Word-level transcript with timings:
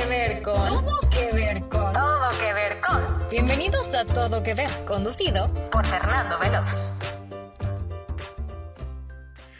que 0.00 0.06
ver 0.06 0.42
con. 0.42 0.54
Todo 0.54 1.00
que 1.10 1.32
ver 1.32 1.60
con. 1.68 1.92
Todo 1.92 2.28
que 2.40 2.52
ver 2.54 2.80
con. 2.80 3.28
Bienvenidos 3.30 3.94
a 3.94 4.06
Todo 4.06 4.42
que 4.42 4.54
ver, 4.54 4.70
conducido 4.86 5.52
por 5.70 5.84
Fernando 5.86 6.38
Veloz. 6.38 7.00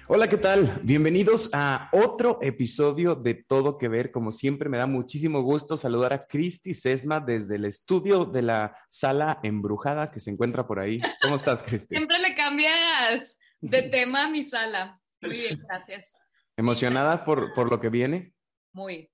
Hola, 0.09 0.29
¿qué 0.29 0.39
tal? 0.39 0.81
Bienvenidos 0.83 1.51
a 1.53 1.89
otro 1.93 2.39
episodio 2.43 3.15
de 3.15 3.35
Todo 3.35 3.79
que 3.79 3.89
Ver. 3.89 4.11
Como 4.11 4.33
siempre, 4.33 4.69
me 4.69 4.79
da 4.79 4.87
muchísimo 4.87 5.43
gusto 5.43 5.77
saludar 5.77 6.13
a 6.13 6.27
Cristi 6.27 6.75
Sesma 6.75 7.21
desde 7.21 7.57
el 7.57 7.65
estudio 7.65 8.25
de 8.25 8.43
la 8.43 8.77
sala 8.89 9.39
embrujada 9.45 10.11
que 10.11 10.19
se 10.21 10.31
encuentra 10.31 10.67
por 10.67 10.81
ahí. 10.81 11.01
¿Cómo 11.23 11.37
estás, 11.37 11.63
Cristi? 11.63 11.95
Siempre 11.95 12.19
le 12.19 12.35
cambias 12.35 13.39
de 13.61 13.83
tema 13.83 14.25
a 14.25 14.29
mi 14.29 14.45
sala. 14.45 15.01
Muy 15.21 15.33
bien, 15.33 15.61
gracias. 15.69 16.13
¿Emocionada 16.57 17.25
por, 17.25 17.53
por 17.55 17.71
lo 17.71 17.79
que 17.79 17.91
viene? 17.91 18.33
Muy. 18.73 19.11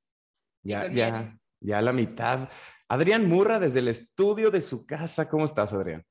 Ya, 0.67 0.91
ya, 0.91 1.39
ya 1.61 1.79
a 1.79 1.83
la 1.83 1.93
mitad. 1.93 2.49
Adrián 2.89 3.29
Murra 3.29 3.59
desde 3.59 3.79
el 3.79 3.89
estudio 3.89 4.51
de 4.51 4.61
su 4.61 4.85
casa. 4.85 5.29
¿Cómo 5.29 5.45
estás, 5.45 5.73
Adrián? 5.73 6.05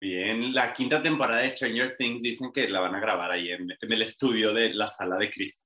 Bien, 0.00 0.52
la 0.52 0.72
quinta 0.72 1.02
temporada 1.02 1.40
de 1.40 1.48
Stranger 1.48 1.96
Things 1.96 2.20
dicen 2.20 2.52
que 2.52 2.68
la 2.68 2.80
van 2.80 2.94
a 2.94 3.00
grabar 3.00 3.30
ahí 3.30 3.50
en, 3.50 3.70
el 3.80 4.02
estudio 4.02 4.52
de 4.52 4.74
la 4.74 4.86
sala 4.86 5.16
de 5.16 5.30
Cristo. 5.30 5.63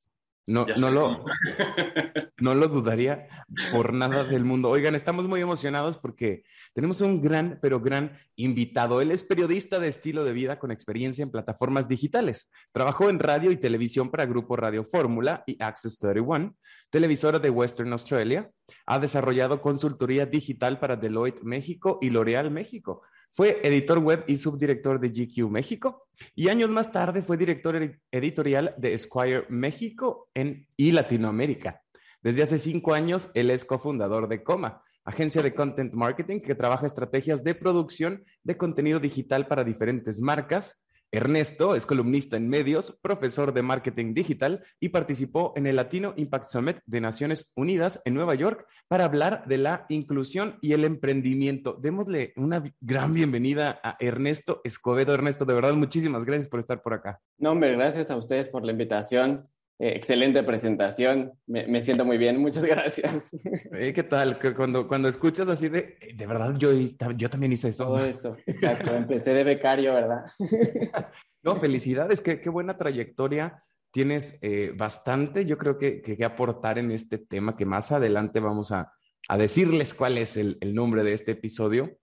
No, 0.49 0.65
no 0.79 0.91
lo, 0.91 1.25
no 2.39 2.55
lo 2.55 2.69
dudaría 2.69 3.29
por 3.71 3.93
nada 3.93 4.25
del 4.25 4.47
mundo. 4.47 4.71
Oigan, 4.71 4.95
estamos 4.95 5.29
muy 5.29 5.43
emocionados 5.43 5.99
porque 5.99 6.43
tenemos 6.73 7.03
un 7.03 7.21
gran, 7.21 7.59
pero 7.61 7.81
gran 7.81 8.19
invitado. 8.35 9.03
Él 9.03 9.11
es 9.11 9.25
periodista 9.25 9.79
de 9.79 9.89
estilo 9.89 10.25
de 10.25 10.33
vida 10.33 10.59
con 10.59 10.71
experiencia 10.71 11.23
en 11.23 11.31
plataformas 11.31 11.87
digitales. 11.87 12.51
Trabajó 12.73 13.11
en 13.11 13.19
radio 13.19 13.51
y 13.51 13.59
televisión 13.59 14.11
para 14.11 14.25
Grupo 14.25 14.57
Radio 14.57 14.87
Fórmula 14.87 15.45
y 15.47 15.63
Access 15.63 15.99
31, 15.99 16.57
televisora 16.89 17.39
de 17.39 17.51
Western 17.51 17.93
Australia. 17.93 18.51
Ha 18.87 18.99
desarrollado 19.01 19.61
consultoría 19.61 20.25
digital 20.25 20.81
para 20.81 20.97
Deloitte 20.97 21.43
México 21.43 21.99
y 22.01 22.09
L'Oreal 22.09 22.51
México. 22.51 23.03
Fue 23.33 23.61
editor 23.63 23.99
web 23.99 24.25
y 24.27 24.37
subdirector 24.37 24.99
de 24.99 25.11
GQ 25.11 25.51
México 25.51 26.09
y 26.35 26.49
años 26.49 26.71
más 26.71 26.91
tarde 26.91 27.23
fue 27.23 27.37
director 27.37 27.77
editorial 28.11 28.75
de 28.79 28.95
Esquire 28.95 29.45
México 29.49 30.29
en, 30.35 30.67
y 30.77 30.93
Latinoamérica. 30.93 31.83
Desde 32.21 32.43
hace 32.43 32.59
cinco 32.59 32.95
años, 32.95 33.31
él 33.35 33.51
es 33.51 33.65
cofundador 33.65 34.29
de 34.29 34.43
Coma, 34.43 34.83
agencia 35.05 35.41
de 35.41 35.55
content 35.55 35.95
marketing 35.95 36.41
que 36.41 36.55
trabaja 36.55 36.87
estrategias 36.87 37.45
de 37.45 37.55
producción 37.55 38.25
de 38.43 38.57
contenido 38.57 38.99
digital 38.99 39.47
para 39.47 39.65
diferentes 39.65 40.21
marcas, 40.21 40.83
Ernesto 41.11 41.75
es 41.75 41.87
columnista 41.87 42.37
en 42.37 42.51
medios, 42.51 42.99
profesor 43.01 43.55
de 43.55 43.63
marketing 43.63 44.13
digital 44.13 44.63
y 44.79 44.91
participó 44.91 45.55
en 45.57 45.67
el 45.67 45.77
Latino 45.77 46.13
Impact 46.17 46.49
Summit 46.49 46.79
de 46.85 47.01
Naciones 47.01 47.51
Unidas 47.55 48.03
en 48.05 48.13
Nueva 48.13 48.35
York 48.35 48.67
para 48.89 49.05
hablar 49.05 49.45
de 49.47 49.57
la 49.57 49.87
inclusión 49.89 50.59
y 50.61 50.75
el 50.75 50.85
emprendimiento. 50.85 51.79
Démosle 51.81 52.35
una 52.37 52.63
gran 52.81 53.15
bienvenida 53.15 53.81
a 53.83 53.97
Ernesto 54.01 54.61
Escobedo. 54.65 55.15
Ernesto, 55.15 55.47
de 55.47 55.55
verdad, 55.55 55.73
muchísimas 55.73 56.27
gracias 56.27 56.49
por 56.49 56.61
estar 56.61 56.83
por 56.83 56.93
acá. 56.93 57.21
No, 57.39 57.53
hombre, 57.53 57.73
gracias 57.73 58.11
a 58.11 58.17
ustedes 58.17 58.51
por 58.51 58.65
la 58.67 58.73
invitación. 58.73 59.49
Eh, 59.81 59.93
excelente 59.95 60.43
presentación, 60.43 61.33
me, 61.47 61.81
siento 61.81 62.05
muy 62.05 62.19
bien, 62.19 62.41
muchas 62.41 62.65
gracias. 62.65 63.31
Eh, 63.73 63.93
¿Qué 63.93 64.03
tal? 64.03 64.39
Cuando, 64.57 64.89
cuando 64.89 65.09
escuchas 65.09 65.47
así 65.47 65.69
de, 65.69 65.97
eh, 66.01 66.15
de 66.17 66.27
verdad, 66.27 66.57
yo, 66.57 66.73
yo 66.73 67.31
también 67.31 67.53
hice 67.53 67.69
eso. 67.69 67.85
Todo 67.85 68.05
eso, 68.05 68.37
exacto, 68.45 68.93
empecé 68.95 69.33
de 69.33 69.45
becario, 69.45 69.95
¿verdad? 69.95 70.25
no, 71.45 71.55
felicidades, 71.57 72.21
qué, 72.21 72.41
qué 72.41 72.51
buena 72.51 72.77
trayectoria. 72.77 73.63
Tienes 73.91 74.39
bastante, 74.77 75.47
yo 75.47 75.57
creo 75.57 75.79
que, 75.79 76.03
que, 76.03 76.23
aportar 76.23 76.79
en 76.79 76.91
este 76.91 77.17
tema, 77.17 77.57
que 77.57 77.65
más 77.65 77.91
adelante 77.91 78.39
vamos 78.39 78.71
a, 78.71 78.93
a 79.29 79.39
decirles 79.39 79.95
cuál 79.95 80.19
es 80.19 80.37
el, 80.37 80.59
el 80.61 80.75
nombre 80.75 81.03
de 81.03 81.15
este 81.15 81.33
episodio. 81.33 81.97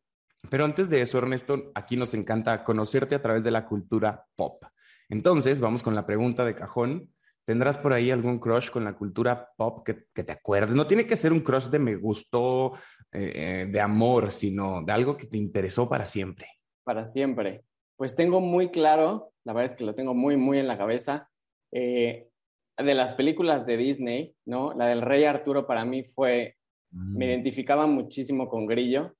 Pero 0.49 0.65
antes 0.65 0.89
de 0.89 1.01
eso, 1.01 1.19
Ernesto, 1.19 1.71
aquí 1.75 1.95
nos 1.95 2.15
encanta 2.15 2.63
conocerte 2.63 3.13
a 3.13 3.21
través 3.21 3.43
de 3.43 3.51
la 3.51 3.67
cultura 3.67 4.25
pop. 4.35 4.63
Entonces, 5.09 5.61
vamos 5.61 5.83
con 5.83 5.93
la 5.93 6.07
pregunta 6.07 6.43
de 6.43 6.55
cajón. 6.55 7.11
¿Tendrás 7.45 7.77
por 7.77 7.93
ahí 7.93 8.09
algún 8.09 8.39
crush 8.39 8.71
con 8.71 8.83
la 8.83 8.93
cultura 8.93 9.51
pop 9.55 9.85
que, 9.85 10.23
te 10.23 10.31
acuerdes? 10.31 10.75
No 10.75 10.87
tiene 10.87 11.05
que 11.05 11.15
ser 11.15 11.31
un 11.31 11.41
crush 11.41 11.65
de 11.65 11.77
me 11.77 11.95
gustó, 11.95 12.73
eh, 13.11 13.31
eh, 13.35 13.67
de 13.71 13.79
amor, 13.79 14.31
sino 14.31 14.81
de 14.81 14.91
algo 14.91 15.15
que 15.15 15.27
te 15.27 15.37
interesó 15.37 15.87
para 15.87 16.07
siempre. 16.07 16.47
Para 16.83 17.05
siempre. 17.05 17.63
Pues 17.97 18.15
tengo 18.15 18.41
muy 18.41 18.69
claro, 18.69 19.31
la 19.43 19.53
verdad 19.53 19.71
es 19.71 19.77
que 19.77 19.85
lo 19.85 19.93
tengo 19.93 20.15
muy, 20.15 20.37
muy 20.37 20.57
en 20.57 20.67
la 20.67 20.77
cabeza, 20.77 21.29
eh, 21.71 22.29
de 22.77 22.93
las 22.95 23.13
películas 23.13 23.67
de 23.67 23.77
Disney, 23.77 24.35
¿no? 24.45 24.73
La 24.73 24.87
del 24.87 25.01
Rey 25.01 25.23
Arturo 25.23 25.67
para 25.67 25.85
mí 25.85 26.03
fue, 26.03 26.57
me 26.91 27.25
mm. 27.25 27.29
identificaba 27.29 27.85
muchísimo 27.85 28.49
con 28.49 28.65
Grillo, 28.65 29.15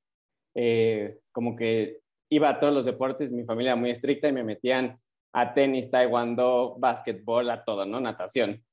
como 1.32 1.56
que 1.56 2.00
iba 2.30 2.50
a 2.50 2.60
todos 2.60 2.74
los 2.74 2.86
deportes, 2.86 3.32
mi 3.32 3.46
familia 3.46 3.76
muy 3.76 3.92
estricta 3.92 4.28
y 4.28 4.34
me 4.34 4.44
metían 4.44 5.00
a 5.38 5.54
tenis, 5.54 5.92
taekwondo, 5.92 6.78
básquetbol, 6.80 7.50
a 7.50 7.66
todo, 7.66 7.86
¿no? 7.86 8.00
Natación. 8.00 8.64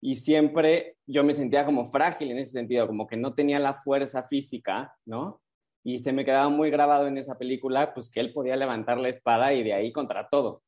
Y 0.00 0.14
siempre 0.14 0.96
yo 1.04 1.24
me 1.24 1.34
sentía 1.34 1.64
como 1.64 1.86
frágil 1.90 2.30
en 2.30 2.38
ese 2.38 2.52
sentido, 2.52 2.86
como 2.86 3.08
que 3.08 3.16
no 3.16 3.34
tenía 3.34 3.58
la 3.58 3.74
fuerza 3.74 4.22
física, 4.22 4.94
¿no? 5.04 5.42
Y 5.84 5.98
se 5.98 6.12
me 6.12 6.24
quedaba 6.24 6.48
muy 6.48 6.70
grabado 6.70 7.08
en 7.08 7.18
esa 7.18 7.36
película, 7.36 7.92
pues 7.92 8.08
que 8.08 8.20
él 8.20 8.32
podía 8.32 8.54
levantar 8.54 8.98
la 8.98 9.08
espada 9.08 9.52
y 9.52 9.64
de 9.64 9.74
ahí 9.74 9.92
contra 9.92 10.28
todo. 10.28 10.62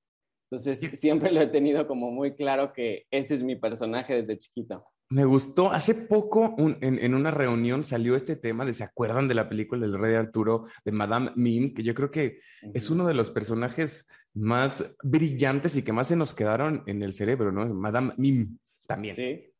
Entonces 0.50 0.98
siempre 0.98 1.30
lo 1.30 1.40
he 1.40 1.46
tenido 1.46 1.86
como 1.86 2.10
muy 2.10 2.34
claro 2.34 2.72
que 2.72 3.06
ese 3.12 3.36
es 3.36 3.44
mi 3.44 3.54
personaje 3.54 4.16
desde 4.16 4.38
chiquito. 4.38 4.84
Me 5.10 5.24
gustó. 5.24 5.70
Hace 5.70 5.94
poco 5.94 6.56
en, 6.58 7.14
una 7.14 7.30
reunión 7.30 7.84
salió 7.84 8.16
este 8.16 8.34
tema 8.34 8.64
de, 8.64 8.72
¿se 8.74 8.82
acuerdan 8.82 9.28
de 9.28 9.34
la 9.34 9.48
película 9.48 9.82
del 9.82 9.96
Rey 9.96 10.14
Arturo 10.14 10.66
de 10.84 10.90
Madame 10.90 11.30
Mim? 11.36 11.74
Que 11.74 11.84
yo 11.84 11.94
creo 11.94 12.10
que 12.10 12.40
es 12.72 12.90
uno 12.90 13.06
de 13.06 13.14
los 13.14 13.30
personajes 13.30 14.08
más 14.34 14.84
brillantes 15.02 15.76
y 15.76 15.82
que 15.82 15.92
más 15.92 16.08
se 16.08 16.16
nos 16.16 16.34
quedaron 16.34 16.82
en 16.86 17.02
el 17.02 17.14
cerebro, 17.14 17.52
¿no? 17.52 17.66
Madame 17.66 18.12
Mim 18.16 18.58
también. 18.86 19.14
Sí. 19.14 19.52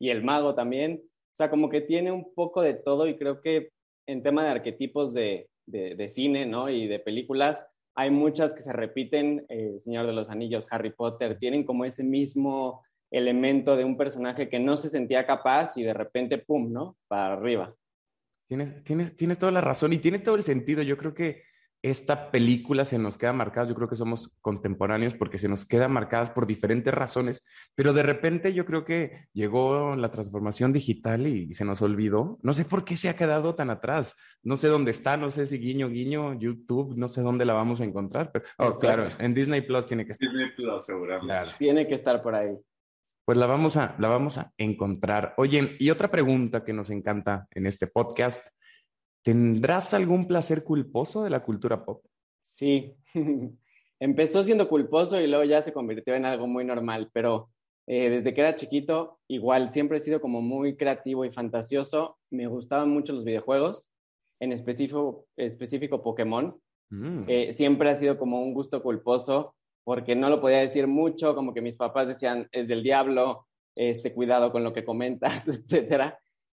Y 0.00 0.08
el 0.10 0.24
mago 0.24 0.54
también. 0.54 1.02
O 1.04 1.36
sea, 1.36 1.50
como 1.50 1.68
que 1.68 1.82
tiene 1.82 2.10
un 2.10 2.34
poco 2.34 2.62
de 2.62 2.74
todo 2.74 3.06
y 3.06 3.16
creo 3.16 3.42
que 3.42 3.70
en 4.06 4.22
tema 4.22 4.42
de 4.42 4.50
arquetipos 4.50 5.12
de, 5.12 5.48
de, 5.66 6.08
cine, 6.08 6.46
¿no? 6.46 6.70
Y 6.70 6.86
de 6.86 6.98
películas, 6.98 7.68
hay 7.94 8.10
muchas 8.10 8.54
que 8.54 8.62
se 8.62 8.72
repiten. 8.72 9.44
Eh, 9.48 9.78
Señor 9.80 10.06
de 10.06 10.12
los 10.12 10.30
Anillos, 10.30 10.66
Harry 10.70 10.92
Potter, 10.92 11.38
tienen 11.38 11.64
como 11.64 11.84
ese 11.84 12.04
mismo 12.04 12.82
elemento 13.10 13.76
de 13.76 13.84
un 13.84 13.96
personaje 13.96 14.48
que 14.48 14.58
no 14.58 14.76
se 14.76 14.88
sentía 14.88 15.26
capaz 15.26 15.76
y 15.76 15.82
de 15.82 15.94
repente, 15.94 16.38
¡pum!, 16.38 16.72
¿no? 16.72 16.96
Para 17.06 17.34
arriba. 17.34 17.74
Tienes, 18.48 18.82
tienes, 18.84 19.16
tienes 19.16 19.38
toda 19.38 19.52
la 19.52 19.60
razón 19.60 19.92
y 19.92 19.98
tiene 19.98 20.20
todo 20.20 20.36
el 20.36 20.42
sentido. 20.42 20.82
Yo 20.82 20.96
creo 20.96 21.14
que 21.14 21.42
esta 21.82 22.30
película 22.30 22.84
se 22.84 22.98
nos 22.98 23.18
queda 23.18 23.32
marcada, 23.32 23.68
yo 23.68 23.74
creo 23.74 23.88
que 23.88 23.96
somos 23.96 24.34
contemporáneos 24.40 25.14
porque 25.14 25.38
se 25.38 25.48
nos 25.48 25.64
queda 25.64 25.88
marcadas 25.88 26.30
por 26.30 26.46
diferentes 26.46 26.92
razones, 26.92 27.44
pero 27.74 27.92
de 27.92 28.02
repente 28.02 28.52
yo 28.52 28.64
creo 28.64 28.84
que 28.84 29.26
llegó 29.32 29.94
la 29.94 30.10
transformación 30.10 30.72
digital 30.72 31.26
y, 31.26 31.54
se 31.54 31.64
nos 31.64 31.82
olvidó. 31.82 32.38
No 32.42 32.52
sé 32.52 32.64
por 32.64 32.84
qué 32.84 32.96
se 32.96 33.08
ha 33.08 33.16
quedado 33.16 33.54
tan 33.54 33.70
atrás. 33.70 34.14
No 34.42 34.56
sé 34.56 34.68
dónde 34.68 34.90
está, 34.90 35.16
no 35.16 35.30
sé 35.30 35.46
si 35.46 35.58
guiño, 35.58 35.88
guiño, 35.88 36.38
YouTube, 36.38 36.96
no 36.96 37.08
sé 37.08 37.22
dónde 37.22 37.44
la 37.44 37.54
vamos 37.54 37.80
a 37.80 37.84
encontrar, 37.84 38.30
pero 38.32 38.44
oh, 38.58 38.72
claro, 38.78 39.04
en 39.18 39.34
Disney 39.34 39.60
Plus 39.60 39.86
tiene 39.86 40.04
que 40.04 40.12
estar. 40.12 40.28
Disney 40.28 40.50
Plus, 40.56 40.84
seguramente. 40.84 41.50
Tiene 41.58 41.86
que 41.86 41.94
estar 41.94 42.22
por 42.22 42.34
ahí. 42.34 42.58
Pues 43.24 43.38
la 43.38 43.46
vamos 43.46 43.76
a, 43.76 43.96
la 43.98 44.08
vamos 44.08 44.38
a 44.38 44.52
encontrar. 44.56 45.34
Oye, 45.36 45.76
y 45.78 45.90
otra 45.90 46.10
pregunta 46.10 46.64
que 46.64 46.72
nos 46.72 46.90
encanta 46.90 47.48
en 47.50 47.66
este 47.66 47.86
podcast. 47.88 48.46
¿Tendrás 49.26 49.92
algún 49.92 50.28
placer 50.28 50.62
culposo 50.62 51.24
de 51.24 51.30
la 51.30 51.42
cultura 51.42 51.84
pop? 51.84 52.00
Sí, 52.42 52.94
empezó 53.98 54.44
siendo 54.44 54.68
culposo 54.68 55.20
y 55.20 55.26
luego 55.26 55.42
ya 55.42 55.60
se 55.62 55.72
convirtió 55.72 56.14
en 56.14 56.24
algo 56.24 56.46
muy 56.46 56.64
normal, 56.64 57.10
pero 57.12 57.50
eh, 57.88 58.08
desde 58.08 58.32
que 58.32 58.42
era 58.42 58.54
chiquito, 58.54 59.18
igual 59.26 59.68
siempre 59.68 59.98
he 59.98 60.00
sido 60.00 60.20
como 60.20 60.42
muy 60.42 60.76
creativo 60.76 61.24
y 61.24 61.32
fantasioso. 61.32 62.18
Me 62.30 62.46
gustaban 62.46 62.88
mucho 62.88 63.14
los 63.14 63.24
videojuegos, 63.24 63.88
en 64.38 64.52
específico, 64.52 65.26
específico 65.36 66.04
Pokémon. 66.04 66.56
Mm. 66.90 67.24
Eh, 67.26 67.52
siempre 67.52 67.90
ha 67.90 67.96
sido 67.96 68.18
como 68.18 68.40
un 68.40 68.54
gusto 68.54 68.80
culposo 68.80 69.56
porque 69.82 70.14
no 70.14 70.30
lo 70.30 70.40
podía 70.40 70.58
decir 70.58 70.86
mucho, 70.86 71.34
como 71.34 71.52
que 71.52 71.62
mis 71.62 71.76
papás 71.76 72.06
decían, 72.06 72.46
es 72.52 72.68
del 72.68 72.84
diablo, 72.84 73.48
este, 73.74 74.14
cuidado 74.14 74.52
con 74.52 74.62
lo 74.62 74.72
que 74.72 74.84
comentas, 74.84 75.48
etcétera. 75.48 76.16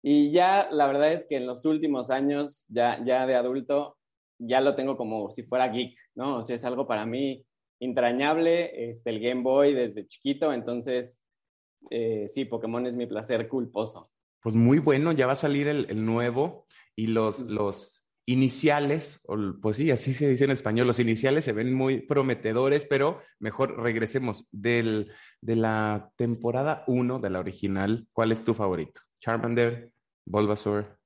Y 0.09 0.31
ya 0.31 0.69
la 0.71 0.87
verdad 0.87 1.13
es 1.13 1.27
que 1.29 1.35
en 1.35 1.49
los 1.49 1.65
últimos 1.65 2.11
años, 2.11 2.65
ya, 2.69 3.05
ya 3.05 3.27
de 3.27 3.35
adulto, 3.35 3.99
ya 4.39 4.61
lo 4.61 4.77
tengo 4.77 4.97
como 4.97 5.33
si 5.33 5.43
fuera 5.43 5.67
geek, 5.67 5.99
¿no? 6.15 6.37
O 6.37 6.43
sea, 6.45 6.55
es 6.55 6.65
algo 6.65 6.87
para 6.87 7.05
mí 7.05 7.45
entrañable, 7.81 8.89
este, 8.89 9.11
el 9.11 9.19
Game 9.19 9.43
Boy 9.43 9.75
desde 9.75 10.07
chiquito, 10.07 10.53
entonces, 10.53 11.21
eh, 11.91 12.29
sí, 12.29 12.45
Pokémon 12.45 12.87
es 12.87 12.95
mi 12.95 13.07
placer 13.07 13.49
culposo. 13.49 14.13
Pues 14.41 14.55
muy 14.55 14.79
bueno, 14.79 15.11
ya 15.11 15.27
va 15.27 15.33
a 15.33 15.35
salir 15.35 15.67
el, 15.67 15.91
el 15.91 16.07
nuevo 16.07 16.69
y 16.95 17.09
los, 17.09 17.41
los 17.41 18.07
iniciales, 18.27 19.27
pues 19.61 19.77
sí, 19.77 19.91
así 19.91 20.13
se 20.13 20.29
dice 20.29 20.45
en 20.45 20.53
español, 20.53 20.87
los 20.87 21.01
iniciales 21.01 21.45
se 21.45 21.53
ven 21.53 21.75
muy 21.75 22.01
prometedores, 22.01 22.85
pero 22.85 23.23
mejor 23.41 23.83
regresemos 23.83 24.47
del, 24.53 25.11
de 25.41 25.57
la 25.57 26.13
temporada 26.15 26.85
1 26.87 27.19
de 27.19 27.31
la 27.31 27.41
original. 27.41 28.07
¿Cuál 28.13 28.31
es 28.31 28.45
tu 28.45 28.55
favorito? 28.55 29.01
Charmander, 29.21 29.91
Bulbasaur, 30.27 30.99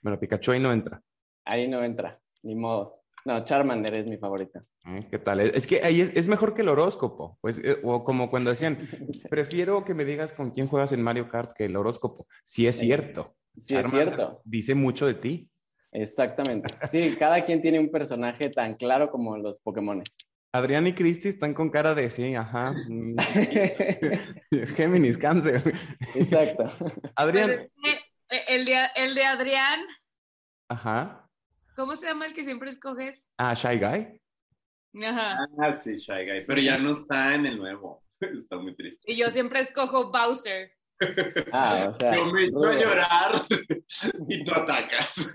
Bueno, 0.00 0.18
Pikachu 0.18 0.52
ahí 0.52 0.60
no 0.60 0.72
entra. 0.72 1.02
Ahí 1.44 1.68
no 1.68 1.82
entra, 1.82 2.18
ni 2.42 2.54
modo. 2.54 2.94
No, 3.26 3.42
Charmander 3.44 3.94
es 3.94 4.06
mi 4.06 4.16
favorita. 4.18 4.62
¿Eh? 4.86 5.06
¿Qué 5.10 5.18
tal? 5.18 5.40
Es 5.40 5.66
que 5.66 5.82
ahí 5.82 6.00
es, 6.02 6.10
es 6.14 6.28
mejor 6.28 6.54
que 6.54 6.62
el 6.62 6.68
horóscopo. 6.68 7.38
Pues, 7.40 7.58
eh, 7.58 7.78
o 7.82 8.04
como 8.04 8.30
cuando 8.30 8.50
decían, 8.50 8.78
prefiero 9.30 9.84
que 9.84 9.94
me 9.94 10.04
digas 10.04 10.32
con 10.32 10.50
quién 10.50 10.68
juegas 10.68 10.92
en 10.92 11.02
Mario 11.02 11.28
Kart 11.28 11.52
que 11.52 11.64
el 11.64 11.76
horóscopo. 11.76 12.26
Sí 12.42 12.66
es 12.66 12.76
cierto. 12.78 13.34
Sí, 13.56 13.76
es 13.76 13.88
cierto. 13.90 14.42
Dice 14.44 14.74
mucho 14.74 15.06
de 15.06 15.14
ti. 15.14 15.48
Exactamente. 15.92 16.74
Sí, 16.88 17.14
cada 17.18 17.44
quien 17.44 17.62
tiene 17.62 17.78
un 17.78 17.90
personaje 17.90 18.50
tan 18.50 18.74
claro 18.74 19.10
como 19.10 19.36
los 19.38 19.58
Pokémones. 19.60 20.16
Adrián 20.52 20.86
y 20.86 20.92
Cristi 20.92 21.28
están 21.28 21.54
con 21.54 21.70
cara 21.70 21.94
de 21.94 22.10
sí, 22.10 22.34
ajá. 22.34 22.74
mm, 22.88 23.16
Géminis, 24.76 25.18
cáncer. 25.18 25.62
Exacto. 26.14 26.70
Adrián, 27.16 27.46
Pues 27.46 27.60
es 27.60 27.70
que, 27.82 28.00
el, 28.48 28.64
de, 28.64 28.78
el 28.96 29.14
de 29.14 29.24
Adrián, 29.24 29.80
ajá. 30.68 31.28
¿cómo 31.76 31.96
se 31.96 32.06
llama 32.06 32.26
el 32.26 32.32
que 32.34 32.44
siempre 32.44 32.70
escoges? 32.70 33.28
Ah, 33.38 33.54
Shy 33.54 33.78
Guy. 33.78 34.20
Ajá. 35.04 35.38
Ah, 35.60 35.72
sí, 35.72 35.96
Shy 35.96 36.24
Guy. 36.26 36.44
Pero 36.46 36.60
ya 36.60 36.78
no 36.78 36.90
está 36.92 37.34
en 37.34 37.46
el 37.46 37.58
nuevo. 37.58 38.02
Está 38.20 38.56
muy 38.56 38.74
triste. 38.76 39.10
Y 39.10 39.16
yo 39.16 39.28
siempre 39.30 39.60
escojo 39.60 40.10
Bowser. 40.12 40.70
Ah, 41.52 41.90
o 41.92 41.94
sea. 41.98 42.14
Yo 42.14 42.26
me 42.26 42.44
echo 42.44 42.64
a 42.64 42.70
rudo. 42.72 42.80
llorar 42.80 43.46
y 44.28 44.44
tú 44.44 44.52
atacas. 44.54 45.32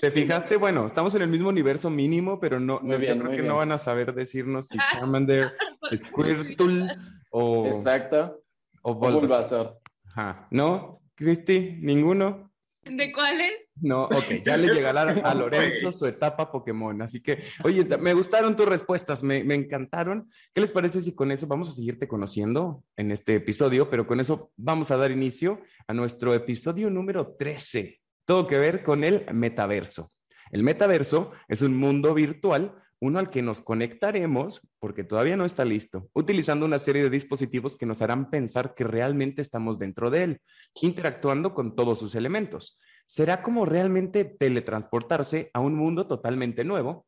¿Te 0.00 0.10
fijaste? 0.12 0.56
Bueno, 0.56 0.86
estamos 0.86 1.12
en 1.16 1.22
el 1.22 1.28
mismo 1.28 1.48
universo 1.48 1.90
mínimo, 1.90 2.38
pero 2.38 2.60
no, 2.60 2.78
no- 2.82 2.96
bien, 2.98 3.14
yo 3.16 3.20
creo 3.22 3.30
que 3.32 3.38
bien. 3.42 3.48
no 3.48 3.56
van 3.56 3.72
a 3.72 3.78
saber 3.78 4.14
decirnos 4.14 4.68
si 4.68 4.78
Charmander, 4.78 5.56
Squirtle 5.94 6.96
o, 7.30 7.66
Exacto. 7.78 8.44
o 8.82 8.92
O 8.92 8.94
Bulbasaur. 8.94 9.20
Bulbasaur. 9.20 9.80
Ajá. 10.14 10.46
¿No? 10.52 11.00
¿Cristi? 11.14 11.78
¿Ninguno? 11.80 12.50
¿De 12.84 13.12
cuáles? 13.12 13.52
No, 13.76 14.04
ok, 14.04 14.42
ya 14.44 14.56
le 14.56 14.72
llegará 14.72 15.02
a 15.02 15.34
Lorenzo 15.34 15.90
su 15.90 16.06
etapa 16.06 16.52
Pokémon. 16.52 17.00
Así 17.02 17.20
que, 17.20 17.42
oye, 17.64 17.84
me 17.98 18.12
gustaron 18.14 18.54
tus 18.54 18.66
respuestas, 18.66 19.22
me, 19.22 19.42
me 19.42 19.54
encantaron. 19.54 20.30
¿Qué 20.52 20.60
les 20.60 20.70
parece 20.70 21.00
si 21.00 21.14
con 21.14 21.32
eso 21.32 21.46
vamos 21.46 21.68
a 21.68 21.72
seguirte 21.72 22.06
conociendo 22.06 22.84
en 22.96 23.10
este 23.10 23.36
episodio? 23.36 23.88
Pero 23.90 24.06
con 24.06 24.20
eso 24.20 24.52
vamos 24.56 24.90
a 24.90 24.96
dar 24.96 25.10
inicio 25.10 25.60
a 25.86 25.94
nuestro 25.94 26.34
episodio 26.34 26.90
número 26.90 27.34
13. 27.38 28.00
Todo 28.24 28.46
que 28.46 28.58
ver 28.58 28.82
con 28.82 29.02
el 29.02 29.26
metaverso. 29.32 30.10
El 30.50 30.62
metaverso 30.62 31.32
es 31.48 31.62
un 31.62 31.76
mundo 31.76 32.14
virtual, 32.14 32.74
uno 33.00 33.18
al 33.18 33.30
que 33.30 33.42
nos 33.42 33.60
conectaremos, 33.60 34.60
porque 34.78 35.04
todavía 35.04 35.36
no 35.36 35.44
está 35.44 35.64
listo, 35.64 36.08
utilizando 36.14 36.66
una 36.66 36.78
serie 36.78 37.02
de 37.02 37.10
dispositivos 37.10 37.76
que 37.76 37.86
nos 37.86 38.02
harán 38.02 38.30
pensar 38.30 38.74
que 38.74 38.84
realmente 38.84 39.42
estamos 39.42 39.78
dentro 39.78 40.10
de 40.10 40.22
él, 40.24 40.40
interactuando 40.80 41.54
con 41.54 41.74
todos 41.74 41.98
sus 41.98 42.14
elementos 42.14 42.78
será 43.06 43.42
como 43.42 43.64
realmente 43.64 44.24
teletransportarse 44.24 45.50
a 45.52 45.60
un 45.60 45.74
mundo 45.74 46.06
totalmente 46.06 46.64
nuevo, 46.64 47.06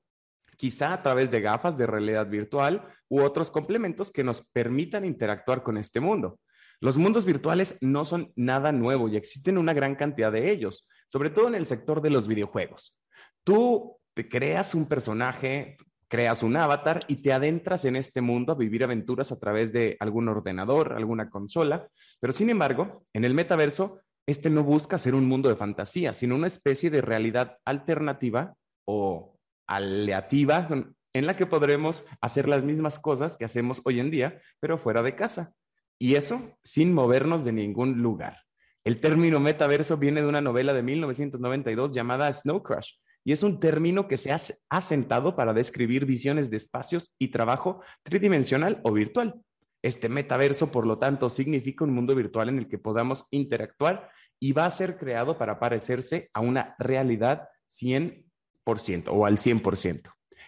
quizá 0.57 0.93
a 0.93 1.03
través 1.03 1.31
de 1.31 1.41
gafas 1.41 1.77
de 1.77 1.87
realidad 1.87 2.29
virtual 2.29 2.87
u 3.09 3.21
otros 3.21 3.51
complementos 3.51 4.11
que 4.11 4.25
nos 4.25 4.43
permitan 4.53 5.05
interactuar 5.05 5.63
con 5.63 5.77
este 5.77 6.01
mundo. 6.01 6.39
Los 6.81 6.97
mundos 6.97 7.25
virtuales 7.25 7.79
no 7.81 8.05
son 8.05 8.33
nada 8.37 8.73
nuevo 8.73 9.09
y 9.09 9.17
existen 9.17 9.59
una 9.59 9.73
gran 9.73 9.95
cantidad 9.95 10.31
de 10.31 10.51
ellos, 10.51 10.87
sobre 11.11 11.31
todo 11.31 11.49
en 11.49 11.55
el 11.55 11.67
sector 11.67 12.03
de 12.03 12.11
los 12.11 12.29
videojuegos. 12.29 12.97
Tú 13.45 13.96
te 14.17 14.31
creas 14.31 14.75
un 14.75 14.87
personaje, 14.87 15.77
creas 16.09 16.43
un 16.43 16.57
avatar 16.57 17.01
y 17.07 17.17
te 17.17 17.35
adentras 17.35 17.85
en 17.85 17.97
este 17.97 18.23
mundo 18.23 18.53
a 18.53 18.57
vivir 18.57 18.83
aventuras 18.83 19.31
a 19.31 19.39
través 19.39 19.75
de 19.75 19.99
algún 20.01 20.27
ordenador, 20.29 20.95
alguna 20.95 21.29
consola, 21.29 21.87
pero 22.19 22.33
sin 22.33 22.49
embargo, 22.49 23.05
en 23.13 23.27
el 23.27 23.35
metaverso 23.35 24.01
este 24.27 24.49
no 24.49 24.65
busca 24.65 24.97
ser 24.97 25.15
un 25.15 25.29
mundo 25.29 25.51
de 25.51 25.57
fantasía, 25.57 26.15
sino 26.15 26.35
una 26.35 26.47
especie 26.47 26.89
de 26.89 27.03
realidad 27.03 27.59
alternativa 27.67 28.55
o 28.87 29.37
aleativa 29.67 30.67
en 31.13 31.27
la 31.27 31.37
que 31.37 31.45
podremos 31.45 32.07
hacer 32.23 32.49
las 32.49 32.65
mismas 32.65 32.99
cosas 32.99 33.37
que 33.37 33.45
hacemos 33.45 33.83
hoy 33.85 34.01
en 34.01 34.11
día, 34.11 34.41
pero 34.61 34.79
fuera 34.79 35.03
de 35.03 35.15
casa. 35.15 35.53
Y 35.99 36.15
eso 36.15 36.57
sin 36.65 36.95
movernos 36.95 37.45
de 37.45 37.53
ningún 37.53 38.03
lugar. 38.03 38.39
El 38.83 38.99
término 38.99 39.41
metaverso 39.41 39.99
viene 39.99 40.23
de 40.23 40.29
una 40.29 40.41
novela 40.41 40.73
de 40.73 40.83
1992 40.83 41.93
llamada 41.93 42.33
Snow 42.33 42.63
Crash 42.63 42.95
y 43.27 43.33
es 43.33 43.43
un 43.43 43.59
término 43.59 44.07
que 44.07 44.17
se 44.17 44.31
ha 44.31 44.39
asentado 44.71 45.35
para 45.35 45.53
describir 45.53 46.07
visiones 46.07 46.49
de 46.49 46.59
espacios 46.59 47.13
y 47.19 47.33
trabajo 47.33 47.83
tridimensional 48.05 48.81
o 48.85 48.93
virtual. 48.93 49.43
Este 49.83 50.09
metaverso, 50.09 50.71
por 50.71 50.87
lo 50.87 51.01
tanto, 51.01 51.29
significa 51.29 51.83
un 51.83 51.93
mundo 51.93 52.15
virtual 52.15 52.51
en 52.51 52.59
el 52.59 52.69
que 52.69 52.79
podamos 52.79 53.25
interactuar 53.31 54.11
y 54.39 54.53
va 54.53 54.67
a 54.67 54.71
ser 54.71 54.97
creado 54.97 55.39
para 55.39 55.59
parecerse 55.59 56.31
a 56.35 56.41
una 56.41 56.77
realidad 56.79 57.49
100% 57.69 59.09
o 59.09 59.27
al 59.27 59.39
100%. 59.39 60.03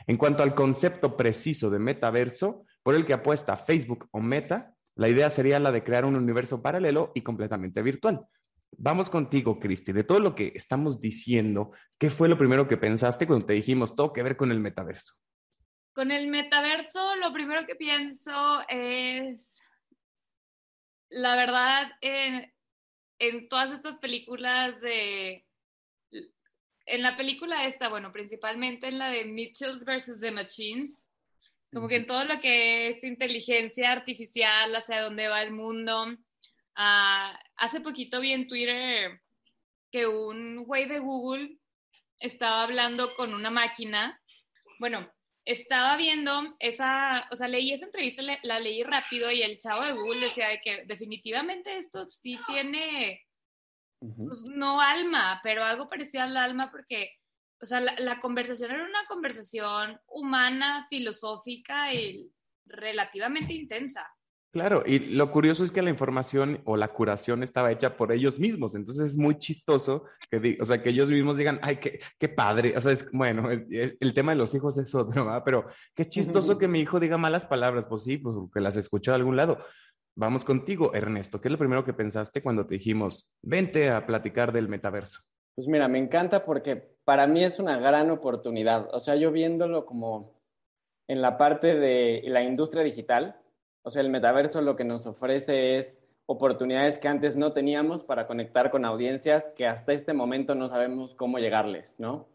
En 0.06 0.16
cuanto 0.16 0.44
al 0.44 0.54
concepto 0.54 1.16
preciso 1.16 1.70
de 1.70 1.80
metaverso, 1.80 2.64
por 2.84 2.94
el 2.94 3.04
que 3.04 3.14
apuesta 3.14 3.56
Facebook 3.56 4.06
o 4.12 4.20
Meta, 4.20 4.72
la 4.94 5.08
idea 5.08 5.30
sería 5.30 5.58
la 5.58 5.72
de 5.72 5.82
crear 5.82 6.04
un 6.04 6.14
universo 6.14 6.62
paralelo 6.62 7.10
y 7.16 7.22
completamente 7.22 7.82
virtual. 7.82 8.24
Vamos 8.80 9.10
contigo, 9.10 9.58
Cristi. 9.58 9.90
De 9.92 10.04
todo 10.04 10.20
lo 10.20 10.36
que 10.36 10.52
estamos 10.54 11.00
diciendo, 11.00 11.72
¿qué 11.98 12.10
fue 12.10 12.28
lo 12.28 12.38
primero 12.38 12.68
que 12.68 12.76
pensaste 12.76 13.26
cuando 13.26 13.44
te 13.44 13.54
dijimos 13.54 13.96
todo 13.96 14.12
que 14.12 14.22
ver 14.22 14.36
con 14.36 14.52
el 14.52 14.60
metaverso? 14.60 15.14
Con 15.92 16.12
el 16.12 16.28
metaverso, 16.28 17.16
lo 17.16 17.32
primero 17.32 17.66
que 17.66 17.74
pienso 17.74 18.62
es, 18.68 19.60
la 21.10 21.34
verdad, 21.34 21.90
en, 22.00 22.54
en 23.18 23.48
todas 23.48 23.72
estas 23.72 23.98
películas 23.98 24.80
de, 24.80 25.44
en 26.86 27.02
la 27.02 27.16
película 27.16 27.64
esta, 27.64 27.88
bueno, 27.88 28.12
principalmente 28.12 28.86
en 28.86 28.98
la 28.98 29.10
de 29.10 29.24
Mitchells 29.24 29.84
versus 29.84 30.20
The 30.20 30.30
Machines, 30.30 31.02
como 31.72 31.88
que 31.88 31.96
en 31.96 32.06
todo 32.06 32.22
lo 32.22 32.40
que 32.40 32.86
es 32.86 33.02
inteligencia 33.02 33.90
artificial, 33.90 34.72
hacia 34.76 35.02
dónde 35.02 35.26
va 35.26 35.42
el 35.42 35.50
mundo. 35.50 36.16
Ah, 36.76 37.36
hace 37.58 37.80
poquito 37.80 38.20
vi 38.20 38.32
en 38.32 38.46
Twitter 38.46 39.20
que 39.90 40.06
un 40.06 40.64
güey 40.64 40.86
de 40.86 40.98
Google 40.98 41.58
estaba 42.18 42.62
hablando 42.62 43.14
con 43.14 43.34
una 43.34 43.50
máquina. 43.50 44.20
Bueno, 44.78 45.10
estaba 45.44 45.96
viendo 45.96 46.56
esa, 46.58 47.26
o 47.30 47.36
sea, 47.36 47.48
leí 47.48 47.72
esa 47.72 47.86
entrevista, 47.86 48.22
la, 48.22 48.38
la 48.42 48.60
leí 48.60 48.82
rápido 48.82 49.30
y 49.30 49.42
el 49.42 49.58
chavo 49.58 49.84
de 49.84 49.92
Google 49.92 50.20
decía 50.20 50.48
de 50.48 50.60
que 50.60 50.84
definitivamente 50.84 51.78
esto 51.78 52.06
sí 52.08 52.38
tiene, 52.46 53.26
pues 53.98 54.44
no 54.44 54.80
alma, 54.80 55.40
pero 55.42 55.64
algo 55.64 55.88
parecido 55.88 56.24
al 56.24 56.36
alma 56.36 56.70
porque, 56.70 57.12
o 57.60 57.66
sea, 57.66 57.80
la, 57.80 57.94
la 57.98 58.20
conversación 58.20 58.70
era 58.72 58.84
una 58.84 59.06
conversación 59.06 60.00
humana, 60.06 60.86
filosófica 60.90 61.94
y 61.94 62.30
relativamente 62.66 63.54
intensa. 63.54 64.06
Claro, 64.50 64.82
y 64.86 64.98
lo 64.98 65.30
curioso 65.30 65.62
es 65.62 65.70
que 65.70 65.82
la 65.82 65.90
información 65.90 66.62
o 66.64 66.78
la 66.78 66.88
curación 66.88 67.42
estaba 67.42 67.70
hecha 67.70 67.98
por 67.98 68.12
ellos 68.12 68.38
mismos, 68.40 68.74
entonces 68.74 69.10
es 69.10 69.16
muy 69.18 69.36
chistoso 69.36 70.04
que, 70.30 70.56
o 70.58 70.64
sea, 70.64 70.82
que 70.82 70.88
ellos 70.88 71.10
mismos 71.10 71.36
digan, 71.36 71.58
ay, 71.62 71.76
qué, 71.76 72.00
qué 72.18 72.30
padre, 72.30 72.74
o 72.74 72.80
sea, 72.80 72.92
es, 72.92 73.10
bueno, 73.12 73.50
es- 73.50 73.96
el 74.00 74.14
tema 74.14 74.32
de 74.32 74.38
los 74.38 74.54
hijos 74.54 74.78
es 74.78 74.94
otro, 74.94 75.26
¿verdad? 75.26 75.42
Pero 75.44 75.66
qué 75.94 76.08
chistoso 76.08 76.56
que 76.56 76.66
mi 76.66 76.80
hijo 76.80 76.98
diga 76.98 77.18
malas 77.18 77.44
palabras, 77.44 77.84
pues 77.86 78.04
sí, 78.04 78.16
pues 78.16 78.36
que 78.52 78.60
las 78.60 78.76
escuchó 78.76 79.10
de 79.10 79.16
algún 79.16 79.36
lado. 79.36 79.58
Vamos 80.16 80.46
contigo, 80.46 80.94
Ernesto, 80.94 81.40
¿qué 81.42 81.48
es 81.48 81.52
lo 81.52 81.58
primero 81.58 81.84
que 81.84 81.92
pensaste 81.92 82.42
cuando 82.42 82.66
te 82.66 82.74
dijimos, 82.74 83.36
vente 83.42 83.90
a 83.90 84.06
platicar 84.06 84.52
del 84.52 84.68
metaverso? 84.68 85.20
Pues 85.56 85.68
mira, 85.68 85.88
me 85.88 85.98
encanta 85.98 86.44
porque 86.46 86.96
para 87.04 87.26
mí 87.26 87.44
es 87.44 87.58
una 87.58 87.78
gran 87.78 88.10
oportunidad. 88.10 88.88
O 88.94 88.98
sea, 89.00 89.14
yo 89.16 89.30
viéndolo 89.30 89.84
como 89.84 90.40
en 91.06 91.20
la 91.20 91.36
parte 91.36 91.74
de 91.74 92.22
la 92.26 92.42
industria 92.42 92.82
digital, 92.82 93.40
o 93.88 93.90
sea, 93.90 94.02
el 94.02 94.10
metaverso 94.10 94.60
lo 94.60 94.76
que 94.76 94.84
nos 94.84 95.06
ofrece 95.06 95.78
es 95.78 96.02
oportunidades 96.26 96.98
que 96.98 97.08
antes 97.08 97.36
no 97.36 97.54
teníamos 97.54 98.04
para 98.04 98.26
conectar 98.26 98.70
con 98.70 98.84
audiencias 98.84 99.50
que 99.56 99.66
hasta 99.66 99.94
este 99.94 100.12
momento 100.12 100.54
no 100.54 100.68
sabemos 100.68 101.14
cómo 101.14 101.38
llegarles, 101.38 101.98
¿no? 101.98 102.28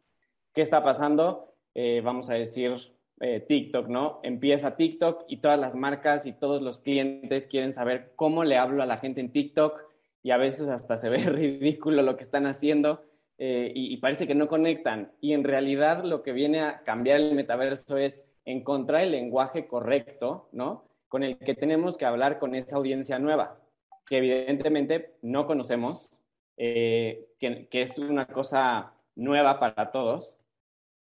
¿Qué 0.55 0.63
está 0.63 0.83
pasando? 0.83 1.53
Eh, 1.75 2.01
vamos 2.03 2.31
a 2.31 2.33
decir 2.33 2.95
eh, 3.19 3.39
TikTok, 3.39 3.87
¿no? 3.87 4.19
Empieza 4.23 4.75
TikTok 4.75 5.25
y 5.27 5.37
todas 5.37 5.59
las 5.59 5.75
marcas 5.75 6.25
y 6.25 6.33
todos 6.33 6.63
los 6.63 6.79
clientes 6.79 7.45
quieren 7.45 7.71
saber 7.71 8.13
cómo 8.15 8.43
le 8.43 8.57
hablo 8.57 8.81
a 8.81 8.87
la 8.87 8.97
gente 8.97 9.21
en 9.21 9.31
TikTok 9.31 9.79
y 10.23 10.31
a 10.31 10.37
veces 10.37 10.69
hasta 10.69 10.97
se 10.97 11.09
ve 11.11 11.19
ridículo 11.19 12.01
lo 12.01 12.17
que 12.17 12.23
están 12.23 12.47
haciendo 12.47 13.03
eh, 13.37 13.71
y, 13.75 13.93
y 13.93 13.97
parece 13.97 14.25
que 14.25 14.33
no 14.33 14.47
conectan. 14.47 15.11
Y 15.21 15.33
en 15.33 15.43
realidad 15.43 16.03
lo 16.03 16.23
que 16.23 16.31
viene 16.31 16.61
a 16.61 16.81
cambiar 16.81 17.19
el 17.19 17.35
metaverso 17.35 17.97
es 17.97 18.23
encontrar 18.43 19.03
el 19.03 19.11
lenguaje 19.11 19.67
correcto, 19.67 20.49
¿no? 20.51 20.91
Con 21.13 21.21
el 21.21 21.37
que 21.37 21.53
tenemos 21.53 21.95
que 21.95 22.05
hablar 22.05 22.39
con 22.39 22.55
esa 22.55 22.75
audiencia 22.75 23.19
nueva, 23.19 23.59
que 24.07 24.17
evidentemente 24.17 25.13
no 25.21 25.45
conocemos, 25.45 26.09
eh, 26.57 27.27
que, 27.39 27.67
que 27.67 27.83
es 27.83 27.99
una 27.99 28.25
cosa 28.25 28.95
nueva 29.13 29.59
para 29.59 29.91
todos 29.91 30.35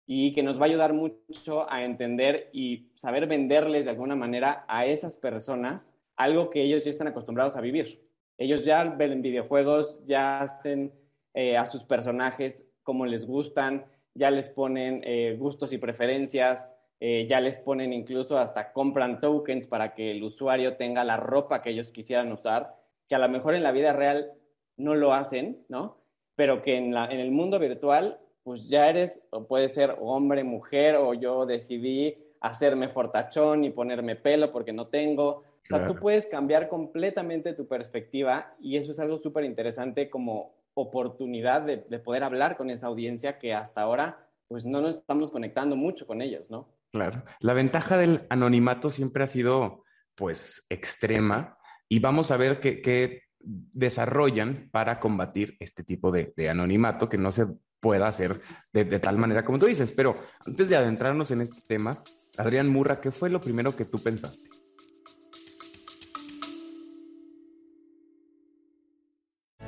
y 0.05 0.31
que 0.31 0.43
nos 0.43 0.61
va 0.61 0.61
a 0.61 0.69
ayudar 0.69 0.93
mucho 0.93 1.69
a 1.69 1.83
entender 1.83 2.49
y 2.53 2.89
saber 2.95 3.27
venderles 3.27 3.83
de 3.83 3.91
alguna 3.91 4.15
manera 4.15 4.63
a 4.69 4.85
esas 4.85 5.17
personas 5.17 5.93
algo 6.15 6.51
que 6.51 6.61
ellos 6.61 6.85
ya 6.85 6.89
están 6.91 7.09
acostumbrados 7.09 7.57
a 7.57 7.61
vivir. 7.61 8.07
Ellos 8.37 8.63
ya 8.63 8.85
ven 8.85 9.21
videojuegos, 9.21 9.99
ya 10.05 10.39
hacen 10.39 10.93
eh, 11.33 11.57
a 11.57 11.65
sus 11.65 11.83
personajes 11.83 12.65
cómo 12.81 13.05
les 13.05 13.27
gustan, 13.27 13.85
ya 14.13 14.31
les 14.31 14.47
ponen 14.47 15.01
eh, 15.03 15.35
gustos 15.37 15.73
y 15.73 15.77
preferencias, 15.77 16.76
eh, 16.99 17.27
ya 17.29 17.39
les 17.39 17.57
ponen 17.57 17.93
incluso 17.93 18.39
hasta 18.39 18.73
compran 18.73 19.19
tokens 19.19 19.67
para 19.67 19.93
que 19.93 20.11
el 20.11 20.23
usuario 20.23 20.77
tenga 20.77 21.03
la 21.03 21.17
ropa 21.17 21.61
que 21.61 21.69
ellos 21.69 21.91
quisieran 21.91 22.31
usar, 22.31 22.75
que 23.07 23.15
a 23.15 23.19
lo 23.19 23.29
mejor 23.29 23.53
en 23.53 23.63
la 23.63 23.71
vida 23.71 23.93
real 23.93 24.31
no 24.77 24.95
lo 24.95 25.13
hacen, 25.13 25.63
¿no? 25.69 25.97
Pero 26.35 26.61
que 26.61 26.77
en, 26.77 26.95
en 26.95 27.19
el 27.19 27.31
mundo 27.31 27.59
virtual, 27.59 28.19
pues 28.43 28.67
ya 28.67 28.89
eres, 28.89 29.21
o 29.29 29.45
puede 29.45 29.69
ser 29.69 29.95
hombre, 29.99 30.43
mujer, 30.43 30.95
o 30.95 31.13
yo 31.13 31.45
decidí 31.45 32.15
hacerme 32.39 32.89
fortachón 32.89 33.63
y 33.63 33.69
ponerme 33.69 34.15
pelo 34.15 34.51
porque 34.51 34.73
no 34.73 34.87
tengo. 34.87 35.43
O 35.63 35.69
sea, 35.69 35.85
tú 35.85 35.95
puedes 35.95 36.27
cambiar 36.27 36.69
completamente 36.69 37.53
tu 37.53 37.67
perspectiva 37.67 38.55
y 38.59 38.77
eso 38.77 38.91
es 38.91 38.99
algo 38.99 39.17
súper 39.17 39.43
interesante 39.43 40.09
como 40.09 40.53
oportunidad 40.73 41.63
de, 41.63 41.77
de, 41.77 41.99
poder 41.99 42.23
hablar 42.23 42.55
con 42.55 42.69
esa 42.69 42.87
audiencia 42.87 43.37
que 43.37 43.53
hasta 43.53 43.81
ahora 43.81 44.29
pues 44.47 44.63
no 44.63 44.79
nos 44.79 44.95
estamos 44.95 45.31
conectando 45.31 45.75
mucho 45.75 46.07
con 46.07 46.21
ellos, 46.21 46.49
¿no? 46.49 46.69
Claro. 46.97 47.23
La 47.39 47.53
ventaja 47.53 47.95
del 47.95 48.25
anonimato 48.31 48.89
siempre 48.89 49.23
ha 49.23 49.27
sido 49.27 49.83
pues 50.15 50.65
extrema 50.67 51.59
y 51.87 51.99
vamos 51.99 52.31
a 52.31 52.37
ver 52.37 52.59
qué, 52.59 53.21
desarrollan 53.39 54.67
para 54.71 54.99
combatir 54.99 55.55
este 55.59 55.83
tipo 55.83 56.11
de, 56.11 56.33
anonimato 56.49 57.07
que 57.07 57.19
no 57.19 57.31
se 57.31 57.45
pueda 57.79 58.07
hacer 58.07 58.41
de, 58.73 58.83
de, 58.83 58.99
tal 58.99 59.17
manera 59.17 59.45
como 59.45 59.59
tú 59.59 59.67
dices. 59.67 59.93
Pero 59.95 60.15
antes 60.43 60.67
de 60.67 60.75
adentrarnos 60.75 61.29
en 61.29 61.41
este 61.41 61.61
tema, 61.67 62.01
Adrián 62.39 62.67
Murra, 62.67 62.99
¿qué 62.99 63.11
fue 63.11 63.29
lo 63.29 63.39
primero 63.39 63.75
que 63.75 63.85
tú 63.85 63.99
pensaste? 63.99 64.49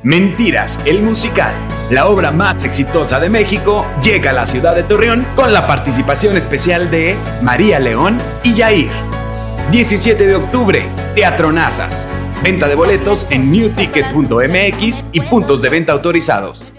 Mentiras, 0.01 0.79
el 0.86 1.03
musical, 1.03 1.53
la 1.89 2.08
obra 2.08 2.31
más 2.31 2.65
exitosa 2.65 3.19
de 3.19 3.29
México, 3.29 3.86
llega 4.03 4.29
a 4.29 4.34
la 4.34 4.46
ciudad 4.46 4.75
de 4.75 4.84
Torreón 4.84 5.25
con 5.36 5.53
la 5.53 5.65
participación 5.65 6.38
especial 6.38 6.91
de 6.91 7.17
María 7.41 7.79
León 7.79 8.17
y 8.43 8.53
Yair. 8.53 8.91
17 9.72 10.25
de 10.25 10.36
octubre, 10.36 10.89
Teatro 11.15 11.51
Nazas. 11.51 12.08
Venta 12.43 12.67
de 12.67 12.75
boletos 12.75 13.29
en 13.31 13.51
newticket.mx 13.51 15.05
y 15.12 15.22
puntos 15.22 15.62
de 15.62 15.69
venta 15.69 15.93
autorizados. 15.93 16.72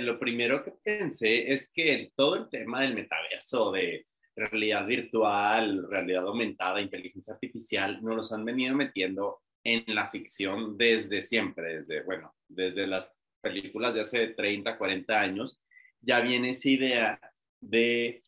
lo 0.00 0.18
primero 0.18 0.64
que 0.64 0.72
pensé 0.82 1.52
es 1.52 1.70
que 1.72 2.12
todo 2.14 2.36
el 2.36 2.48
tema 2.48 2.82
del 2.82 2.94
metaverso, 2.94 3.72
de 3.72 4.06
realidad 4.34 4.86
virtual, 4.86 5.86
realidad 5.88 6.26
aumentada, 6.26 6.80
inteligencia 6.80 7.34
artificial, 7.34 8.00
nos 8.02 8.16
los 8.16 8.32
han 8.32 8.44
venido 8.44 8.74
metiendo 8.74 9.40
en 9.64 9.82
la 9.94 10.10
ficción 10.10 10.76
desde 10.76 11.22
siempre, 11.22 11.76
desde, 11.76 12.02
bueno, 12.02 12.34
desde 12.46 12.86
las 12.86 13.10
películas 13.40 13.94
de 13.94 14.02
hace 14.02 14.28
30, 14.28 14.76
40 14.78 15.20
años, 15.20 15.60
ya 16.00 16.20
viene 16.20 16.50
esa 16.50 16.68
idea 16.68 17.20
de, 17.60 18.22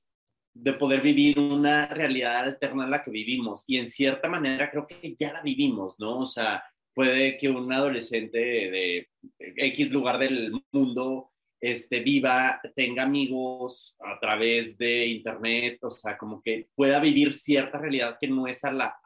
de 0.55 0.73
poder 0.73 1.03
vivir 1.03 1.39
una 1.39 1.87
realidad 1.87 2.39
alterna 2.39 2.85
a 2.85 2.89
la 2.89 3.03
que 3.03 3.11
vivimos. 3.11 3.65
Y 3.67 3.77
en 3.77 3.89
cierta 3.89 4.29
manera 4.29 4.71
creo 4.71 4.87
que 4.87 5.15
ya 5.15 5.33
la 5.33 5.43
vivimos, 5.43 5.97
¿no? 5.99 6.21
O 6.21 6.27
sea, 6.27 6.65
puede 6.95 7.37
que 7.37 7.51
un 7.51 7.71
adolescente 7.73 8.39
de 8.39 9.09
X 9.39 9.91
lugar 9.91 10.19
del 10.19 10.53
mundo 10.73 11.31
este, 11.61 12.01
viva, 12.01 12.61
tenga 12.75 13.03
amigos 13.03 13.97
a 14.01 14.19
través 14.21 14.77
de 14.79 15.07
internet, 15.07 15.79
o 15.83 15.91
sea, 15.91 16.17
como 16.17 16.41
que 16.43 16.69
pueda 16.75 17.01
vivir 17.01 17.35
cierta 17.35 17.79
realidad 17.79 18.17
que 18.21 18.29
no 18.29 18.47
es 18.47 18.63
a 18.65 18.73
la, 18.73 18.97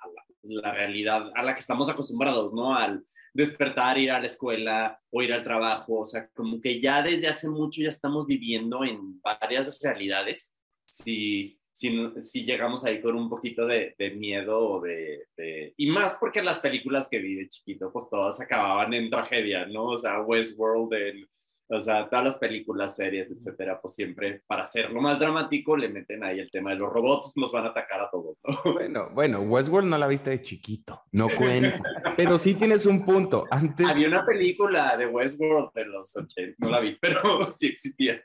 la, 0.43 0.73
realidad 0.73 1.31
a 1.35 1.43
la 1.43 1.55
que 1.55 1.61
estamos 1.61 1.89
acostumbrados, 1.89 2.53
¿no? 2.53 2.75
Al 2.75 3.05
despertar, 3.33 3.99
ir 3.99 4.11
a 4.11 4.21
la 4.21 4.27
escuela 4.27 5.01
o 5.11 5.23
ir 5.23 5.33
al 5.33 5.45
trabajo, 5.45 6.01
o 6.01 6.05
sea, 6.05 6.29
como 6.35 6.61
que 6.61 6.81
ya 6.81 7.03
desde 7.03 7.29
hace 7.29 7.49
mucho 7.49 7.83
ya 7.83 7.89
estamos 7.89 8.27
viviendo 8.27 8.85
en 8.85 9.21
varias 9.21 9.79
realidades. 9.81 10.53
Si, 10.85 11.61
si, 11.71 11.97
si 12.21 12.45
llegamos 12.45 12.85
ahí 12.85 13.01
con 13.01 13.15
un 13.17 13.29
poquito 13.29 13.67
de, 13.67 13.95
miedo 14.17 14.59
o 14.59 14.81
de, 14.81 15.27
de, 15.37 15.73
Y 15.77 15.91
más 15.91 16.17
porque 16.19 16.43
las 16.43 16.59
películas 16.59 17.09
que 17.09 17.19
vi 17.19 17.37
de 17.37 17.49
chiquito, 17.49 17.93
pues 17.93 18.07
todas 18.11 18.41
acababan 18.41 18.93
en 18.95 19.11
tragedia, 19.11 19.67
¿no? 19.67 19.85
O 19.85 19.99
sea, 19.99 20.21
Westworld, 20.23 20.93
en 20.95 21.29
o 21.73 21.79
sea, 21.79 22.09
todas 22.09 22.25
las 22.25 22.35
películas, 22.37 22.97
series, 22.97 23.31
etcétera, 23.31 23.81
pues 23.81 23.95
siempre 23.95 24.43
para 24.47 24.65
hacerlo 24.65 25.01
más 25.01 25.21
dramático 25.21 25.77
le 25.77 25.89
meten 25.89 26.25
ahí 26.25 26.41
el 26.41 26.51
tema 26.51 26.71
de 26.71 26.77
los 26.77 26.93
robots 26.93 27.33
nos 27.37 27.53
van 27.53 27.65
a 27.65 27.69
atacar 27.69 28.01
a 28.01 28.11
todos, 28.11 28.37
¿no? 28.45 28.51
Bueno, 28.75 29.11
bueno, 29.15 29.41
Westworld 29.43 29.89
no 29.89 29.97
la 29.97 30.09
viste 30.09 30.31
de 30.31 30.43
chiquito, 30.43 31.03
no 31.13 31.29
cuenta. 31.39 31.81
pero 32.17 32.39
sí 32.39 32.55
tienes 32.55 32.87
un 32.87 33.05
punto. 33.05 33.45
Antes... 33.51 33.87
Había 33.87 34.09
una 34.09 34.27
película 34.27 34.97
de 34.97 35.07
Westworld 35.07 35.71
de 35.75 35.87
los 35.87 36.17
80, 36.17 36.57
no 36.59 36.71
la 36.71 36.81
vi, 36.81 36.97
pero 37.01 37.53
sí 37.53 37.69
existía. 37.69 38.21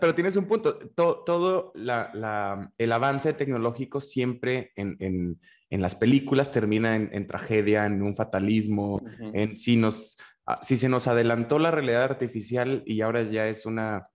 pero 0.00 0.14
tienes 0.14 0.36
un 0.36 0.46
punto. 0.46 0.78
Todo, 0.94 1.24
todo 1.24 1.72
la, 1.74 2.10
la, 2.14 2.72
el 2.78 2.92
avance 2.92 3.34
tecnológico 3.34 4.00
siempre 4.00 4.72
en, 4.76 4.96
en, 5.00 5.40
en 5.68 5.82
las 5.82 5.94
películas 5.94 6.50
termina 6.50 6.96
en, 6.96 7.10
en, 7.12 7.26
tragedia, 7.26 7.84
en 7.84 8.00
un 8.02 8.16
fatalismo, 8.16 9.02
en 9.34 9.56
si 9.56 9.76
nos 9.76 10.16
si 10.62 10.76
se 10.76 10.88
nos 10.88 11.06
adelantó 11.06 11.58
la 11.58 11.70
realidad 11.70 12.04
artificial 12.04 12.82
y 12.86 13.00
ahora 13.00 13.22
ya 13.22 13.48
es 13.48 13.66
una 13.66 14.08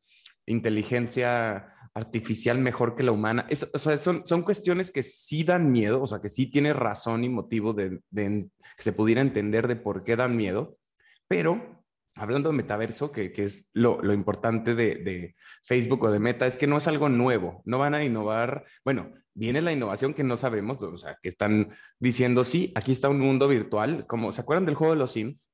inteligencia 0.45 1.69
artificial 1.93 2.57
mejor 2.57 2.95
que 2.95 3.03
la 3.03 3.11
humana, 3.11 3.47
o 3.73 3.77
sea, 3.77 3.97
son, 3.97 4.25
son 4.25 4.41
cuestiones 4.41 4.91
que 4.91 5.03
sí 5.03 5.43
dan 5.43 5.71
miedo, 5.71 6.01
o 6.01 6.07
sea, 6.07 6.19
que 6.21 6.29
sí 6.29 6.47
tiene 6.47 6.73
razón 6.73 7.23
y 7.23 7.29
motivo 7.29 7.73
de, 7.73 8.01
que 8.11 8.83
se 8.83 8.93
pudiera 8.93 9.21
entender 9.21 9.67
de 9.67 9.75
por 9.75 10.03
qué 10.03 10.15
dan 10.15 10.35
miedo, 10.35 10.77
pero 11.27 11.83
hablando 12.15 12.49
de 12.49 12.57
metaverso, 12.57 13.11
que, 13.11 13.31
que 13.31 13.43
es 13.43 13.69
lo, 13.73 14.01
lo 14.01 14.13
importante 14.13 14.75
de, 14.75 14.95
de, 14.95 15.35
Facebook 15.63 16.03
o 16.03 16.11
de 16.11 16.19
Meta, 16.19 16.45
es 16.45 16.57
que 16.57 16.67
no 16.67 16.77
es 16.77 16.87
algo 16.87 17.09
nuevo, 17.09 17.61
no 17.65 17.77
van 17.77 17.93
a 17.93 18.03
innovar, 18.03 18.65
bueno, 18.83 19.13
viene 19.33 19.61
la 19.61 19.71
innovación 19.71 20.13
que 20.13 20.23
no 20.23 20.35
sabemos, 20.35 20.81
o 20.81 20.97
sea, 20.97 21.17
que 21.21 21.29
están 21.29 21.73
diciendo, 21.99 22.43
sí, 22.43 22.71
aquí 22.75 22.91
está 22.91 23.09
un 23.09 23.19
mundo 23.19 23.47
virtual, 23.47 24.05
como, 24.07 24.31
¿se 24.31 24.41
acuerdan 24.41 24.65
del 24.65 24.75
juego 24.75 24.93
de 24.93 24.99
los 24.99 25.11
Sims? 25.11 25.52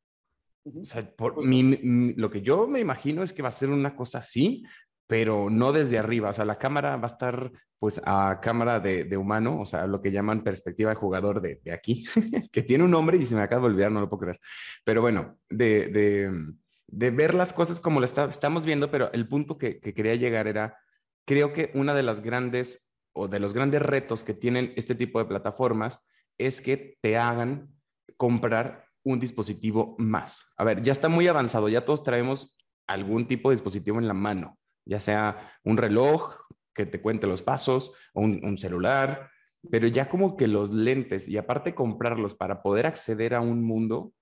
O 0.63 0.86
sea, 0.86 1.10
por 1.16 1.46
mi, 1.46 2.13
lo 2.16 2.30
que 2.30 2.42
yo 2.42 2.68
me 2.68 2.80
imagino 2.80 3.24
es 3.24 3.34
que 3.34 3.42
va 3.42 3.50
a 3.50 3.54
ser 3.54 3.70
una 3.70 3.96
cosa 3.96 4.20
así, 4.20 4.63
pero 5.08 5.50
no 5.50 5.72
desde 5.72 5.98
arriba. 5.98 6.30
O 6.30 6.34
sea, 6.34 6.46
la 6.46 6.58
cámara 6.58 6.96
va 6.98 7.04
a 7.04 7.12
estar 7.12 7.51
pues 7.80 8.01
a 8.04 8.39
cámara 8.42 8.80
de, 8.82 9.06
de 9.06 9.18
humano, 9.18 9.60
o 9.60 9.66
sea, 9.66 9.88
lo 9.88 10.01
que 10.01 10.12
llaman 10.12 10.44
perspectiva 10.44 10.89
de 10.89 10.98
jugador 10.98 11.42
de, 11.42 11.62
de 11.63 11.72
aquí, 11.72 12.06
que 12.51 12.62
tiene 12.62 12.84
un 12.84 12.92
nombre 12.92 13.18
y 13.18 13.25
se 13.25 13.36
me 13.36 13.42
acaba 13.42 13.62
de 13.62 13.74
olvidar, 13.74 13.92
no 13.92 14.01
lo 14.01 14.10
puedo 14.10 14.22
creer. 14.22 14.39
Pero 14.84 15.01
bueno, 15.01 15.39
de, 15.50 15.88
de, 15.88 16.54
de 16.88 17.12
ver 17.12 17.34
las 17.34 17.54
cosas 17.54 17.80
como 17.80 18.01
lo 18.01 18.06
está, 18.06 18.25
estamos 18.25 18.66
viendo, 18.66 18.92
pero 18.92 19.12
el 19.13 19.28
punto 19.30 19.58
que, 19.58 19.80
que 19.80 19.94
quería 19.94 20.16
llegar 20.16 20.48
era, 20.48 20.78
creo 21.25 21.54
que 21.54 21.72
una 21.74 21.94
de 21.94 22.04
las 22.04 22.22
grandes 22.22 22.86
o 23.13 23.30
de 23.30 23.39
los 23.39 23.54
grandes 23.54 23.82
retos 23.82 24.25
que 24.25 24.34
tienen 24.34 24.74
este 24.75 24.94
tipo 24.94 25.20
de 25.20 25.25
plataformas 25.25 26.01
es 26.38 26.62
que 26.62 26.98
te 27.01 27.18
hagan 27.18 27.70
comprar 28.18 28.88
un 29.03 29.20
dispositivo 29.20 29.96
más. 29.98 30.46
A 30.58 30.63
ver, 30.63 30.82
ya 30.84 30.91
está 30.91 31.10
muy 31.10 31.27
avanzado, 31.27 31.70
ya 31.70 31.86
todos 31.86 32.03
traemos 32.03 32.56
algún 32.88 33.27
tipo 33.27 33.50
de 33.50 33.56
dispositivo 33.56 34.00
en 34.00 34.08
la 34.08 34.13
mano, 34.13 34.58
ya 34.86 35.00
sea 35.00 35.51
un 35.63 35.77
reloj 35.77 36.36
que 36.74 36.86
te 36.86 37.01
cuente 37.01 37.27
los 37.27 37.44
pasos 37.44 37.91
o 38.13 38.22
un, 38.22 38.58
celular, 38.58 39.29
pero 39.70 39.88
ya 39.88 40.10
como 40.10 40.38
que 40.38 40.48
los 40.48 40.74
lentes 40.74 41.27
y 41.27 41.38
aparte 41.38 41.75
comprarlos 41.75 42.34
para 42.34 42.62
poder 42.62 42.86
acceder 42.86 43.36
a 43.36 43.41
un 43.41 43.63
mundo, 43.63 44.13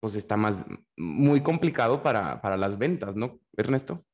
pues 0.00 0.14
está 0.14 0.36
más, 0.36 0.64
muy 0.96 1.42
complicado 1.42 2.02
para, 2.02 2.40
para 2.40 2.56
las 2.56 2.78
ventas, 2.78 3.16
¿no, 3.16 3.40
Ernesto? 3.56 4.04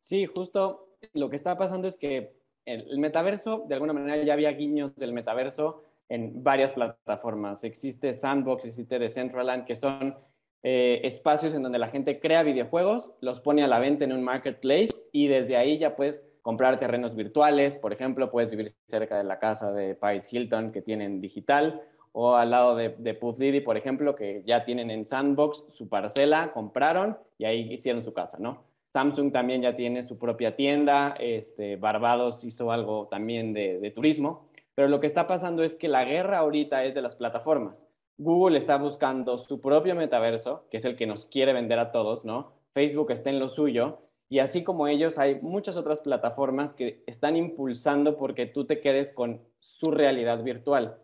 Sí, 0.00 0.26
justo 0.26 0.96
lo 1.12 1.30
que 1.30 1.36
está 1.36 1.56
pasando 1.56 1.88
es 1.88 1.96
que 1.96 2.36
el 2.64 2.98
metaverso, 2.98 3.64
de 3.68 3.74
alguna 3.74 3.92
manera 3.92 4.22
ya 4.22 4.32
había 4.32 4.50
guiños 4.52 4.94
del 4.96 5.12
metaverso 5.12 5.84
en 6.12 6.42
varias 6.42 6.74
plataformas. 6.74 7.64
Existe 7.64 8.12
Sandbox, 8.12 8.66
existe 8.66 8.98
Decentraland, 8.98 9.64
que 9.64 9.76
son 9.76 10.14
eh, 10.62 11.00
espacios 11.04 11.54
en 11.54 11.62
donde 11.62 11.78
la 11.78 11.88
gente 11.88 12.20
crea 12.20 12.42
videojuegos, 12.42 13.10
los 13.22 13.40
pone 13.40 13.64
a 13.64 13.66
la 13.66 13.78
venta 13.78 14.04
en 14.04 14.12
un 14.12 14.22
marketplace 14.22 14.92
y 15.10 15.26
desde 15.28 15.56
ahí 15.56 15.78
ya 15.78 15.96
puedes 15.96 16.26
comprar 16.42 16.78
terrenos 16.78 17.16
virtuales. 17.16 17.76
Por 17.76 17.94
ejemplo, 17.94 18.30
puedes 18.30 18.50
vivir 18.50 18.72
cerca 18.88 19.16
de 19.16 19.24
la 19.24 19.38
casa 19.38 19.72
de 19.72 19.94
Paris 19.94 20.30
Hilton 20.30 20.70
que 20.70 20.82
tienen 20.82 21.22
digital 21.22 21.80
o 22.12 22.36
al 22.36 22.50
lado 22.50 22.76
de, 22.76 22.90
de 22.90 23.14
Puff 23.14 23.38
Diddy, 23.38 23.60
por 23.60 23.78
ejemplo, 23.78 24.14
que 24.14 24.42
ya 24.44 24.66
tienen 24.66 24.90
en 24.90 25.06
Sandbox 25.06 25.64
su 25.68 25.88
parcela, 25.88 26.52
compraron 26.52 27.16
y 27.38 27.46
ahí 27.46 27.72
hicieron 27.72 28.02
su 28.02 28.12
casa, 28.12 28.36
¿no? 28.38 28.64
Samsung 28.92 29.32
también 29.32 29.62
ya 29.62 29.74
tiene 29.74 30.02
su 30.02 30.18
propia 30.18 30.54
tienda, 30.54 31.14
este, 31.18 31.76
Barbados 31.76 32.44
hizo 32.44 32.70
algo 32.70 33.08
también 33.10 33.54
de, 33.54 33.80
de 33.80 33.90
turismo. 33.90 34.51
Pero 34.74 34.88
lo 34.88 35.00
que 35.00 35.06
está 35.06 35.26
pasando 35.26 35.62
es 35.62 35.76
que 35.76 35.88
la 35.88 36.04
guerra 36.04 36.38
ahorita 36.38 36.84
es 36.84 36.94
de 36.94 37.02
las 37.02 37.16
plataformas. 37.16 37.88
Google 38.18 38.58
está 38.58 38.76
buscando 38.76 39.38
su 39.38 39.60
propio 39.60 39.94
metaverso, 39.94 40.66
que 40.70 40.76
es 40.76 40.84
el 40.84 40.96
que 40.96 41.06
nos 41.06 41.26
quiere 41.26 41.52
vender 41.52 41.78
a 41.78 41.92
todos, 41.92 42.24
¿no? 42.24 42.52
Facebook 42.72 43.10
está 43.10 43.30
en 43.30 43.38
lo 43.38 43.48
suyo. 43.48 43.98
Y 44.28 44.38
así 44.38 44.64
como 44.64 44.86
ellos, 44.86 45.18
hay 45.18 45.40
muchas 45.42 45.76
otras 45.76 46.00
plataformas 46.00 46.72
que 46.72 47.02
están 47.06 47.36
impulsando 47.36 48.16
porque 48.16 48.46
tú 48.46 48.64
te 48.64 48.80
quedes 48.80 49.12
con 49.12 49.42
su 49.58 49.90
realidad 49.90 50.42
virtual. 50.42 50.96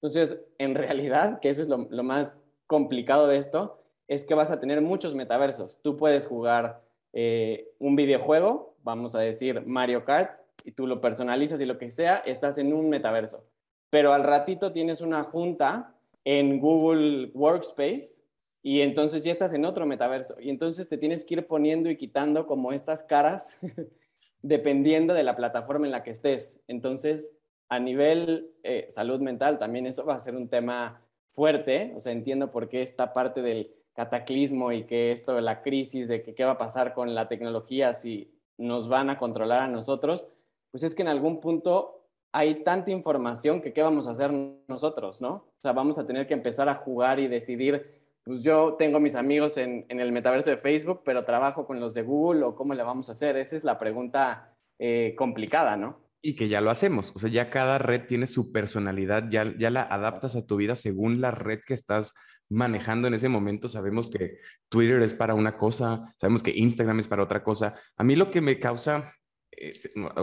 Entonces, 0.00 0.40
en 0.58 0.76
realidad, 0.76 1.40
que 1.40 1.50
eso 1.50 1.62
es 1.62 1.68
lo, 1.68 1.78
más 2.04 2.36
complicado 2.68 3.26
de 3.26 3.38
esto, 3.38 3.82
es 4.06 4.24
que 4.24 4.34
vas 4.34 4.52
a 4.52 4.60
tener 4.60 4.80
muchos 4.80 5.14
metaversos. 5.14 5.80
Tú 5.82 5.96
puedes 5.96 6.26
jugar 6.26 6.82
eh, 7.12 7.72
un 7.80 7.96
videojuego, 7.96 8.76
vamos 8.84 9.16
a 9.16 9.20
decir 9.20 9.66
Mario 9.66 10.04
Kart, 10.04 10.38
y 10.64 10.72
tú 10.72 10.86
lo 10.86 11.00
personalizas 11.00 11.60
y 11.60 11.66
lo 11.66 11.78
que 11.78 11.90
sea, 11.90 12.16
estás 12.18 12.58
en 12.58 12.72
un 12.72 12.88
metaverso. 12.88 13.44
Pero 13.90 14.12
al 14.12 14.24
ratito 14.24 14.72
tienes 14.72 15.00
una 15.00 15.24
junta 15.24 15.94
en 16.24 16.60
Google 16.60 17.30
Workspace 17.34 18.22
y 18.62 18.82
entonces 18.82 19.24
ya 19.24 19.32
estás 19.32 19.52
en 19.54 19.64
otro 19.64 19.86
metaverso. 19.86 20.36
Y 20.40 20.50
entonces 20.50 20.88
te 20.88 20.98
tienes 20.98 21.24
que 21.24 21.34
ir 21.34 21.46
poniendo 21.46 21.90
y 21.90 21.96
quitando 21.96 22.46
como 22.46 22.72
estas 22.72 23.02
caras 23.02 23.58
dependiendo 24.42 25.14
de 25.14 25.22
la 25.22 25.36
plataforma 25.36 25.86
en 25.86 25.92
la 25.92 26.02
que 26.02 26.10
estés. 26.10 26.60
Entonces, 26.68 27.32
a 27.68 27.78
nivel 27.78 28.50
eh, 28.62 28.86
salud 28.90 29.20
mental, 29.20 29.58
también 29.58 29.86
eso 29.86 30.04
va 30.04 30.14
a 30.14 30.20
ser 30.20 30.36
un 30.36 30.48
tema 30.48 31.02
fuerte. 31.28 31.92
O 31.96 32.00
sea, 32.00 32.12
entiendo 32.12 32.50
por 32.50 32.68
qué 32.68 32.82
esta 32.82 33.14
parte 33.14 33.42
del 33.42 33.72
cataclismo 33.94 34.72
y 34.72 34.84
que 34.84 35.12
esto, 35.12 35.40
la 35.40 35.62
crisis 35.62 36.08
de 36.08 36.22
que 36.22 36.34
qué 36.34 36.44
va 36.44 36.52
a 36.52 36.58
pasar 36.58 36.94
con 36.94 37.14
la 37.14 37.28
tecnología 37.28 37.94
si 37.94 38.32
nos 38.56 38.88
van 38.88 39.10
a 39.10 39.18
controlar 39.18 39.62
a 39.62 39.68
nosotros, 39.68 40.28
pues 40.70 40.82
es 40.82 40.94
que 40.94 41.02
en 41.02 41.08
algún 41.08 41.40
punto 41.40 42.06
hay 42.32 42.62
tanta 42.62 42.90
información 42.90 43.60
que 43.60 43.72
qué 43.72 43.82
vamos 43.82 44.06
a 44.06 44.12
hacer 44.12 44.30
nosotros, 44.68 45.20
¿no? 45.20 45.34
O 45.34 45.60
sea, 45.60 45.72
vamos 45.72 45.98
a 45.98 46.06
tener 46.06 46.26
que 46.26 46.34
empezar 46.34 46.68
a 46.68 46.76
jugar 46.76 47.20
y 47.20 47.28
decidir 47.28 47.98
pues 48.28 48.42
yo 48.42 48.74
tengo 48.78 49.00
mis 49.00 49.14
amigos 49.14 49.56
en, 49.56 49.86
el 49.88 50.12
metaverso 50.12 50.50
de 50.50 50.58
Facebook, 50.58 51.00
pero 51.02 51.24
trabajo 51.24 51.66
con 51.66 51.80
los 51.80 51.94
de 51.94 52.02
Google 52.02 52.44
o 52.44 52.54
cómo 52.54 52.74
le 52.74 52.82
vamos 52.82 53.08
a 53.08 53.12
hacer. 53.12 53.38
Esa 53.38 53.56
es 53.56 53.64
la 53.64 53.78
pregunta 53.78 54.54
eh, 54.78 55.14
complicada, 55.16 55.78
¿no? 55.78 56.04
Y 56.20 56.36
que 56.36 56.48
ya 56.48 56.60
lo 56.60 56.70
hacemos, 56.70 57.10
o 57.16 57.20
sea, 57.20 57.30
ya 57.30 57.48
cada 57.48 57.78
red 57.78 58.06
tiene 58.06 58.26
su 58.26 58.52
personalidad, 58.52 59.30
ya, 59.30 59.54
ya 59.56 59.70
la 59.70 59.80
adaptas 59.80 60.36
a 60.36 60.44
tu 60.44 60.56
vida 60.56 60.76
según 60.76 61.22
la 61.22 61.30
red 61.30 61.60
que 61.66 61.72
estás 61.72 62.12
manejando 62.50 63.08
en 63.08 63.14
ese 63.14 63.30
momento. 63.30 63.66
Sabemos 63.66 64.10
que 64.10 64.40
Twitter 64.68 65.00
es 65.00 65.14
para 65.14 65.32
una 65.32 65.56
cosa, 65.56 66.14
sabemos 66.18 66.42
que 66.42 66.52
Instagram 66.54 67.00
es 67.00 67.08
para 67.08 67.22
otra 67.22 67.42
cosa. 67.42 67.76
A 67.96 68.04
mí 68.04 68.14
lo 68.14 68.30
que 68.30 68.42
me 68.42 68.58
causa 68.58 69.14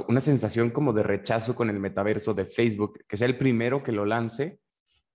una 0.08 0.20
sensación 0.20 0.70
como 0.70 0.94
de 0.94 1.04
rechazo 1.04 1.56
con 1.56 1.70
el 1.70 1.80
metaverso 1.80 2.34
de 2.34 2.46
Facebook, 2.46 3.00
que 3.08 3.18
sea 3.18 3.28
el 3.28 3.38
primero 3.38 3.84
que 3.84 3.92
lo 3.92 4.06
lance, 4.06 4.60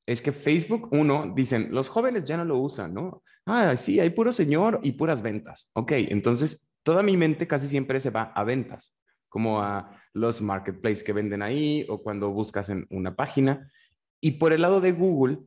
es 0.07 0.23
que 0.23 0.33
Facebook, 0.33 0.89
uno, 0.93 1.33
dicen, 1.35 1.69
los 1.71 1.89
jóvenes 1.89 2.25
ya 2.25 2.37
no 2.37 2.45
lo 2.45 2.59
usan, 2.59 2.93
¿no? 2.95 3.23
Ah, 3.47 3.77
sí, 3.77 4.01
hay 4.01 4.11
puro 4.11 4.33
señor 4.33 4.81
y 4.83 4.93
puras 4.93 5.23
ventas. 5.23 5.71
Ok, 5.75 5.93
entonces 5.93 6.69
toda 6.83 7.03
mi 7.03 7.17
mente 7.17 7.47
casi 7.47 7.69
siempre 7.69 8.01
se 8.01 8.11
va 8.11 8.33
a 8.35 8.45
ventas, 8.45 8.97
como 9.29 9.63
a 9.63 10.01
los 10.13 10.43
marketplaces 10.43 11.03
que 11.03 11.13
venden 11.13 11.43
ahí 11.43 11.87
o 11.89 12.03
cuando 12.03 12.31
buscas 12.31 12.69
en 12.69 12.87
una 12.91 13.15
página. 13.15 13.71
Y 14.21 14.33
por 14.33 14.53
el 14.53 14.63
lado 14.63 14.81
de 14.81 14.93
Google, 14.93 15.39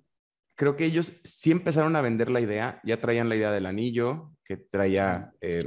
creo 0.55 0.75
que 0.75 0.85
ellos 0.85 1.13
sí 1.23 1.51
empezaron 1.51 1.95
a 1.95 2.01
vender 2.01 2.31
la 2.31 2.41
idea, 2.41 2.79
ya 2.83 3.01
traían 3.01 3.29
la 3.29 3.35
idea 3.35 3.51
del 3.51 3.65
anillo, 3.65 4.31
que 4.45 4.57
traía 4.57 5.33
eh, 5.41 5.63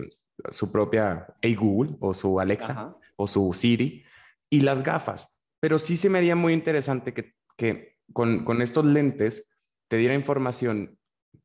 su 0.51 0.71
propia 0.71 1.27
Hey 1.41 1.55
Google 1.55 1.97
o 2.01 2.15
su 2.15 2.41
Alexa 2.41 2.97
o 3.17 3.27
su 3.27 3.53
Siri, 3.53 4.05
y 4.51 4.61
las 4.61 4.83
gafas. 4.83 5.35
Pero 5.61 5.79
sí 5.79 5.97
se 5.97 6.11
me 6.11 6.19
haría 6.19 6.37
muy 6.37 6.53
interesante 6.53 7.15
que, 7.15 7.35
que 7.57 7.97
con, 8.13 8.63
estos 8.63 8.85
lentes 8.85 9.49
te 9.89 9.97
diera 9.97 10.15
información 10.15 10.99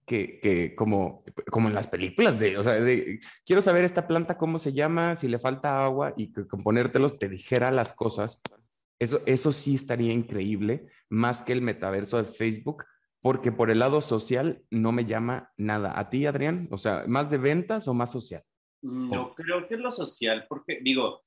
que, 0.06 0.74
como, 0.78 1.24
como 1.50 1.70
en 1.70 1.74
las 1.74 1.88
películas 1.88 2.38
de, 2.38 2.58
o 2.58 2.64
sea, 2.64 2.74
de, 2.74 3.22
quiero 3.46 3.62
saber 3.62 3.86
esta 3.86 4.08
planta 4.08 4.38
cómo 4.38 4.60
se 4.60 4.74
llama, 4.74 5.16
si 5.16 5.30
le 5.30 5.40
falta 5.40 5.86
agua 5.86 6.14
y 6.18 6.34
que 6.34 6.48
con 6.48 6.64
ponértelos 6.64 7.18
te 7.18 7.30
dijera 7.30 7.72
las 7.72 7.94
cosas. 7.94 8.42
Eso, 9.00 9.22
eso 9.26 9.52
sí 9.54 9.76
estaría 9.76 10.14
increíble, 10.14 10.88
más 11.10 11.42
que 11.42 11.54
el 11.54 11.62
metaverso 11.62 12.18
de 12.18 12.26
Facebook, 12.26 12.86
porque 13.22 13.52
por 13.52 13.72
el 13.72 13.80
lado 13.80 14.02
social 14.02 14.64
no 14.70 14.92
me 14.92 15.06
llama 15.06 15.54
nada. 15.56 15.98
¿A 15.98 16.10
ti, 16.10 16.26
Adrián? 16.26 16.68
O 16.72 16.78
sea, 16.78 17.06
¿más 17.08 17.30
de 17.30 17.38
ventas 17.38 17.88
o 17.88 17.94
más 17.94 18.12
social? 18.12 18.44
No 18.82 19.34
creo 19.36 19.68
que 19.68 19.76
es 19.76 19.80
lo 19.80 19.92
social, 19.92 20.46
porque 20.50 20.80
digo, 20.82 21.22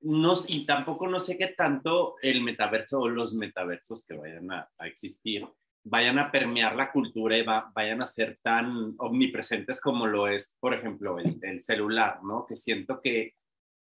no, 0.00 0.32
y 0.48 0.66
tampoco 0.66 1.06
no 1.06 1.20
sé 1.20 1.38
qué 1.38 1.48
tanto 1.48 2.16
el 2.22 2.42
metaverso 2.42 3.00
o 3.00 3.08
los 3.08 3.34
metaversos 3.34 4.04
que 4.04 4.14
vayan 4.14 4.50
a, 4.50 4.68
existir 4.80 5.46
vayan 5.84 6.18
a 6.18 6.30
permear 6.30 6.76
la 6.76 6.92
cultura 6.92 7.36
y 7.36 7.44
vayan 7.44 8.02
a 8.02 8.06
ser 8.06 8.38
tan 8.40 8.94
omnipresentes 8.98 9.80
como 9.80 10.06
lo 10.06 10.28
es, 10.28 10.54
por 10.60 10.74
ejemplo, 10.74 11.18
el, 11.18 11.38
el, 11.42 11.60
celular, 11.60 12.22
¿no? 12.22 12.46
Que 12.46 12.54
siento 12.54 13.00
que 13.00 13.34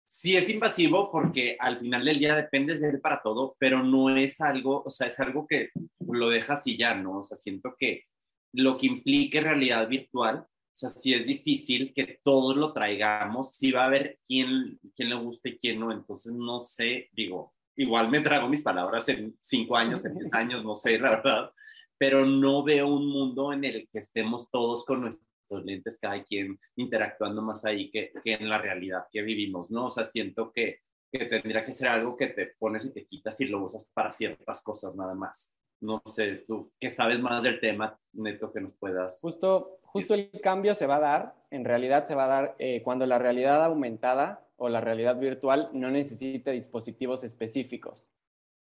sí 0.08 0.36
es 0.36 0.50
invasivo 0.50 1.12
porque 1.12 1.58
al 1.60 1.80
final 1.80 2.06
del 2.06 2.20
día 2.20 2.36
dependes 2.36 2.82
de 2.82 2.90
él 2.90 3.02
para 3.02 3.22
todo, 3.22 3.56
pero 3.60 3.84
no 3.84 4.16
es 4.16 4.40
algo, 4.42 4.84
o 4.86 4.90
sea, 4.90 5.08
es 5.08 5.20
algo 5.20 5.46
que 5.46 5.72
lo 6.00 6.30
dejas 6.30 6.66
y 6.68 6.78
ya, 6.78 6.96
¿no? 6.96 7.20
O 7.20 7.26
sea, 7.26 7.38
siento 7.38 7.76
que 7.78 8.06
lo 8.54 8.78
que 8.78 8.88
implique 8.88 9.42
realidad 9.42 9.88
virtual 9.88 10.46
sea, 10.80 10.90
si 10.90 11.14
es 11.14 11.26
difícil 11.26 11.94
que 11.94 12.20
todos 12.24 12.56
lo 12.56 12.74
traigamos, 12.74 13.56
si 13.56 13.72
va 13.72 13.84
a 13.84 13.88
haber 13.88 14.20
quién, 14.28 14.80
quién 14.96 15.10
le 15.10 15.16
gusta 15.16 15.50
y 15.50 15.58
quién 15.58 15.80
no. 15.80 15.92
Entonces, 15.92 16.34
no 16.34 16.62
sé, 16.62 17.10
digo, 17.12 17.54
igual 17.76 18.10
me 18.10 18.22
trago 18.22 18.48
mis 18.48 18.62
palabras 18.62 19.08
en 19.10 19.36
cinco 19.42 19.76
años, 19.76 20.06
en 20.06 20.16
diez 20.16 20.34
años, 20.34 20.64
no 20.64 20.76
sé, 20.76 20.98
la 21.00 21.12
verdad, 21.12 21.52
pero 21.98 22.26
no 22.26 22.64
veo 22.64 22.88
un 22.88 23.08
mundo 23.08 23.52
en 23.52 23.66
el 23.66 23.90
que 23.92 24.00
estemos 24.00 24.50
todos 24.50 24.86
con 24.86 25.02
nuestros 25.02 25.66
lentes, 25.66 25.98
cada 26.00 26.24
quien 26.24 26.60
interactuando 26.76 27.42
más 27.42 27.66
ahí 27.66 27.90
que, 27.92 28.12
que 28.24 28.34
en 28.34 28.50
la 28.50 28.58
realidad 28.58 29.06
que 29.12 29.22
vivimos, 29.22 29.72
¿no? 29.72 29.88
O 29.88 29.90
sea, 29.90 30.04
siento 30.06 30.52
que, 30.54 30.80
que 31.12 31.26
tendría 31.26 31.66
que 31.66 31.74
ser 31.74 31.88
algo 31.90 32.16
que 32.16 32.28
te 32.28 32.54
pones 32.58 32.86
y 32.86 32.94
te 32.94 33.06
quitas 33.06 33.40
y 33.42 33.46
lo 33.46 33.64
usas 33.64 33.90
para 33.94 34.12
ciertas 34.12 34.62
cosas 34.64 34.96
nada 34.96 35.16
más. 35.16 35.56
No 35.82 36.02
sé, 36.06 36.44
tú 36.48 36.72
que 36.80 36.90
sabes 36.90 37.20
más 37.20 37.44
del 37.44 37.60
tema, 37.60 37.98
Neto, 38.14 38.52
que 38.52 38.62
nos 38.62 38.74
puedas. 38.78 39.20
Justo, 39.22 39.79
justo 39.92 40.14
el 40.14 40.30
cambio 40.42 40.76
se 40.76 40.88
va 40.88 40.98
a 40.98 41.00
dar, 41.00 41.36
en 41.52 41.66
realidad 41.66 42.06
se 42.06 42.16
va 42.16 42.26
a 42.26 42.28
dar 42.28 42.56
eh, 42.60 42.82
cuando 42.84 43.06
la 43.06 43.18
realidad 43.18 43.64
aumentada 43.64 44.46
o 44.58 44.70
la 44.70 44.82
realidad 44.82 45.18
virtual 45.18 45.70
no 45.74 45.90
necesite 45.90 46.52
dispositivos 46.52 47.24
específicos. 47.24 48.08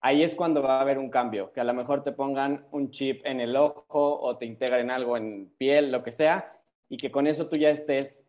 Ahí 0.02 0.22
es 0.22 0.36
cuando 0.36 0.62
va 0.62 0.80
a 0.80 0.82
haber 0.82 0.98
un 0.98 1.10
cambio, 1.10 1.54
que 1.54 1.62
a 1.62 1.64
lo 1.64 1.74
mejor 1.74 2.04
te 2.04 2.12
pongan 2.12 2.66
un 2.72 2.92
chip 2.92 3.26
en 3.26 3.40
el 3.40 3.56
ojo 3.56 3.86
o 4.20 4.38
te 4.38 4.46
integren 4.46 4.92
algo 4.92 5.16
en 5.16 5.50
piel, 5.58 5.92
lo 5.92 6.04
que 6.04 6.12
sea, 6.12 6.60
y 6.90 6.98
que 6.98 7.10
con 7.10 7.26
eso 7.26 7.48
tú 7.48 7.56
ya 7.56 7.70
estés, 7.70 8.28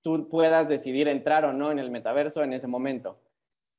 tú 0.00 0.30
puedas 0.30 0.68
decidir 0.68 1.08
entrar 1.08 1.44
o 1.44 1.52
no 1.52 1.70
en 1.70 1.78
el 1.78 1.90
metaverso 1.90 2.42
en 2.42 2.54
ese 2.54 2.68
momento. 2.68 3.20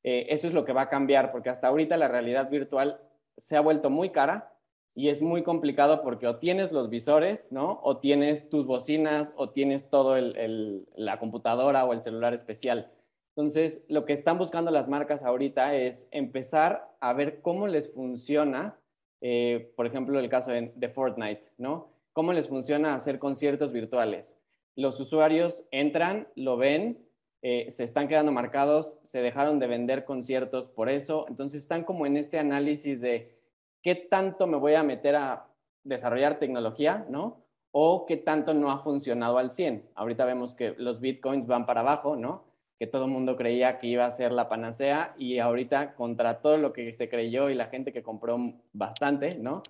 Eh, 0.03 0.27
eso 0.29 0.47
es 0.47 0.53
lo 0.53 0.65
que 0.65 0.73
va 0.73 0.83
a 0.83 0.87
cambiar, 0.87 1.31
porque 1.31 1.49
hasta 1.49 1.67
ahorita 1.67 1.97
la 1.97 2.07
realidad 2.07 2.49
virtual 2.49 3.01
se 3.37 3.57
ha 3.57 3.61
vuelto 3.61 3.89
muy 3.89 4.11
cara 4.11 4.53
y 4.99 5.07
es 5.07 5.21
muy 5.21 5.43
complicado 5.43 6.01
porque 6.01 6.27
o 6.27 6.39
tienes 6.39 6.73
los 6.73 6.89
visores, 6.89 7.53
¿no? 7.53 7.79
O 7.83 7.99
tienes 7.99 8.49
tus 8.49 8.65
bocinas 8.65 9.33
o 9.37 9.51
tienes 9.51 9.89
todo 9.89 10.17
el, 10.17 10.85
la 10.93 11.19
computadora 11.19 11.85
o 11.85 11.93
el 11.93 12.01
celular 12.01 12.33
especial. 12.33 12.91
Entonces, 13.29 13.81
lo 13.87 14.03
que 14.03 14.11
están 14.11 14.37
buscando 14.37 14.71
las 14.71 14.89
marcas 14.89 15.23
ahorita 15.23 15.73
es 15.73 16.09
empezar 16.11 16.97
a 16.99 17.13
ver 17.13 17.39
cómo 17.41 17.65
les 17.67 17.93
funciona, 17.93 18.77
eh, 19.21 19.71
por 19.77 19.85
ejemplo, 19.85 20.19
el 20.19 20.27
caso 20.27 20.51
de, 20.51 20.73
de, 20.75 20.89
Fortnite, 20.89 21.43
¿no? 21.57 21.93
Cómo 22.11 22.33
les 22.33 22.49
funciona 22.49 22.93
hacer 22.93 23.19
conciertos 23.19 23.71
virtuales. 23.71 24.37
Los 24.75 24.99
usuarios 24.99 25.63
entran, 25.71 26.27
lo 26.35 26.57
ven, 26.57 27.07
eh, 27.41 27.67
se 27.71 27.85
están 27.85 28.09
quedando 28.09 28.33
marcados, 28.33 28.97
se 29.03 29.21
dejaron 29.21 29.59
de 29.59 29.67
vender 29.67 30.03
conciertos 30.03 30.67
por 30.67 30.89
eso. 30.89 31.25
Entonces 31.29 31.61
están 31.61 31.85
como 31.85 32.05
en 32.05 32.17
este 32.17 32.37
análisis 32.37 32.99
de 32.99 33.38
qué 33.81 33.95
tanto 33.95 34.47
me 34.47 34.57
voy 34.57 34.75
a 34.75 34.83
meter 34.83 35.15
a 35.15 35.47
desarrollar 35.83 36.39
tecnología, 36.39 37.05
¿no? 37.09 37.45
O 37.71 38.05
qué 38.05 38.17
tanto 38.17 38.53
no 38.53 38.71
ha 38.71 38.79
funcionado 38.79 39.37
al 39.37 39.51
100. 39.51 39.89
Ahorita 39.95 40.25
vemos 40.25 40.55
que 40.55 40.75
los 40.77 40.99
bitcoins 40.99 41.47
van 41.47 41.65
para 41.65 41.81
abajo, 41.81 42.15
¿no? 42.15 42.45
Que 42.79 42.87
todo 42.87 43.05
el 43.05 43.11
mundo 43.11 43.35
creía 43.35 43.77
que 43.77 43.87
iba 43.87 44.05
a 44.05 44.11
ser 44.11 44.31
la 44.31 44.49
panacea 44.49 45.13
y 45.17 45.39
ahorita 45.39 45.95
contra 45.95 46.41
todo 46.41 46.57
lo 46.57 46.73
que 46.73 46.93
se 46.93 47.09
creyó 47.09 47.49
y 47.49 47.55
la 47.55 47.67
gente 47.67 47.93
que 47.93 48.03
compró 48.03 48.37
bastante, 48.73 49.37
¿no? 49.37 49.63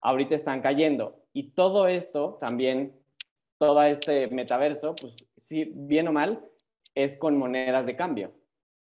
Ahorita 0.00 0.34
están 0.34 0.62
cayendo. 0.62 1.24
Y 1.32 1.50
todo 1.50 1.86
esto 1.86 2.38
también, 2.40 2.94
todo 3.58 3.82
este 3.82 4.28
metaverso, 4.28 4.94
pues 4.94 5.16
sí, 5.36 5.70
bien 5.74 6.08
o 6.08 6.12
mal, 6.12 6.44
es 6.94 7.16
con 7.16 7.36
monedas 7.36 7.86
de 7.86 7.96
cambio. 7.96 8.32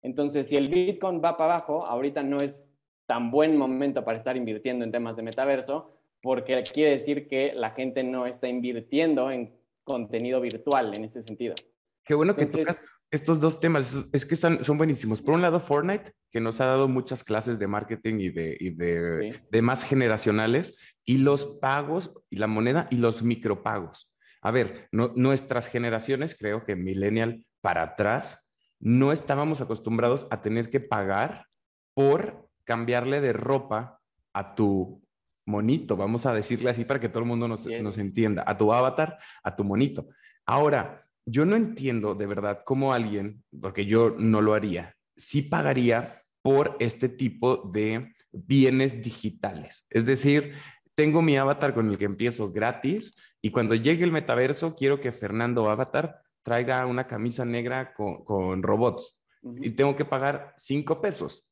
Entonces, 0.02 0.48
si 0.48 0.56
el 0.56 0.70
Bitcoin 0.70 1.22
va 1.24 1.38
para 1.38 1.56
abajo, 1.56 1.86
ahorita 1.86 2.24
no 2.24 2.40
es 2.40 2.67
tan 3.08 3.32
buen 3.32 3.58
momento 3.58 4.06
para 4.06 4.18
estar 4.18 4.38
invirtiendo 4.38 4.86
en 4.86 4.92
temas 4.92 5.18
de 5.18 5.24
metaverso, 5.24 5.92
porque 6.22 6.62
quiere 6.72 6.92
decir 6.92 7.28
que 7.28 7.54
la 7.56 7.72
gente 7.72 8.04
no 8.04 8.28
está 8.28 8.48
invirtiendo 8.48 9.32
en 9.32 9.56
contenido 9.84 10.42
virtual 10.42 10.96
en 10.96 11.06
ese 11.06 11.22
sentido. 11.22 11.56
Qué 12.04 12.14
bueno 12.14 12.36
que 12.36 12.46
tocas 12.46 12.94
estos 13.10 13.40
dos 13.40 13.60
temas, 13.60 13.96
es 14.12 14.26
que 14.26 14.36
son, 14.36 14.64
son, 14.64 14.78
buenísimos. 14.78 15.22
Por 15.22 15.34
un 15.34 15.42
lado, 15.42 15.60
Fortnite, 15.60 16.14
que 16.32 16.42
nos 16.42 16.60
ha 16.60 16.66
dado 16.66 16.88
muchas 16.90 17.24
clases 17.24 17.58
de 17.58 17.68
marketing 17.68 18.20
y 18.20 18.30
de, 18.30 18.58
y 18.60 18.70
de, 18.72 19.42
de 19.50 19.62
más 19.62 19.86
generacionales, 19.86 20.76
y 21.06 21.20
los 21.20 21.46
pagos 21.62 22.12
y 22.30 22.38
la 22.38 22.48
moneda 22.48 22.88
y 22.92 22.98
los 22.98 23.24
micropagos. 23.24 24.14
A 24.42 24.52
ver, 24.52 24.90
no, 24.92 25.14
nuestras 25.16 25.68
generaciones, 25.68 26.36
creo 26.38 26.66
que 26.66 26.76
millennial 26.76 27.46
para 27.62 27.84
atrás, 27.84 28.46
no 28.80 29.12
estábamos 29.12 29.62
acostumbrados 29.62 30.28
a 30.30 30.42
tener 30.42 30.70
que 30.70 30.80
pagar 30.80 31.48
por 31.94 32.47
cambiarle 32.68 33.22
de 33.22 33.32
ropa 33.32 34.02
a 34.34 34.54
tu 34.54 35.02
monito, 35.46 35.96
vamos 35.96 36.26
a 36.26 36.34
decirle 36.34 36.70
así 36.70 36.84
para 36.84 37.00
que 37.00 37.08
todo 37.08 37.22
el 37.22 37.30
mundo 37.30 37.48
nos, 37.48 37.66
nos 37.66 37.98
entienda, 37.98 38.44
a 38.46 38.58
tu 38.58 38.74
avatar, 38.74 39.18
a 39.42 39.56
tu 39.56 39.64
monito. 39.64 40.10
Ahora, 40.46 41.08
yo 41.26 41.46
no 41.46 41.56
entiendo 41.56 42.14
de 42.14 42.26
verdad 42.26 42.64
cómo 42.66 42.94
alguien, 42.94 43.44
porque 43.62 43.86
yo 43.86 44.16
no 44.20 44.42
lo 44.42 44.54
haría, 44.54 44.96
sí 45.16 45.42
pagaría 45.42 46.22
por 46.42 46.76
este 46.80 47.10
tipo 47.10 47.58
de 47.58 48.14
bienes 48.32 49.02
digitales. 49.02 49.86
Es 49.90 50.06
decir, 50.06 50.54
tengo 50.96 51.22
mi 51.22 51.38
avatar 51.38 51.74
con 51.74 51.90
el 51.90 51.98
que 51.98 52.06
empiezo 52.06 52.52
gratis 52.52 53.16
y 53.42 53.52
cuando 53.52 53.76
llegue 53.76 54.04
el 54.04 54.12
metaverso 54.12 54.76
quiero 54.76 55.00
que 55.00 55.12
Fernando 55.12 55.70
Avatar 55.70 56.22
traiga 56.44 56.86
una 56.86 57.08
camisa 57.08 57.46
negra 57.46 57.94
con, 57.94 58.64
robots 58.64 59.22
y 59.62 59.72
tengo 59.72 59.96
que 59.96 60.06
pagar 60.06 60.56
cinco 60.58 61.02
pesos. 61.02 61.47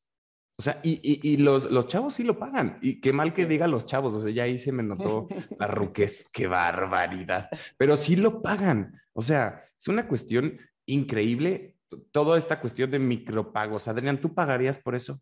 O 0.57 0.61
sea, 0.61 0.79
y, 0.83 0.99
y, 1.01 1.37
los, 1.37 1.69
los, 1.69 1.87
chavos 1.87 2.13
sí 2.13 2.23
lo 2.23 2.39
pagan. 2.39 2.79
Y 2.81 3.01
qué 3.01 3.11
mal 3.11 3.33
que 3.33 3.45
diga 3.45 3.67
los 3.67 3.85
chavos. 3.85 4.13
O 4.13 4.21
sea, 4.21 4.31
ya 4.31 4.43
ahí 4.43 4.57
se 4.57 4.71
me 4.71 4.83
notó 4.83 5.27
la 5.59 5.67
ruquez. 5.67 6.29
Qué 6.31 6.47
barbaridad. 6.47 7.49
Pero 7.77 7.97
sí 7.97 8.15
lo 8.15 8.41
pagan. 8.41 9.01
O 9.13 9.21
sea, 9.21 9.61
es 9.77 9.87
una 9.87 10.07
cuestión 10.07 10.57
increíble. 10.85 11.75
Toda 12.11 12.37
esta 12.37 12.61
cuestión 12.61 12.89
de 12.89 12.99
micropagos. 12.99 13.87
Adrián, 13.87 14.21
¿tú 14.21 14.33
pagarías 14.33 14.79
por 14.79 14.95
eso? 14.95 15.21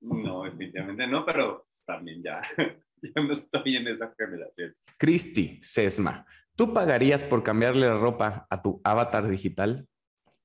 No, 0.00 0.44
definitivamente 0.44 1.06
no, 1.06 1.24
pero 1.24 1.66
también 1.86 2.22
ya, 2.22 2.40
ya 2.56 3.22
no 3.22 3.32
estoy 3.32 3.76
en 3.76 3.88
esa 3.88 4.14
generación. 4.16 4.74
Cristi, 4.98 5.60
Sesma, 5.62 6.26
¿tú 6.54 6.72
pagarías 6.72 7.24
por 7.24 7.42
cambiarle 7.42 7.86
la 7.86 7.98
ropa 7.98 8.46
a 8.50 8.62
tu 8.62 8.80
avatar 8.84 9.28
digital? 9.28 9.88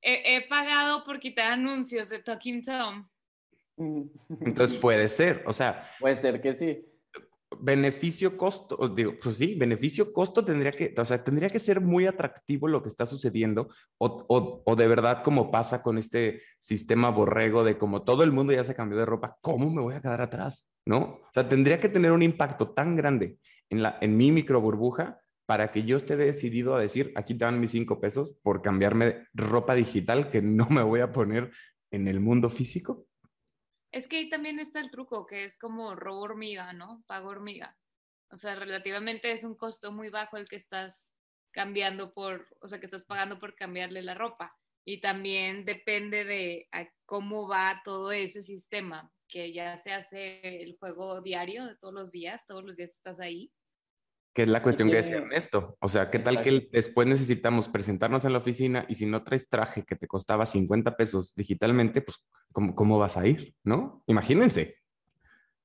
He, 0.01 0.47
pagado 0.47 1.03
por 1.03 1.19
quitar 1.19 1.51
anuncios 1.51 2.09
de 2.09 2.19
Talking 2.19 2.63
Tom. 2.63 3.09
Entonces 4.41 4.77
puede 4.81 5.09
ser, 5.09 5.43
o 5.45 5.53
sea. 5.53 5.87
Puede 5.99 6.15
ser 6.15 6.41
que 6.41 6.53
sí. 6.53 6.85
Beneficio 7.61 8.37
costo, 8.37 8.77
digo, 8.89 9.15
pues 9.21 9.37
sí, 9.37 9.55
beneficio 9.55 10.13
costo 10.13 10.45
tendría 10.45 10.71
que, 10.71 10.93
o 10.95 11.03
sea, 11.03 11.23
tendría 11.23 11.49
que 11.49 11.59
ser 11.59 11.81
muy 11.81 12.05
atractivo 12.05 12.67
lo 12.67 12.83
que 12.83 12.89
está 12.89 13.07
sucediendo, 13.07 13.69
o, 13.97 14.23
o, 14.29 14.61
o, 14.63 14.75
de 14.75 14.87
verdad 14.87 15.23
como 15.23 15.49
pasa 15.49 15.81
con 15.81 15.97
este 15.97 16.43
sistema 16.59 17.09
borrego 17.09 17.63
de 17.63 17.79
como 17.79 18.03
todo 18.03 18.23
el 18.23 18.31
mundo 18.31 18.53
ya 18.53 18.63
se 18.63 18.75
cambió 18.75 18.99
de 18.99 19.05
ropa, 19.05 19.37
¿cómo 19.41 19.71
me 19.71 19.81
voy 19.81 19.95
a 19.95 20.01
quedar 20.01 20.21
atrás? 20.21 20.69
¿No? 20.85 20.99
O 20.99 21.29
sea, 21.33 21.49
tendría 21.49 21.79
que 21.79 21.89
tener 21.89 22.11
un 22.11 22.21
impacto 22.21 22.69
tan 22.69 22.95
grande 22.95 23.39
en, 23.71 23.81
la, 23.81 23.97
en 23.99 24.15
mi 24.15 24.31
micro 24.31 24.61
burbuja 24.61 25.19
para 25.47 25.71
que 25.71 25.83
yo 25.83 25.97
esté 25.97 26.15
decidido 26.17 26.75
a 26.75 26.79
decir, 26.79 27.11
aquí 27.15 27.33
te 27.33 27.45
dan 27.45 27.59
mis 27.59 27.71
cinco 27.71 27.99
pesos 27.99 28.35
por 28.43 28.61
cambiarme 28.61 29.25
ropa 29.33 29.73
digital 29.73 30.29
que 30.29 30.43
no 30.43 30.67
me 30.69 30.83
voy 30.83 30.99
a 30.99 31.11
poner 31.11 31.49
en 31.89 32.07
el 32.07 32.19
mundo 32.19 32.51
físico. 32.51 33.07
Es 33.91 34.07
que 34.07 34.17
ahí 34.17 34.29
también 34.29 34.59
está 34.59 34.79
el 34.79 34.91
truco, 34.91 35.25
que 35.25 35.43
es 35.43 35.57
como 35.57 35.95
robo 35.95 36.21
hormiga, 36.21 36.73
¿no? 36.73 37.03
Pago 37.07 37.29
hormiga. 37.29 37.77
O 38.31 38.37
sea, 38.37 38.55
relativamente 38.55 39.31
es 39.31 39.43
un 39.43 39.55
costo 39.55 39.91
muy 39.91 40.09
bajo 40.09 40.37
el 40.37 40.47
que 40.47 40.55
estás 40.55 41.11
cambiando 41.51 42.13
por, 42.13 42.47
o 42.61 42.69
sea, 42.69 42.79
que 42.79 42.85
estás 42.85 43.05
pagando 43.05 43.39
por 43.39 43.55
cambiarle 43.55 44.03
la 44.03 44.13
ropa. 44.13 44.55
Y 44.85 45.01
también 45.01 45.65
depende 45.65 46.23
de 46.23 46.69
cómo 47.05 47.47
va 47.47 47.81
todo 47.83 48.11
ese 48.11 48.41
sistema, 48.41 49.11
que 49.27 49.51
ya 49.53 49.77
se 49.77 49.91
hace 49.91 50.61
el 50.63 50.77
juego 50.77 51.21
diario 51.21 51.65
de 51.65 51.75
todos 51.75 51.93
los 51.93 52.11
días, 52.11 52.45
todos 52.45 52.63
los 52.63 52.77
días 52.77 52.91
estás 52.91 53.19
ahí 53.19 53.51
que 54.33 54.43
es 54.43 54.47
la 54.47 54.61
cuestión 54.61 54.89
que 54.89 54.97
decía 54.97 55.17
Ernesto. 55.17 55.77
O 55.79 55.89
sea, 55.89 56.09
¿qué 56.09 56.19
tal 56.19 56.43
que 56.43 56.69
después 56.71 57.07
necesitamos 57.07 57.67
presentarnos 57.67 58.25
en 58.25 58.33
la 58.33 58.39
oficina 58.39 58.85
y 58.87 58.95
si 58.95 59.05
no 59.05 59.23
traes 59.23 59.49
traje 59.49 59.83
que 59.83 59.95
te 59.95 60.07
costaba 60.07 60.45
50 60.45 60.95
pesos 60.95 61.33
digitalmente, 61.35 62.01
pues 62.01 62.17
¿cómo, 62.51 62.75
cómo 62.75 62.99
vas 62.99 63.17
a 63.17 63.27
ir? 63.27 63.55
¿No? 63.63 64.03
Imagínense. 64.07 64.77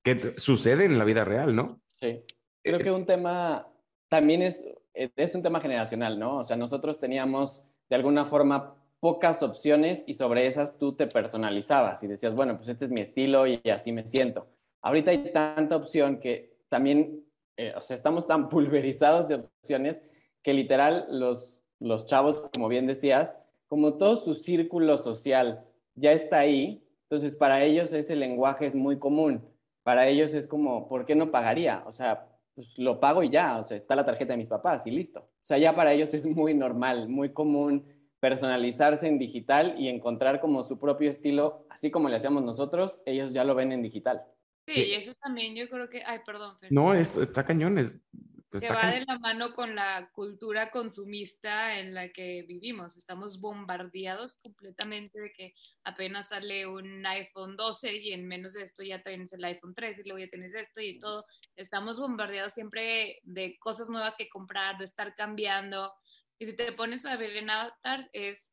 ¿Qué 0.03 0.35
sucede 0.37 0.85
en 0.85 0.99
la 0.99 1.05
vida 1.05 1.25
real, 1.25 1.55
no? 1.55 1.81
Sí. 1.89 2.23
Creo 2.63 2.79
que 2.79 2.91
un 2.91 3.07
tema 3.07 3.67
también 4.09 4.43
es, 4.43 4.65
es 4.95 5.35
un 5.35 5.43
tema 5.43 5.61
generacional, 5.61 6.19
¿no? 6.19 6.39
O 6.39 6.45
sea, 6.45 6.57
nosotros 6.57 6.99
teníamos 6.99 7.65
de 7.89 7.97
alguna 7.97 8.25
forma 8.25 8.77
pocas 9.01 9.43
opciones 9.43 10.05
y 10.07 10.15
sobre 10.15 10.47
esas 10.47 10.79
tú 10.79 10.95
te 10.95 11.07
personalizabas 11.07 12.03
y 12.03 12.07
decías, 12.07 12.35
bueno, 12.35 12.57
pues 12.57 12.69
este 12.69 12.87
es 12.87 12.91
mi 12.91 13.03
estilo 13.03 13.47
y 13.47 13.61
así 13.71 13.93
me 13.93 14.07
siento. 14.07 14.47
Ahorita 14.81 15.11
hay 15.11 15.33
tanta 15.33 15.77
opción 15.77 16.21
que 16.21 16.57
también 16.69 17.24
eh, 17.57 17.73
o 17.77 17.83
sea, 17.83 17.95
estamos 17.95 18.27
tan 18.27 18.49
pulverizados 18.51 19.29
de 19.29 19.37
opciones 19.37 20.03
que 20.43 20.55
literal 20.55 21.07
los, 21.09 21.63
los 21.81 22.07
chavos, 22.07 22.43
como 22.53 22.69
bien 22.69 22.87
decías, 22.87 23.39
como 23.67 23.95
todo 23.95 24.17
su 24.17 24.35
círculo 24.35 24.99
social 24.99 25.65
ya 25.95 26.13
está 26.13 26.39
ahí, 26.41 26.83
entonces 27.03 27.37
para 27.37 27.63
ellos 27.63 27.93
ese 27.93 28.17
lenguaje 28.17 28.67
es 28.67 28.75
muy 28.75 28.99
común. 28.99 29.43
Para 29.83 30.09
ellos 30.09 30.33
es 30.35 30.47
como, 30.47 30.89
¿por 30.89 31.05
qué 31.05 31.15
no 31.15 31.31
pagaría? 31.31 31.83
O 31.87 31.93
sea, 31.93 32.27
pues 32.55 32.79
lo 32.79 33.01
pago 33.01 33.23
y 33.23 33.31
ya, 33.31 33.59
o 33.59 33.63
sea, 33.63 33.77
está 33.77 33.97
la 33.97 34.05
tarjeta 34.05 34.33
de 34.33 34.39
mis 34.39 34.49
papás 34.49 34.87
y 34.87 34.91
listo. 34.91 35.21
O 35.21 35.45
sea, 35.45 35.59
ya 35.59 35.75
para 35.75 35.93
ellos 35.93 36.15
es 36.15 36.27
muy 36.27 36.55
normal, 36.55 37.09
muy 37.09 37.33
común 37.33 37.85
personalizarse 38.21 39.07
en 39.07 39.19
digital 39.19 39.75
y 39.79 39.89
encontrar 39.89 40.41
como 40.41 40.65
su 40.65 40.79
propio 40.79 41.11
estilo, 41.11 41.67
así 41.69 41.91
como 41.91 42.09
le 42.09 42.17
hacíamos 42.17 42.43
nosotros, 42.43 43.01
ellos 43.05 43.35
ya 43.35 43.45
lo 43.45 43.55
ven 43.55 43.71
en 43.71 43.83
digital. 43.83 44.25
Sí, 44.67 44.81
y 44.81 44.95
eso 44.95 45.15
también 45.15 45.55
yo 45.55 45.69
creo 45.69 45.91
que, 45.91 46.03
ay, 46.05 46.21
perdón. 46.25 46.57
No, 46.71 46.95
está 46.95 47.45
cañón. 47.45 48.03
que 48.51 48.69
va 48.69 48.93
de 48.93 49.05
la 49.05 49.19
mano 49.19 49.53
con 49.53 49.75
la 49.75 50.09
cultura 50.13 50.71
consumista 50.71 51.79
en 51.79 51.93
la 51.93 52.09
que 52.09 52.45
vivimos. 52.49 52.97
Estamos 52.97 53.41
bombardeados 53.41 54.39
completamente 54.39 55.21
de 55.21 55.33
que 55.33 55.55
apenas 55.85 56.29
sale 56.29 56.67
un 56.67 57.05
iPhone 57.05 57.57
12 57.57 57.97
y 57.97 58.13
en 58.13 58.27
menos 58.27 58.55
de 58.55 58.63
esto 58.63 58.83
ya 58.83 59.03
tienes 59.03 59.33
el 59.35 59.45
iPhone 59.45 59.75
3 59.75 59.99
y 59.99 60.09
luego 60.09 60.25
ya 60.25 60.31
tienes 60.31 60.55
esto 60.55 60.81
y 60.81 60.99
todo. 60.99 61.27
Estamos 61.57 62.01
bombardeados 62.01 62.55
siempre 62.55 63.21
de 63.23 63.59
cosas 63.59 63.91
nuevas 63.91 64.17
que 64.17 64.31
comprar, 64.31 64.79
de 64.79 64.87
estar 64.87 65.15
cambiando. 65.15 65.93
Y 66.39 66.47
si 66.47 66.57
te 66.57 66.73
pones 66.73 67.05
a 67.05 67.17
ver 67.17 67.37
en 67.37 67.51
avatars, 67.51 68.09
es 68.13 68.51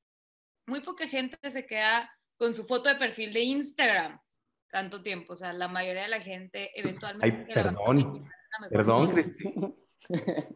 muy 0.67 0.82
poca 0.82 1.08
gente 1.08 1.38
se 1.50 1.65
queda 1.65 2.12
con 2.36 2.54
su 2.54 2.65
foto 2.65 2.89
de 2.89 2.95
perfil 2.95 3.32
de 3.32 3.41
Instagram 3.41 4.19
tanto 4.71 5.03
tiempo. 5.03 5.34
O 5.34 5.36
sea, 5.36 5.53
la 5.53 5.67
mayoría 5.67 6.03
de 6.03 6.10
la 6.10 6.21
gente 6.21 6.71
eventualmente... 6.79 7.45
Ay, 7.47 7.53
perdón, 7.53 8.23
perdón, 8.69 9.12
Cristina. 9.12 9.71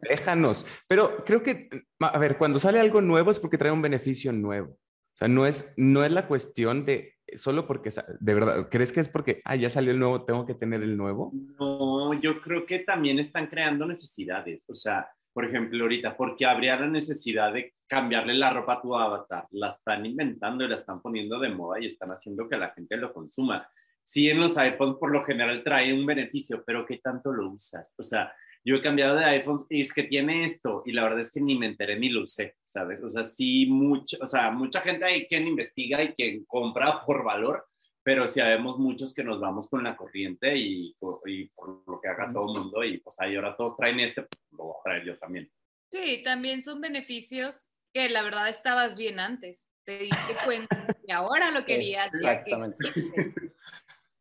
Déjanos. 0.09 0.65
Pero 0.87 1.23
creo 1.25 1.43
que, 1.43 1.69
a 1.99 2.17
ver, 2.17 2.37
cuando 2.37 2.59
sale 2.59 2.79
algo 2.79 3.01
nuevo 3.01 3.31
es 3.31 3.39
porque 3.39 3.57
trae 3.57 3.71
un 3.71 3.81
beneficio 3.81 4.31
nuevo. 4.31 4.71
O 4.71 5.17
sea, 5.17 5.27
no 5.27 5.45
es, 5.45 5.71
no 5.77 6.03
es 6.03 6.11
la 6.11 6.27
cuestión 6.27 6.85
de 6.85 7.15
solo 7.33 7.65
porque, 7.65 7.89
de 8.19 8.33
verdad, 8.33 8.67
¿crees 8.69 8.91
que 8.91 8.99
es 8.99 9.09
porque, 9.09 9.41
ah, 9.45 9.55
ya 9.55 9.69
salió 9.69 9.91
el 9.91 9.99
nuevo, 9.99 10.25
tengo 10.25 10.45
que 10.45 10.55
tener 10.55 10.83
el 10.83 10.97
nuevo? 10.97 11.31
No, 11.59 12.13
yo 12.19 12.41
creo 12.41 12.65
que 12.65 12.79
también 12.79 13.19
están 13.19 13.47
creando 13.47 13.85
necesidades. 13.85 14.65
O 14.69 14.75
sea, 14.75 15.09
por 15.33 15.45
ejemplo, 15.45 15.83
ahorita, 15.83 16.15
porque 16.15 16.45
habría 16.45 16.79
la 16.79 16.87
necesidad 16.87 17.53
de 17.53 17.73
cambiarle 17.87 18.35
la 18.35 18.51
ropa 18.51 18.73
a 18.73 18.81
tu 18.81 18.95
avatar? 18.95 19.47
La 19.51 19.69
están 19.69 20.05
inventando 20.05 20.63
y 20.63 20.67
la 20.67 20.75
están 20.75 21.01
poniendo 21.01 21.39
de 21.39 21.49
moda 21.49 21.79
y 21.79 21.87
están 21.87 22.11
haciendo 22.11 22.47
que 22.47 22.57
la 22.57 22.71
gente 22.71 22.97
lo 22.97 23.13
consuma 23.13 23.67
sí 24.05 24.29
en 24.29 24.39
los 24.39 24.57
iPhones 24.57 24.97
por 24.97 25.11
lo 25.11 25.25
general 25.25 25.63
trae 25.63 25.93
un 25.93 26.05
beneficio, 26.05 26.63
pero 26.65 26.85
¿qué 26.85 26.99
tanto 26.99 27.33
lo 27.33 27.49
usas? 27.49 27.93
O 27.97 28.03
sea, 28.03 28.33
yo 28.63 28.75
he 28.75 28.81
cambiado 28.81 29.15
de 29.15 29.25
iPhones 29.25 29.65
y 29.69 29.81
es 29.81 29.93
que 29.93 30.03
tiene 30.03 30.43
esto 30.43 30.83
y 30.85 30.91
la 30.91 31.03
verdad 31.03 31.19
es 31.19 31.31
que 31.31 31.41
ni 31.41 31.57
me 31.57 31.67
enteré 31.67 31.99
ni 31.99 32.09
lo 32.09 32.23
usé, 32.23 32.55
¿sabes? 32.65 33.03
O 33.03 33.09
sea, 33.09 33.23
sí, 33.23 33.65
mucho, 33.65 34.17
o 34.21 34.27
sea, 34.27 34.51
mucha 34.51 34.81
gente 34.81 35.05
hay 35.05 35.27
quien 35.27 35.47
investiga 35.47 36.01
y 36.03 36.13
quien 36.13 36.45
compra 36.45 37.05
por 37.05 37.23
valor, 37.23 37.67
pero 38.03 38.27
sí 38.27 38.39
sabemos 38.39 38.77
muchos 38.77 39.13
que 39.13 39.23
nos 39.23 39.39
vamos 39.39 39.69
con 39.69 39.83
la 39.83 39.95
corriente 39.95 40.55
y, 40.55 40.95
y 41.25 41.45
por 41.49 41.83
lo 41.87 41.99
que 41.99 42.07
haga 42.07 42.31
todo 42.31 42.53
el 42.53 42.61
mundo 42.61 42.83
y 42.83 42.99
pues 42.99 43.19
ahí 43.19 43.35
ahora 43.35 43.55
todos 43.55 43.75
traen 43.77 43.99
este, 43.99 44.21
pues, 44.23 44.41
lo 44.51 44.65
voy 44.65 44.73
a 44.79 44.83
traer 44.83 45.05
yo 45.05 45.17
también. 45.17 45.51
Sí, 45.91 46.21
también 46.23 46.61
son 46.61 46.81
beneficios 46.81 47.69
que 47.93 48.09
la 48.09 48.23
verdad 48.23 48.49
estabas 48.49 48.97
bien 48.97 49.19
antes, 49.19 49.69
te 49.83 49.99
diste 49.99 50.35
cuenta 50.43 50.87
y 51.07 51.11
ahora 51.11 51.51
lo 51.51 51.65
querías. 51.65 52.13
Exactamente. 52.13 52.77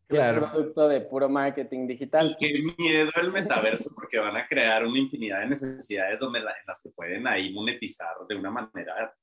Claro. 0.06 0.50
producto 0.50 0.88
de 0.88 1.00
puro 1.00 1.28
marketing 1.28 1.86
digital. 1.86 2.36
qué 2.38 2.62
miedo 2.78 3.10
el 3.20 3.32
metaverso, 3.32 3.90
porque 3.94 4.18
van 4.18 4.36
a 4.36 4.46
crear 4.46 4.84
una 4.86 4.98
infinidad 4.98 5.40
de 5.40 5.46
necesidades 5.46 6.20
donde 6.20 6.40
en 6.40 6.44
las 6.44 6.82
que 6.82 6.90
pueden 6.90 7.26
ahí 7.26 7.52
monetizar 7.52 8.14
de 8.28 8.36
una 8.36 8.50
manera 8.50 9.14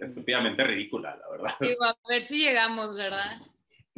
estúpidamente 0.00 0.64
ridícula, 0.64 1.16
la 1.16 1.30
verdad. 1.30 1.54
a 1.60 2.08
ver 2.08 2.22
si 2.22 2.38
llegamos, 2.38 2.96
¿verdad? 2.96 3.40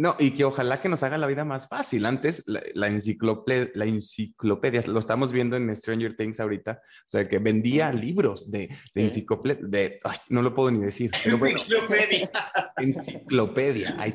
No, 0.03 0.17
y 0.19 0.33
que 0.33 0.45
ojalá 0.45 0.81
que 0.81 0.89
nos 0.89 1.05
haga 1.05 1.17
la 1.17 1.29
vida 1.29 1.45
más 1.45 1.69
fácil. 1.69 2.07
Antes, 2.07 2.43
la, 2.49 2.89
enciclopedia, 2.89 3.71
la 3.75 3.85
enciclopedia, 3.85 4.83
lo 4.89 4.99
estamos 4.99 5.31
viendo 5.31 5.57
en 5.57 5.73
Stranger 5.77 6.17
Things 6.17 6.41
ahorita, 6.41 6.83
o 6.83 7.09
sea, 7.09 7.29
que 7.29 7.39
vendía 7.39 7.93
libros 7.93 8.51
de, 8.51 8.69
de 8.97 9.03
enciclopedia, 9.03 9.61
de, 9.63 10.01
no 10.29 10.43
lo 10.43 10.53
puedo 10.57 10.73
ni 10.73 10.81
decir. 10.81 11.13
enciclopedia. 11.25 12.29
enciclopedia. 12.79 13.95
Ahí 13.97 14.13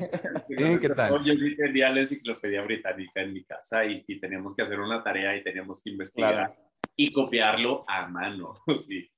¿Qué 0.78 0.90
tal? 0.90 1.24
Yo 1.24 1.32
tenía 1.56 1.88
la 1.88 2.00
enciclopedia 2.00 2.60
británica 2.60 3.22
en 3.22 3.32
mi 3.32 3.44
casa 3.44 3.86
y, 3.86 4.04
teníamos 4.20 4.54
que 4.54 4.64
hacer 4.64 4.78
una 4.80 5.02
tarea 5.02 5.38
y 5.38 5.42
teníamos 5.42 5.82
que 5.82 5.88
investigar 5.88 6.54
y 6.96 7.10
copiarlo 7.12 7.86
a 7.88 8.06
mano. 8.08 8.52
Sí. 8.86 9.10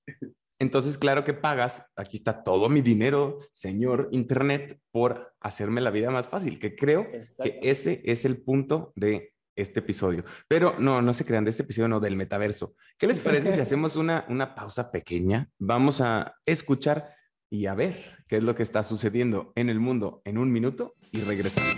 Entonces, 0.60 0.98
claro 0.98 1.24
que 1.24 1.32
pagas, 1.32 1.82
aquí 1.96 2.18
está 2.18 2.44
todo 2.44 2.68
mi 2.68 2.82
dinero, 2.82 3.38
señor 3.52 4.08
Internet, 4.12 4.78
por 4.92 5.32
hacerme 5.40 5.80
la 5.80 5.90
vida 5.90 6.10
más 6.10 6.28
fácil, 6.28 6.58
que 6.58 6.76
creo 6.76 7.10
que 7.10 7.58
ese 7.62 8.02
es 8.04 8.26
el 8.26 8.42
punto 8.42 8.92
de 8.94 9.32
este 9.56 9.80
episodio. 9.80 10.22
Pero 10.48 10.74
no, 10.78 11.00
no 11.00 11.14
se 11.14 11.24
crean 11.24 11.44
de 11.44 11.50
este 11.50 11.62
episodio, 11.62 11.88
no, 11.88 11.98
del 11.98 12.14
metaverso. 12.14 12.74
¿Qué 12.98 13.06
les 13.06 13.20
parece 13.20 13.54
si 13.54 13.60
hacemos 13.60 13.96
una, 13.96 14.26
una 14.28 14.54
pausa 14.54 14.92
pequeña? 14.92 15.48
Vamos 15.58 16.02
a 16.02 16.34
escuchar 16.44 17.14
y 17.48 17.64
a 17.64 17.74
ver 17.74 18.18
qué 18.28 18.36
es 18.36 18.42
lo 18.42 18.54
que 18.54 18.62
está 18.62 18.84
sucediendo 18.84 19.52
en 19.56 19.70
el 19.70 19.80
mundo 19.80 20.20
en 20.26 20.36
un 20.36 20.52
minuto 20.52 20.94
y 21.10 21.22
regresamos. 21.22 21.74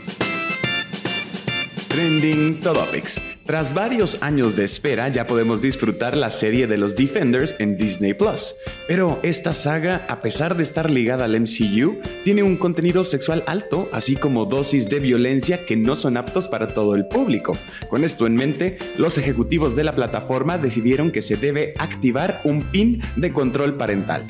Trending 1.89 2.59
Topics. 2.59 3.21
Tras 3.45 3.75
varios 3.75 4.23
años 4.23 4.55
de 4.55 4.65
espera 4.65 5.09
ya 5.09 5.27
podemos 5.27 5.61
disfrutar 5.61 6.17
la 6.17 6.31
serie 6.31 6.69
de 6.69 6.79
los 6.79 6.95
Defenders 6.95 7.57
en 7.59 7.77
Disney 7.77 8.15
Plus. 8.15 8.55
Pero 8.87 9.19
esta 9.25 9.53
saga, 9.53 10.07
a 10.09 10.21
pesar 10.21 10.57
de 10.57 10.63
estar 10.63 10.89
ligada 10.89 11.25
al 11.25 11.41
MCU, 11.41 11.99
tiene 12.23 12.45
un 12.45 12.57
contenido 12.57 13.03
sexual 13.03 13.43
alto, 13.49 13.89
así 13.93 14.15
como 14.15 14.47
dosis 14.47 14.89
de 14.89 15.01
violencia 15.01 15.67
que 15.67 15.77
no 15.77 15.97
son 15.97 16.17
aptos 16.17 16.47
para 16.47 16.69
todo 16.69 16.95
el 16.95 17.07
público. 17.09 17.57
Con 17.91 18.05
esto 18.05 18.29
en 18.29 18.37
mente, 18.37 18.79
los 18.97 19.19
ejecutivos 19.19 19.75
de 19.75 19.85
la 19.85 19.97
plataforma 19.97 20.57
decidieron 20.57 21.11
que 21.11 21.21
se 21.21 21.37
debe 21.37 21.75
activar 21.79 22.41
un 22.45 22.63
pin 22.63 23.03
de 23.17 23.33
control 23.33 23.77
parental. 23.77 24.25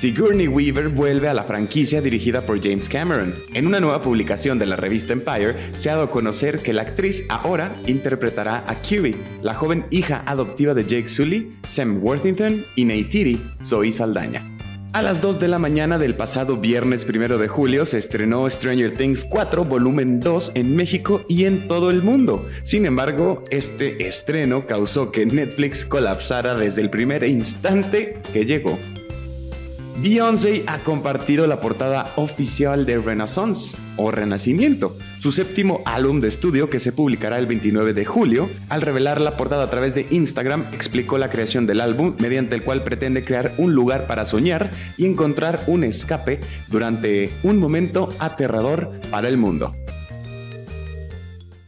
Sigourney 0.00 0.46
Weaver 0.46 0.90
vuelve 0.90 1.26
a 1.28 1.34
la 1.34 1.42
franquicia 1.42 2.02
dirigida 2.02 2.42
por 2.42 2.62
James 2.62 2.86
Cameron. 2.86 3.34
En 3.54 3.66
una 3.66 3.80
nueva 3.80 4.02
publicación 4.02 4.58
de 4.58 4.66
la 4.66 4.76
revista 4.76 5.14
Empire, 5.14 5.72
se 5.72 5.88
ha 5.88 5.94
dado 5.94 6.04
a 6.04 6.10
conocer 6.10 6.58
que 6.58 6.74
la 6.74 6.82
actriz 6.82 7.24
ahora 7.30 7.80
interpretará 7.86 8.64
a 8.68 8.74
Curie, 8.74 9.16
la 9.40 9.54
joven 9.54 9.86
hija 9.90 10.22
adoptiva 10.26 10.74
de 10.74 10.84
Jake 10.84 11.08
Sully, 11.08 11.56
Sam 11.66 12.02
Worthington 12.02 12.66
y 12.76 12.84
Neytiri, 12.84 13.40
Zoe 13.64 13.90
Saldaña. 13.90 14.44
A 14.92 15.00
las 15.00 15.22
2 15.22 15.40
de 15.40 15.48
la 15.48 15.58
mañana 15.58 15.98
del 15.98 16.14
pasado 16.14 16.58
viernes 16.58 17.06
1 17.08 17.38
de 17.38 17.48
julio 17.48 17.86
se 17.86 17.98
estrenó 17.98 18.48
Stranger 18.48 18.94
Things 18.94 19.24
4 19.24 19.64
volumen 19.64 20.20
2 20.20 20.52
en 20.54 20.76
México 20.76 21.24
y 21.28 21.44
en 21.44 21.68
todo 21.68 21.90
el 21.90 22.02
mundo. 22.02 22.46
Sin 22.64 22.84
embargo, 22.84 23.44
este 23.50 24.06
estreno 24.06 24.66
causó 24.66 25.10
que 25.10 25.24
Netflix 25.24 25.86
colapsara 25.86 26.54
desde 26.54 26.82
el 26.82 26.90
primer 26.90 27.24
instante 27.24 28.20
que 28.32 28.44
llegó. 28.44 28.78
Beyoncé 29.98 30.62
ha 30.66 30.80
compartido 30.80 31.46
la 31.46 31.62
portada 31.62 32.12
oficial 32.16 32.84
de 32.84 32.98
Renaissance 32.98 33.78
o 33.96 34.10
Renacimiento, 34.10 34.98
su 35.18 35.32
séptimo 35.32 35.80
álbum 35.86 36.20
de 36.20 36.28
estudio 36.28 36.68
que 36.68 36.80
se 36.80 36.92
publicará 36.92 37.38
el 37.38 37.46
29 37.46 37.94
de 37.94 38.04
julio. 38.04 38.50
Al 38.68 38.82
revelar 38.82 39.22
la 39.22 39.38
portada 39.38 39.64
a 39.64 39.70
través 39.70 39.94
de 39.94 40.06
Instagram, 40.10 40.66
explicó 40.74 41.16
la 41.16 41.30
creación 41.30 41.66
del 41.66 41.80
álbum 41.80 42.14
mediante 42.18 42.54
el 42.54 42.62
cual 42.62 42.84
pretende 42.84 43.24
crear 43.24 43.54
un 43.56 43.74
lugar 43.74 44.06
para 44.06 44.26
soñar 44.26 44.70
y 44.98 45.06
encontrar 45.06 45.64
un 45.66 45.82
escape 45.82 46.40
durante 46.68 47.30
un 47.42 47.58
momento 47.58 48.10
aterrador 48.18 49.00
para 49.10 49.30
el 49.30 49.38
mundo. 49.38 49.72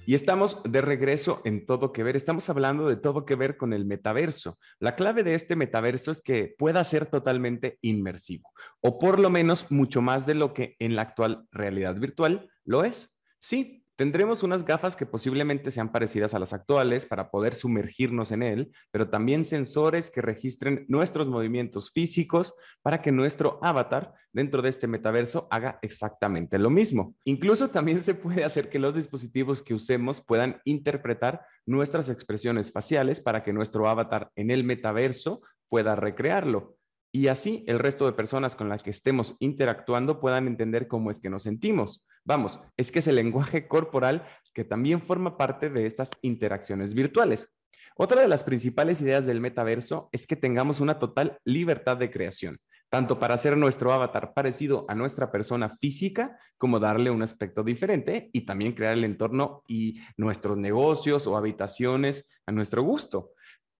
Y 0.09 0.15
estamos 0.15 0.63
de 0.65 0.81
regreso 0.81 1.43
en 1.45 1.67
Todo 1.67 1.93
que 1.93 2.03
Ver. 2.03 2.17
Estamos 2.17 2.49
hablando 2.49 2.89
de 2.89 2.97
todo 2.97 3.27
que 3.27 3.35
ver 3.35 3.59
con 3.59 3.75
el 3.75 3.85
metaverso. 3.85 4.59
La 4.79 4.97
clave 4.97 5.23
de 5.23 5.35
este 5.35 5.55
metaverso 5.55 6.11
es 6.11 6.23
que 6.23 6.55
pueda 6.57 6.83
ser 6.85 7.05
totalmente 7.05 7.77
inmersivo, 7.83 8.51
o 8.81 8.99
por 8.99 9.19
lo 9.19 9.29
menos 9.29 9.71
mucho 9.71 10.01
más 10.01 10.25
de 10.25 10.35
lo 10.35 10.55
que 10.55 10.77
en 10.79 10.97
la 10.97 11.03
actual 11.03 11.47
realidad 11.53 11.97
virtual 11.97 12.49
lo 12.65 12.85
es. 12.85 13.15
Sí, 13.39 13.78
Tendremos 13.99 14.45
unas 14.45 14.65
gafas 14.65 14.95
que 14.95 15.07
posiblemente 15.07 15.73
sean 15.73 15.91
parecidas 15.91 16.33
a 16.33 16.39
las 16.39 16.53
actuales 16.53 17.05
para 17.05 17.33
poder 17.33 17.57
sumergirnos 17.57 18.31
en 18.31 18.45
él, 18.45 18.71
pero 18.93 19.11
también 19.11 19.45
sensores 19.45 20.09
que 20.09 20.23
registren 20.23 20.87
nuestros 20.87 21.27
movimientos 21.27 21.91
físicos 21.91 22.55
para 22.83 23.03
que 23.03 23.11
nuestro 23.11 23.59
avatar 23.61 24.15
dentro 24.33 24.63
de 24.63 24.69
este 24.69 24.87
metaverso 24.87 25.49
haga 25.51 25.81
exactamente 25.83 26.61
lo 26.61 26.71
mismo. 26.71 27.17
Incluso 27.25 27.71
también 27.71 28.01
se 28.01 28.15
puede 28.15 28.45
hacer 28.45 28.71
que 28.71 28.79
los 28.79 28.95
dispositivos 28.95 29.65
que 29.65 29.75
usemos 29.75 30.23
puedan 30.25 30.61
interpretar 30.65 31.45
nuestras 31.67 32.09
expresiones 32.09 32.71
faciales 32.71 33.21
para 33.21 33.43
que 33.43 33.53
nuestro 33.53 33.89
avatar 33.89 34.31
en 34.37 34.53
el 34.53 34.63
metaverso 34.63 35.43
pueda 35.69 35.97
recrearlo 35.97 36.79
y 37.11 37.29
así 37.29 37.65
el 37.67 37.79
resto 37.79 38.05
de 38.07 38.13
personas 38.13 38.55
con 38.55 38.69
las 38.69 38.83
que 38.83 38.91
estemos 38.91 39.35
interactuando 39.39 40.21
puedan 40.21 40.47
entender 40.47 40.89
cómo 40.89 41.11
es 41.11 41.21
que 41.21 41.31
nos 41.31 41.43
sentimos. 41.43 42.05
Vamos, 42.29 42.61
es 42.77 42.93
que 42.93 42.99
es 42.99 43.07
el 43.07 43.15
lenguaje 43.15 43.67
corporal 43.67 44.23
que 44.53 44.63
también 44.63 45.01
forma 45.01 45.39
parte 45.39 45.71
de 45.71 45.87
estas 45.87 46.11
interacciones 46.21 46.93
virtuales. 46.93 47.49
Otra 47.97 48.21
de 48.21 48.29
las 48.29 48.45
principales 48.45 49.01
ideas 49.01 49.25
del 49.25 49.41
metaverso 49.41 50.11
es 50.13 50.27
que 50.27 50.37
tengamos 50.37 50.81
una 50.81 50.99
total 50.99 51.39
libertad 51.47 51.97
de 51.97 52.11
creación, 52.11 52.59
tanto 52.91 53.19
para 53.19 53.33
hacer 53.33 53.57
nuestro 53.57 53.95
avatar 53.95 54.35
parecido 54.35 54.85
a 54.91 54.95
nuestra 54.95 55.33
persona 55.33 55.71
física, 55.79 56.39
como 56.59 56.79
darle 56.79 57.11
un 57.11 57.23
aspecto 57.23 57.65
diferente 57.65 58.29
y 58.35 58.43
también 58.43 58.75
crear 58.75 58.93
el 58.93 59.05
entorno 59.05 59.63
y 59.67 59.99
nuestros 60.19 60.59
negocios 60.59 61.27
o 61.27 61.35
habitaciones 61.35 62.29
a 62.45 62.53
nuestro 62.53 62.83
gusto. 62.83 63.31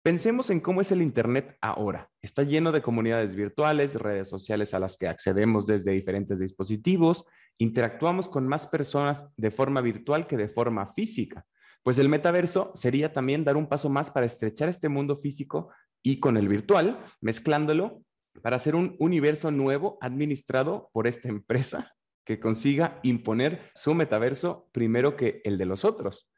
Pensemos 0.03 0.49
en 0.49 0.61
cómo 0.61 0.81
es 0.81 0.91
el 0.91 1.03
Internet 1.03 1.59
ahora. 1.61 2.09
Está 2.23 2.45
lleno 2.45 2.73
de 2.73 2.81
comunidades 2.81 3.35
virtuales, 3.35 3.95
redes 3.95 4.27
sociales 4.31 4.73
a 4.73 4.79
las 4.79 4.97
que 4.97 5.07
accedemos 5.07 5.67
desde 5.67 5.91
diferentes 5.91 6.39
dispositivos, 6.39 7.27
interactuamos 7.59 8.29
con 8.29 8.47
más 8.47 8.67
personas 8.67 9.27
de 9.37 9.51
forma 9.51 9.81
virtual 9.81 10.27
que 10.27 10.37
de 10.37 10.49
forma 10.49 10.93
física. 10.95 11.45
Pues 11.83 11.99
el 11.99 12.09
metaverso 12.09 12.73
sería 12.75 13.13
también 13.13 13.45
dar 13.45 13.57
un 13.57 13.69
paso 13.69 13.89
más 13.89 14.11
para 14.11 14.27
estrechar 14.27 14.69
este 14.69 14.89
mundo 14.89 15.17
físico 15.17 15.71
y 16.03 16.21
con 16.21 16.37
el 16.37 16.49
virtual, 16.49 17.05
mezclándolo 17.21 18.03
para 18.43 18.57
hacer 18.57 18.75
un 18.75 18.97
universo 18.99 19.51
nuevo 19.51 19.99
administrado 20.01 20.91
por 20.93 21.07
esta 21.07 21.29
empresa 21.29 21.95
que 22.25 22.41
consiga 22.41 23.01
imponer 23.03 23.71
su 23.75 23.95
metaverso 23.95 24.69
primero 24.73 25.17
que 25.17 25.41
el 25.45 25.59
de 25.59 25.67
los 25.67 25.85
otros. 25.85 26.31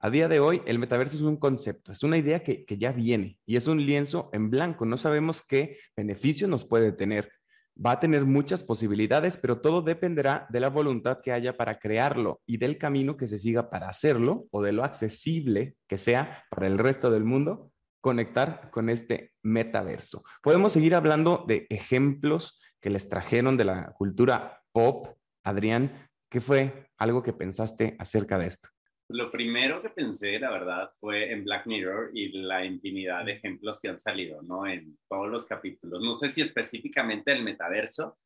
A 0.00 0.10
día 0.10 0.28
de 0.28 0.40
hoy, 0.40 0.60
el 0.66 0.78
metaverso 0.78 1.16
es 1.16 1.22
un 1.22 1.38
concepto, 1.38 1.92
es 1.92 2.02
una 2.02 2.18
idea 2.18 2.42
que, 2.42 2.66
ya 2.68 2.92
viene 2.92 3.38
y 3.46 3.56
es 3.56 3.66
un 3.66 3.86
lienzo 3.86 4.28
en 4.32 4.50
blanco. 4.50 4.84
No 4.84 4.98
sabemos 4.98 5.42
qué 5.42 5.78
beneficio 5.96 6.46
nos 6.46 6.66
puede 6.66 6.92
tener. 6.92 7.32
Va 7.76 7.92
a 7.92 8.00
tener 8.00 8.24
muchas 8.24 8.62
posibilidades, 8.62 9.36
pero 9.36 9.60
todo 9.60 9.82
dependerá 9.82 10.46
de 10.50 10.60
la 10.60 10.68
voluntad 10.68 11.20
que 11.22 11.32
haya 11.32 11.56
para 11.56 11.78
crearlo 11.78 12.40
y 12.46 12.58
del 12.58 12.78
camino 12.78 13.16
que 13.16 13.26
se 13.26 13.38
siga 13.38 13.68
para 13.68 13.88
hacerlo 13.88 14.46
o 14.50 14.62
de 14.62 14.72
lo 14.72 14.84
accesible 14.84 15.76
que 15.88 15.98
sea 15.98 16.44
para 16.50 16.66
el 16.66 16.78
resto 16.78 17.10
del 17.10 17.24
mundo 17.24 17.72
conectar 18.00 18.70
con 18.70 18.90
este 18.90 19.32
metaverso. 19.42 20.22
Podemos 20.42 20.72
seguir 20.72 20.94
hablando 20.94 21.44
de 21.48 21.66
ejemplos 21.70 22.60
que 22.80 22.90
les 22.90 23.08
trajeron 23.08 23.56
de 23.56 23.64
la 23.64 23.92
cultura 23.94 24.62
pop. 24.72 25.08
Adrián, 25.42 26.10
¿qué 26.28 26.40
fue 26.40 26.90
algo 26.98 27.22
que 27.22 27.32
pensaste 27.32 27.96
acerca 27.98 28.38
de 28.38 28.48
esto? 28.48 28.73
Lo 29.08 29.30
primero 29.30 29.82
que 29.82 29.90
pensé, 29.90 30.38
la 30.38 30.50
verdad, 30.50 30.90
fue 30.98 31.30
en 31.30 31.44
Black 31.44 31.66
Mirror 31.66 32.10
y 32.14 32.32
la 32.42 32.64
infinidad 32.64 33.24
de 33.24 33.32
ejemplos 33.32 33.80
que 33.80 33.88
han 33.88 34.00
salido, 34.00 34.42
¿no? 34.42 34.66
En 34.66 34.98
todos 35.08 35.28
los 35.28 35.46
capítulos. 35.46 36.00
No 36.00 36.14
sé 36.14 36.30
si 36.30 36.40
específicamente 36.40 37.32
el 37.32 37.42
metaverso, 37.42 38.18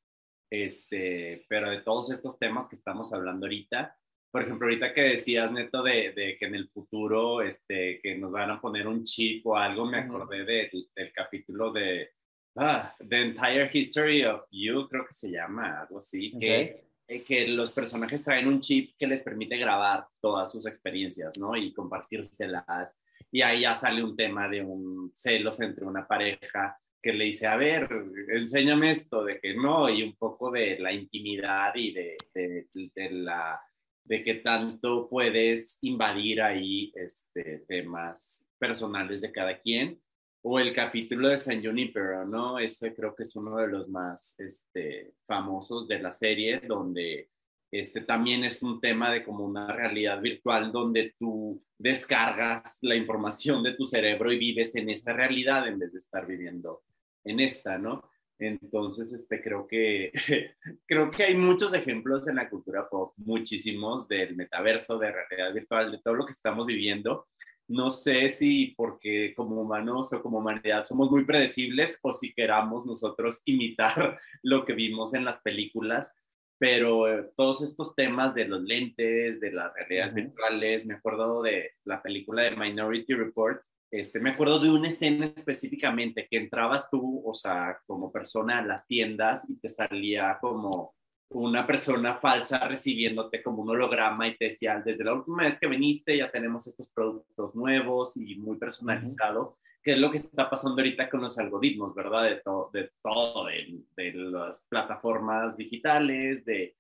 este, 0.51 1.45
pero 1.49 1.71
de 1.71 1.83
todos 1.83 2.11
estos 2.11 2.39
temas 2.39 2.69
que 2.69 2.77
estamos 2.77 3.13
hablando 3.13 3.47
ahorita. 3.47 3.97
Por 4.31 4.43
ejemplo, 4.43 4.67
ahorita 4.67 4.93
que 4.93 5.03
decías, 5.03 5.51
Neto, 5.51 5.83
de, 5.83 6.13
de 6.13 6.37
que 6.37 6.47
en 6.47 6.55
el 6.55 6.69
futuro, 6.69 7.43
este, 7.43 7.99
que 8.01 8.17
nos 8.17 8.31
van 8.31 8.51
a 8.51 8.61
poner 8.61 8.87
un 8.87 9.03
chip 9.03 9.47
o 9.47 9.57
algo, 9.57 9.85
me 9.85 9.99
acordé 9.99 10.45
del 10.45 11.13
capítulo 11.13 11.73
de 11.73 12.11
ah, 12.57 12.95
The 12.99 13.21
Entire 13.21 13.71
History 13.73 14.25
of 14.25 14.43
You, 14.51 14.89
creo 14.89 15.07
que 15.07 15.13
se 15.13 15.31
llama, 15.31 15.81
algo 15.81 15.97
así, 15.97 16.37
que 16.39 16.88
eh, 17.09 17.23
que 17.23 17.49
los 17.49 17.73
personajes 17.73 18.23
traen 18.23 18.47
un 18.47 18.61
chip 18.61 18.95
que 18.99 19.07
les 19.07 19.23
permite 19.23 19.57
grabar 19.57 20.07
todas 20.21 20.53
sus 20.53 20.67
experiencias, 20.67 21.39
¿no? 21.39 21.57
Y 21.57 21.73
compartírselas. 21.73 22.99
Y 23.33 23.41
ahí 23.41 23.63
ya 23.63 23.75
sale 23.75 24.05
un 24.05 24.15
tema 24.15 24.47
de 24.47 24.61
un 24.61 25.11
celos 25.15 25.59
entre 25.61 25.87
una 25.87 26.07
pareja 26.07 26.79
que 27.03 27.13
le 27.15 27.25
dice, 27.25 27.47
a 27.47 27.57
ver, 27.57 27.89
enséñame 28.29 28.91
esto, 28.91 29.25
de 29.25 29.41
que 29.41 29.55
no, 29.55 29.89
y 29.89 30.03
un 30.03 30.17
poco 30.17 30.51
de 30.51 30.79
la 30.79 30.93
intimidad 30.93 31.73
y 31.75 31.93
de, 31.93 32.17
de, 32.35 33.11
la 33.11 33.59
de 34.05 34.23
qué 34.23 34.35
tanto 34.35 35.09
puedes 35.09 35.79
invadir 35.83 36.43
ahí 36.43 36.93
este, 36.95 37.65
temas 37.69 38.51
personales 38.59 39.23
de 39.23 39.33
cada 39.33 39.59
quien 39.59 39.99
o 40.43 40.59
el 40.59 40.73
capítulo 40.73 41.29
de 41.29 41.37
San 41.37 41.63
Junipero, 41.63 42.25
¿no? 42.25 42.59
Ese 42.59 42.95
creo 42.95 43.15
que 43.15 43.25
es 43.25 43.35
uno 43.37 43.57
de 43.57 43.69
los 43.69 43.89
más 43.89 44.39
este, 44.39 45.15
famosos 45.27 45.89
de 45.89 45.99
la 45.99 46.13
serie, 46.13 46.61
donde 46.67 47.29
este 47.71 48.01
también 48.01 48.45
es 48.45 48.63
un 48.63 48.81
tema 48.81 49.11
de 49.11 49.23
como 49.23 49.45
una 49.45 49.73
realidad 49.73 50.21
virtual 50.21 50.73
donde 50.73 51.15
tú 51.19 51.63
descargas 51.77 52.79
la 52.83 52.97
información 52.97 53.63
de 53.63 53.75
tu 53.75 53.85
cerebro 53.85 54.33
y 54.33 54.39
vives 54.39 54.75
en 54.77 54.89
esa 54.89 55.13
realidad 55.13 55.69
en 55.69 55.79
vez 55.79 55.93
de 55.93 55.99
estar 55.99 56.27
viviendo 56.27 56.83
en 57.25 57.41
esta, 57.41 57.77
¿no? 57.77 58.03
Entonces, 58.39 59.13
este, 59.13 59.43
creo 59.43 59.67
que, 59.67 60.13
creo 60.87 61.11
que 61.11 61.25
hay 61.25 61.35
muchos 61.35 61.75
ejemplos 61.75 62.29
en 62.29 62.37
la 62.37 62.49
cultura 62.49 62.89
pop, 62.89 63.13
muchísimos 63.17 64.07
del 64.07 64.37
metaverso, 64.37 64.99
de 64.99 65.13
realidad 65.13 65.53
virtual, 65.53 65.91
de 65.91 65.99
todo 65.99 66.15
lo 66.15 66.25
que 66.25 66.33
estamos 66.33 66.67
viviendo 66.67 67.27
no 67.69 67.91
sé 67.91 68.31
si 68.31 68.75
porque 68.77 69.35
como 69.35 69.61
humanos 69.61 70.13
o 70.13 70.23
como 70.23 70.39
humanidad 70.39 70.85
somos 70.85 71.11
muy 71.11 71.25
predecibles 71.25 71.99
o 72.03 72.13
si 72.13 72.33
queramos 72.33 72.87
nosotros 72.87 73.43
imitar 73.45 74.19
lo 74.43 74.65
que 74.65 74.73
vimos 74.73 75.15
en 75.15 75.25
las 75.25 75.41
películas, 75.41 76.15
pero 76.59 77.09
eh, 77.09 77.31
todos 77.37 77.63
estos 77.63 77.95
temas 77.95 78.35
de 78.35 78.47
los 78.47 78.63
lentes, 78.63 79.41
de 79.41 79.53
las 79.53 79.73
realidades 79.75 80.15
virtuales, 80.15 80.87
me 80.87 80.95
acuerdo 80.95 81.43
de 81.43 81.73
la 81.85 82.03
película 82.03 82.43
de 82.43 82.57
Minority 82.57 83.15
Report, 83.15 83.63
este, 83.91 84.21
me 84.21 84.31
acuerdo 84.31 84.59
de 84.59 84.71
una 84.71 84.89
escena 84.89 85.27
específicamente 85.27 86.27
que 86.29 86.37
entrabas 86.37 86.91
tú, 86.91 87.23
o 87.25 87.35
sea, 87.35 87.79
como 87.87 88.13
persona 88.13 88.59
a 88.59 88.67
las 88.67 88.87
tiendas 88.87 89.49
y 89.49 89.59
te 89.59 89.69
salía 89.69 90.39
como 90.41 90.95
una 91.31 91.67
persona 91.67 92.17
falsa 92.17 92.67
recibiéndote 92.67 93.43
como 93.43 93.63
un 93.63 93.71
holograma 93.71 94.29
y 94.29 94.37
te 94.37 94.47
decía, 94.47 94.83
desde 94.85 95.05
la 95.05 95.15
última 95.15 95.43
vez 95.43 95.59
que 95.59 95.69
viniste 95.69 96.17
ya 96.17 96.31
tenemos 96.31 96.67
estos 96.67 96.89
productos 96.89 97.55
nuevos 97.55 98.17
y 98.17 98.37
muy 98.37 98.57
personalizado, 98.57 99.59
que 99.83 99.93
es 99.93 99.99
lo 99.99 100.11
que 100.11 100.17
está 100.17 100.49
pasando 100.49 100.81
ahorita 100.81 101.11
con 101.11 101.21
los 101.21 101.39
algoritmos, 101.39 101.95
¿verdad? 101.95 102.23
De, 102.25 102.43
de 102.73 102.91
todo, 103.03 103.47
de, 103.47 103.83
de, 103.97 104.13
las 104.15 104.65
plataformas 104.69 105.57
digitales, 105.57 106.45
de 106.45 106.77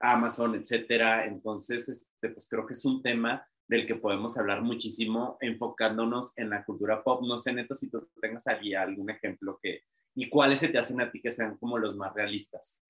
Amazon, 0.00 0.56
etcétera. 0.56 1.24
Entonces, 1.26 1.88
este, 1.88 2.28
pues 2.28 2.48
creo 2.48 2.66
que 2.66 2.74
es 2.74 2.84
un 2.84 3.02
tema 3.02 3.46
del 3.68 3.86
que 3.86 3.94
podemos 3.94 4.36
hablar 4.36 4.62
muchísimo 4.62 5.38
enfocándonos 5.40 6.36
en 6.36 6.50
la 6.50 6.64
cultura 6.64 7.02
pop. 7.02 7.22
No 7.24 7.38
sé, 7.38 7.52
Neto, 7.52 7.74
si 7.74 7.88
tú 7.88 8.08
tengas 8.20 8.46
ahí 8.46 8.74
algún 8.74 9.10
ejemplo 9.10 9.58
que, 9.62 9.84
y 10.14 10.28
cuáles 10.28 10.60
se 10.60 10.68
te 10.68 10.78
hacen 10.78 11.00
a 11.00 11.10
ti 11.10 11.20
que 11.22 11.30
sean 11.30 11.56
como 11.56 11.78
los 11.78 11.96
más 11.96 12.12
realistas. 12.12 12.82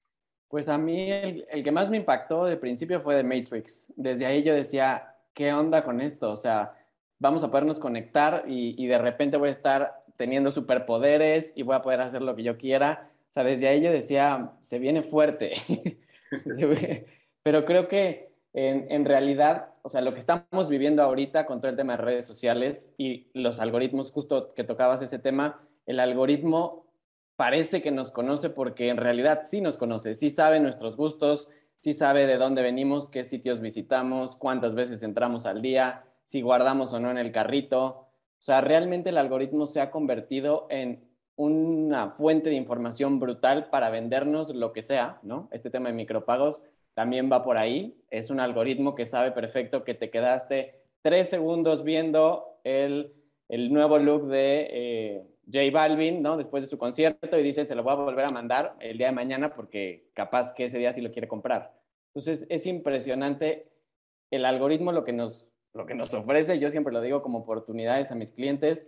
Pues 0.52 0.68
a 0.68 0.76
mí 0.76 1.10
el, 1.10 1.64
que 1.64 1.72
más 1.72 1.88
me 1.88 1.96
impactó 1.96 2.44
de 2.44 2.58
principio 2.58 3.00
fue 3.00 3.16
The 3.16 3.24
Matrix. 3.24 3.90
Desde 3.96 4.26
ahí 4.26 4.42
yo 4.42 4.54
decía, 4.54 5.14
¿qué 5.32 5.50
onda 5.54 5.82
con 5.82 6.02
esto? 6.02 6.30
O 6.30 6.36
sea, 6.36 6.74
vamos 7.18 7.42
a 7.42 7.50
podernos 7.50 7.78
conectar 7.78 8.44
y, 8.46 8.74
y, 8.76 8.86
de 8.86 8.98
repente 8.98 9.38
voy 9.38 9.48
a 9.48 9.52
estar 9.52 10.04
teniendo 10.16 10.52
superpoderes 10.52 11.54
y 11.56 11.62
voy 11.62 11.74
a 11.74 11.80
poder 11.80 12.02
hacer 12.02 12.20
lo 12.20 12.36
que 12.36 12.42
yo 12.42 12.58
quiera. 12.58 13.08
O 13.30 13.32
sea, 13.32 13.44
desde 13.44 13.66
ahí 13.66 13.80
yo 13.80 13.90
decía, 13.90 14.52
se 14.60 14.78
viene 14.78 15.02
fuerte. 15.02 15.54
Pero 17.42 17.64
creo 17.64 17.88
que 17.88 18.34
en, 18.52 18.92
en, 18.92 19.06
realidad, 19.06 19.70
o 19.80 19.88
sea, 19.88 20.02
lo 20.02 20.12
que 20.12 20.18
estamos 20.18 20.68
viviendo 20.68 21.02
ahorita 21.02 21.46
con 21.46 21.62
todo 21.62 21.70
el 21.70 21.78
tema 21.78 21.96
de 21.96 22.02
redes 22.02 22.26
sociales 22.26 22.92
y 22.98 23.30
los 23.32 23.58
algoritmos, 23.58 24.10
justo 24.10 24.52
que 24.52 24.64
tocabas 24.64 25.00
ese 25.00 25.18
tema, 25.18 25.62
el 25.86 25.98
algoritmo 25.98 26.91
parece 27.42 27.82
que 27.82 27.90
nos 27.90 28.12
conoce 28.12 28.50
porque 28.50 28.88
en 28.88 28.98
realidad 28.98 29.40
sí 29.42 29.60
nos 29.60 29.76
conoce, 29.76 30.14
sí 30.14 30.30
sabe 30.30 30.60
nuestros 30.60 30.96
gustos, 30.96 31.48
sí 31.80 31.92
sabe 31.92 32.28
de 32.28 32.36
dónde 32.36 32.62
venimos, 32.62 33.08
qué 33.08 33.24
sitios 33.24 33.60
visitamos, 33.60 34.36
cuántas 34.36 34.76
veces 34.76 35.02
entramos 35.02 35.44
al 35.44 35.60
día, 35.60 36.04
si 36.22 36.40
guardamos 36.40 36.92
o 36.92 37.00
no 37.00 37.10
en 37.10 37.18
el 37.18 37.32
carrito. 37.32 37.84
O 37.84 38.06
sea, 38.38 38.60
realmente 38.60 39.10
el 39.10 39.18
algoritmo 39.18 39.66
se 39.66 39.80
ha 39.80 39.90
convertido 39.90 40.68
en 40.70 41.02
una 41.34 42.10
fuente 42.10 42.48
de 42.48 42.54
información 42.54 43.18
brutal 43.18 43.70
para 43.70 43.90
vendernos 43.90 44.54
lo 44.54 44.72
que 44.72 44.82
sea, 44.82 45.18
¿no? 45.24 45.48
Este 45.50 45.68
tema 45.68 45.88
de 45.88 45.96
micropagos 45.96 46.62
también 46.94 47.28
va 47.28 47.42
por 47.42 47.58
ahí. 47.58 48.00
Es 48.08 48.30
un 48.30 48.38
algoritmo 48.38 48.94
que 48.94 49.04
sabe 49.04 49.32
perfecto 49.32 49.82
que 49.82 49.94
te 49.94 50.10
quedaste 50.10 50.84
tres 51.02 51.28
segundos 51.28 51.82
viendo 51.82 52.60
el, 52.62 53.12
el 53.48 53.72
nuevo 53.72 53.98
look 53.98 54.28
de 54.28 54.68
eh, 54.70 55.31
J 55.46 55.70
Balvin, 55.72 56.22
¿no? 56.22 56.36
Después 56.36 56.62
de 56.62 56.70
su 56.70 56.78
concierto 56.78 57.38
y 57.38 57.42
dicen, 57.42 57.66
se 57.66 57.74
lo 57.74 57.82
voy 57.82 57.92
a 57.92 57.96
volver 57.96 58.24
a 58.24 58.30
mandar 58.30 58.76
el 58.80 58.98
día 58.98 59.08
de 59.08 59.12
mañana 59.12 59.54
porque 59.54 60.10
capaz 60.14 60.52
que 60.52 60.64
ese 60.64 60.78
día 60.78 60.92
sí 60.92 61.00
lo 61.00 61.10
quiere 61.10 61.28
comprar. 61.28 61.74
Entonces, 62.14 62.46
es 62.48 62.66
impresionante 62.66 63.68
el 64.30 64.44
algoritmo 64.44 64.92
lo 64.92 65.04
que 65.04 65.12
nos, 65.12 65.48
lo 65.74 65.86
que 65.86 65.94
nos 65.94 66.12
ofrece, 66.14 66.58
yo 66.58 66.70
siempre 66.70 66.92
lo 66.92 67.00
digo 67.00 67.22
como 67.22 67.38
oportunidades 67.38 68.10
a 68.12 68.14
mis 68.14 68.32
clientes, 68.32 68.86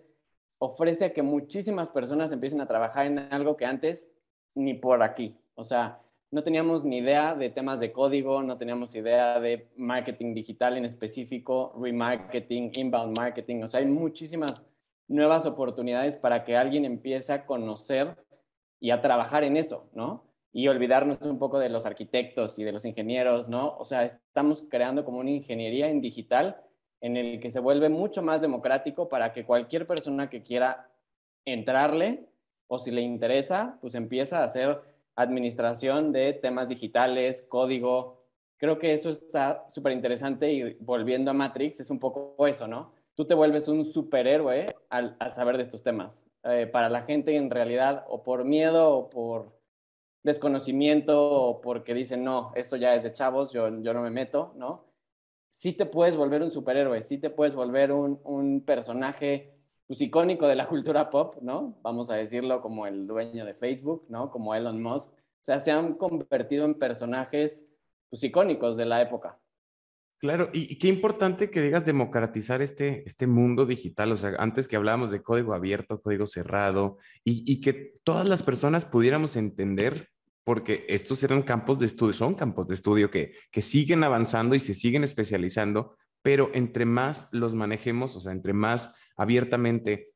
ofrece 0.58 1.06
a 1.06 1.12
que 1.12 1.22
muchísimas 1.22 1.90
personas 1.90 2.32
empiecen 2.32 2.60
a 2.60 2.66
trabajar 2.66 3.06
en 3.06 3.18
algo 3.18 3.56
que 3.56 3.66
antes 3.66 4.08
ni 4.54 4.74
por 4.74 5.02
aquí. 5.02 5.36
O 5.54 5.64
sea, 5.64 6.00
no 6.30 6.42
teníamos 6.42 6.84
ni 6.84 6.98
idea 6.98 7.34
de 7.34 7.50
temas 7.50 7.80
de 7.80 7.92
código, 7.92 8.42
no 8.42 8.56
teníamos 8.56 8.94
idea 8.94 9.38
de 9.40 9.68
marketing 9.76 10.34
digital 10.34 10.76
en 10.76 10.84
específico, 10.84 11.72
remarketing, 11.80 12.72
inbound 12.74 13.16
marketing. 13.16 13.62
O 13.62 13.68
sea, 13.68 13.80
hay 13.80 13.86
muchísimas 13.86 14.66
nuevas 15.08 15.46
oportunidades 15.46 16.16
para 16.16 16.44
que 16.44 16.56
alguien 16.56 16.84
empiece 16.84 17.32
a 17.32 17.46
conocer 17.46 18.16
y 18.80 18.90
a 18.90 19.00
trabajar 19.00 19.44
en 19.44 19.56
eso, 19.56 19.88
¿no? 19.94 20.24
Y 20.52 20.68
olvidarnos 20.68 21.20
un 21.22 21.38
poco 21.38 21.58
de 21.58 21.68
los 21.68 21.86
arquitectos 21.86 22.58
y 22.58 22.64
de 22.64 22.72
los 22.72 22.84
ingenieros, 22.84 23.48
¿no? 23.48 23.76
O 23.78 23.84
sea, 23.84 24.04
estamos 24.04 24.64
creando 24.70 25.04
como 25.04 25.18
una 25.18 25.30
ingeniería 25.30 25.88
en 25.88 26.00
digital 26.00 26.60
en 27.00 27.16
el 27.16 27.40
que 27.40 27.50
se 27.50 27.60
vuelve 27.60 27.88
mucho 27.88 28.22
más 28.22 28.40
democrático 28.40 29.08
para 29.08 29.32
que 29.32 29.44
cualquier 29.44 29.86
persona 29.86 30.30
que 30.30 30.42
quiera 30.42 30.90
entrarle 31.44 32.28
o 32.66 32.78
si 32.78 32.90
le 32.90 33.02
interesa, 33.02 33.78
pues 33.80 33.94
empieza 33.94 34.40
a 34.40 34.44
hacer 34.44 34.80
administración 35.16 36.12
de 36.12 36.32
temas 36.32 36.68
digitales, 36.68 37.42
código. 37.48 38.24
Creo 38.56 38.78
que 38.78 38.92
eso 38.92 39.10
está 39.10 39.64
súper 39.68 39.92
interesante 39.92 40.52
y 40.52 40.74
volviendo 40.80 41.30
a 41.30 41.34
Matrix 41.34 41.80
es 41.80 41.90
un 41.90 41.98
poco 41.98 42.46
eso, 42.46 42.66
¿no? 42.66 42.94
Tú 43.14 43.26
te 43.26 43.34
vuelves 43.34 43.68
un 43.68 43.84
superhéroe 43.84 44.66
al, 44.90 45.16
saber 45.30 45.56
de 45.56 45.62
estos 45.62 45.82
temas. 45.82 46.26
Eh, 46.44 46.66
para 46.66 46.88
la 46.88 47.02
gente 47.02 47.36
en 47.36 47.50
realidad, 47.50 48.04
o 48.08 48.22
por 48.22 48.44
miedo, 48.44 48.92
o 48.96 49.10
por 49.10 49.58
desconocimiento, 50.22 51.30
o 51.32 51.60
porque 51.60 51.94
dicen, 51.94 52.24
no, 52.24 52.52
esto 52.54 52.76
ya 52.76 52.94
es 52.94 53.02
de 53.02 53.12
chavos, 53.12 53.52
yo, 53.52 53.68
yo 53.80 53.94
no 53.94 54.02
me 54.02 54.10
meto, 54.10 54.52
¿no? 54.56 54.86
Sí 55.48 55.72
te 55.72 55.86
puedes 55.86 56.16
volver 56.16 56.42
un 56.42 56.50
superhéroe, 56.50 57.02
sí 57.02 57.18
te 57.18 57.30
puedes 57.30 57.54
volver 57.54 57.92
un, 57.92 58.20
un 58.24 58.62
personaje 58.62 59.54
pues, 59.86 60.00
icónico 60.00 60.46
de 60.48 60.56
la 60.56 60.66
cultura 60.68 61.10
pop, 61.10 61.36
¿no? 61.40 61.76
Vamos 61.82 62.10
a 62.10 62.16
decirlo 62.16 62.60
como 62.60 62.86
el 62.86 63.06
dueño 63.06 63.44
de 63.44 63.54
Facebook, 63.54 64.06
¿no? 64.08 64.30
Como 64.30 64.54
Elon 64.54 64.82
Musk. 64.82 65.10
O 65.12 65.44
sea, 65.44 65.58
se 65.58 65.70
han 65.70 65.94
convertido 65.94 66.64
en 66.64 66.74
personajes 66.78 67.66
pues, 68.08 68.24
icónicos 68.24 68.76
de 68.76 68.86
la 68.86 69.02
época. 69.02 69.38
Claro, 70.18 70.48
y, 70.52 70.78
qué 70.78 70.88
importante 70.88 71.50
que 71.50 71.60
digas 71.60 71.84
democratizar 71.84 72.62
este, 72.62 73.02
este 73.06 73.26
mundo 73.26 73.66
digital, 73.66 74.12
o 74.12 74.16
sea, 74.16 74.34
antes 74.38 74.68
que 74.68 74.76
hablábamos 74.76 75.10
de 75.10 75.22
código 75.22 75.52
abierto, 75.54 76.00
código 76.00 76.26
cerrado, 76.26 76.98
y, 77.24 77.60
que 77.60 77.94
todas 78.04 78.26
las 78.26 78.42
personas 78.42 78.86
pudiéramos 78.86 79.36
entender, 79.36 80.08
porque 80.44 80.86
estos 80.88 81.22
eran 81.22 81.42
campos 81.42 81.78
de 81.78 81.86
estudio, 81.86 82.14
son 82.14 82.34
campos 82.34 82.66
de 82.68 82.74
estudio 82.74 83.10
que, 83.10 83.34
que 83.50 83.60
siguen 83.60 84.02
avanzando 84.02 84.54
y 84.54 84.60
se 84.60 84.74
siguen 84.74 85.04
especializando, 85.04 85.96
pero 86.22 86.50
entre 86.54 86.86
más 86.86 87.28
los 87.32 87.54
manejemos, 87.54 88.16
o 88.16 88.20
sea, 88.20 88.32
entre 88.32 88.54
más 88.54 88.94
abiertamente 89.16 90.14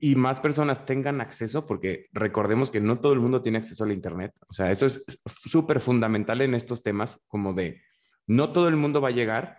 y 0.00 0.14
más 0.14 0.40
personas 0.40 0.86
tengan 0.86 1.20
acceso, 1.20 1.66
porque 1.66 2.06
recordemos 2.12 2.70
que 2.70 2.80
no 2.80 3.00
todo 3.00 3.12
el 3.12 3.20
mundo 3.20 3.42
tiene 3.42 3.58
acceso 3.58 3.84
al 3.84 3.92
Internet, 3.92 4.32
o 4.48 4.52
sea, 4.52 4.70
eso 4.70 4.86
es 4.86 5.04
súper 5.46 5.80
fundamental 5.80 6.40
en 6.42 6.54
estos 6.54 6.82
temas 6.82 7.18
como 7.26 7.54
de 7.54 7.82
no 8.26 8.52
todo 8.52 8.68
el 8.68 8.76
mundo 8.76 9.00
va 9.00 9.08
a 9.08 9.12
llegar 9.12 9.58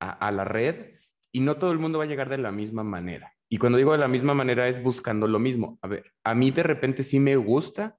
a, 0.00 0.32
la 0.32 0.44
red 0.44 0.96
y 1.30 1.40
no 1.40 1.56
todo 1.56 1.70
el 1.70 1.78
mundo 1.78 1.98
va 1.98 2.04
a 2.04 2.08
llegar 2.08 2.28
de 2.28 2.38
la 2.38 2.50
misma 2.50 2.82
manera. 2.82 3.32
Y 3.48 3.58
cuando 3.58 3.78
digo 3.78 3.92
de 3.92 3.98
la 3.98 4.08
misma 4.08 4.34
manera 4.34 4.68
es 4.68 4.82
buscando 4.82 5.28
lo 5.28 5.38
mismo. 5.38 5.78
A 5.82 5.88
ver, 5.88 6.12
a 6.24 6.34
mí 6.34 6.50
de 6.50 6.62
repente 6.62 7.04
sí 7.04 7.20
me 7.20 7.36
gusta 7.36 7.98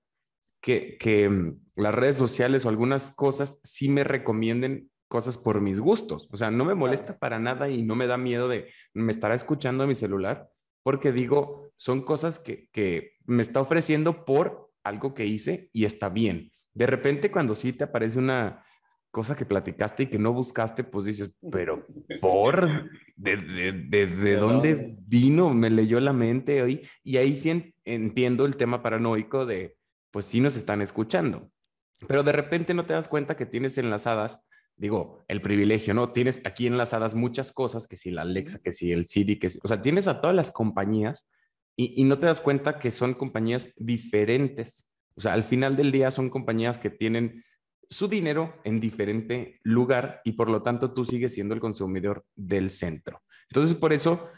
que, 0.62 0.97
que 0.97 1.30
mm, 1.30 1.62
las 1.78 1.95
redes 1.95 2.17
sociales 2.17 2.65
o 2.65 2.69
algunas 2.69 3.12
cosas 3.12 3.60
sí 3.63 3.88
me 3.88 4.04
recomienden 4.04 4.89
cosas 5.08 5.38
por 5.38 5.62
mis 5.62 5.80
gustos. 5.80 6.28
O 6.32 6.38
sea, 6.38 6.52
no 6.52 6.65
me 6.65 6.73
molesta 6.73 7.19
para 7.19 7.39
nada 7.39 7.69
y 7.69 7.84
no 7.84 7.95
me 7.95 8.08
da 8.08 8.17
miedo 8.17 8.49
de, 8.49 8.69
me 8.93 9.12
estará 9.12 9.36
escuchando 9.36 9.88
mi 9.88 9.95
celular, 9.95 10.49
porque 10.82 11.12
digo, 11.12 11.71
son 11.76 12.02
cosas 12.02 12.39
que, 12.39 12.67
que 12.71 13.13
me 13.26 13.43
está 13.43 13.62
ofreciendo 13.62 14.26
por 14.26 14.71
algo 14.84 15.13
que 15.13 15.26
hice 15.26 15.69
y 15.71 15.86
está 15.86 16.10
bien. 16.10 16.52
De 16.73 16.88
repente 16.88 17.32
cuando 17.32 17.54
sí 17.56 17.73
te 17.73 17.84
aparece 17.84 18.19
una, 18.19 18.65
cosa 19.13 19.36
que 19.36 19.45
platicaste 19.45 20.04
y 20.04 20.06
que 20.08 20.17
no 20.17 20.34
buscaste, 20.34 20.84
pues 20.84 21.06
dices, 21.06 21.32
pero 21.52 21.86
por, 22.19 22.89
¿de, 23.15 23.38
de, 23.38 24.08
de, 24.08 24.36
dónde 24.38 24.95
vino? 25.06 25.54
Me 25.54 25.69
leyó 25.69 25.99
la 25.99 26.13
mente 26.13 26.63
hoy. 26.63 26.82
Y 27.04 27.17
ahí 27.17 27.36
sí 27.36 27.76
entiendo 27.86 28.45
el 28.47 28.58
tema 28.58 28.82
paranoico 28.82 29.45
de, 29.45 29.78
pues 30.10 30.26
sí 30.26 30.41
nos 30.41 30.56
están 30.56 30.82
escuchando. 30.82 31.52
Pero 32.08 32.23
de 32.23 32.32
repente 32.32 32.73
no 32.73 32.88
te 32.88 32.93
das 32.93 33.08
cuenta 33.08 33.38
que 33.38 33.45
tienes 33.45 33.78
enlazadas, 33.78 34.39
digo, 34.78 35.23
el 35.28 35.43
privilegio, 35.43 35.94
¿no? 35.94 36.12
Tienes 36.12 36.42
aquí 36.44 36.65
enlazadas 36.65 37.13
muchas 37.13 37.52
cosas, 37.52 37.85
que 37.85 37.98
si 37.98 38.10
la 38.10 38.23
Alexa, 38.23 38.62
que 38.63 38.71
si 38.71 38.92
el 38.92 39.06
Siri, 39.06 39.37
que 39.37 39.52
si, 39.52 39.60
o 39.62 39.67
sea, 39.67 39.83
tienes 39.83 40.08
a 40.08 40.21
todas 40.21 40.35
las 40.35 40.52
compañías 40.52 41.27
y, 41.77 41.94
y 42.02 42.04
no 42.06 42.17
te 42.17 42.25
das 42.25 42.42
cuenta 42.42 42.79
que 42.79 42.90
son 42.90 43.13
compañías 43.13 43.69
diferentes. 43.77 44.87
O 45.15 45.21
sea, 45.21 45.33
al 45.33 45.44
final 45.44 45.75
del 45.75 45.92
día 45.92 46.10
son 46.10 46.31
compañías 46.31 46.79
que 46.79 46.90
tienen 46.90 47.44
su 47.94 48.08
dinero 48.08 48.60
en 48.63 48.79
diferente 48.79 49.60
lugar 49.63 50.21
y 50.23 50.33
por 50.33 50.50
lo 50.50 50.62
tanto 50.62 50.94
tú 50.94 51.06
sigues 51.06 51.33
siendo 51.33 51.54
el 51.54 51.62
consumidor 51.62 52.25
del 52.35 52.69
centro. 52.69 53.21
Entonces, 53.50 53.75
por 53.75 53.94
eso 53.94 54.29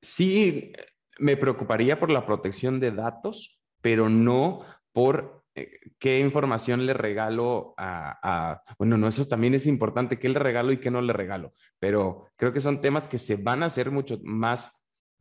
sí 0.00 0.72
me 1.18 1.36
preocuparía 1.36 1.98
por 1.98 2.10
la 2.10 2.26
protección 2.26 2.80
de 2.80 2.92
datos, 2.92 3.60
pero 3.80 4.08
no 4.08 4.60
por 4.92 5.44
eh, 5.54 5.80
qué 5.98 6.20
información 6.20 6.86
le 6.86 6.92
regalo 6.92 7.74
a, 7.76 8.62
bueno, 8.78 8.96
no, 8.96 9.08
eso 9.08 9.26
también 9.26 9.54
es 9.54 9.66
importante, 9.66 10.18
qué 10.18 10.28
le 10.28 10.38
regalo 10.38 10.72
y 10.72 10.78
qué 10.78 10.90
no 10.90 11.00
le 11.00 11.12
regalo, 11.12 11.54
pero 11.78 12.26
creo 12.36 12.52
que 12.52 12.60
son 12.60 12.80
temas 12.80 13.08
que 13.08 13.18
se 13.18 13.36
van 13.36 13.62
a 13.62 13.66
hacer 13.66 13.90
mucho 13.90 14.18
más 14.22 14.72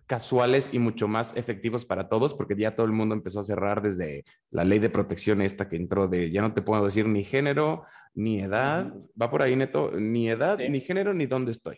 casuales 0.07 0.69
y 0.73 0.79
mucho 0.79 1.07
más 1.07 1.35
efectivos 1.35 1.85
para 1.85 2.09
todos, 2.09 2.33
porque 2.33 2.55
ya 2.55 2.75
todo 2.75 2.85
el 2.85 2.93
mundo 2.93 3.13
empezó 3.13 3.41
a 3.41 3.43
cerrar 3.43 3.81
desde 3.81 4.23
la 4.49 4.63
ley 4.63 4.79
de 4.79 4.89
protección 4.89 5.41
esta 5.41 5.67
que 5.69 5.75
entró 5.75 6.07
de, 6.07 6.31
ya 6.31 6.41
no 6.41 6.53
te 6.53 6.61
puedo 6.61 6.83
decir 6.85 7.07
ni 7.07 7.23
género, 7.23 7.83
ni 8.13 8.39
edad, 8.39 8.93
va 9.21 9.29
por 9.29 9.41
ahí 9.41 9.55
neto, 9.55 9.91
ni 9.91 10.29
edad, 10.29 10.57
Sí. 10.57 10.69
ni 10.69 10.79
género, 10.79 11.13
ni 11.13 11.25
dónde 11.27 11.51
estoy. 11.51 11.77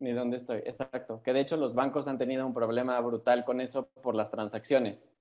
Ni 0.00 0.12
dónde 0.12 0.36
estoy, 0.36 0.58
exacto. 0.58 1.22
Que 1.22 1.32
de 1.32 1.40
hecho 1.40 1.56
los 1.56 1.74
bancos 1.74 2.06
han 2.08 2.18
tenido 2.18 2.46
un 2.46 2.52
problema 2.54 3.00
brutal 3.00 3.44
con 3.44 3.60
eso 3.60 3.88
por 4.02 4.14
las 4.14 4.30
transacciones. 4.30 5.12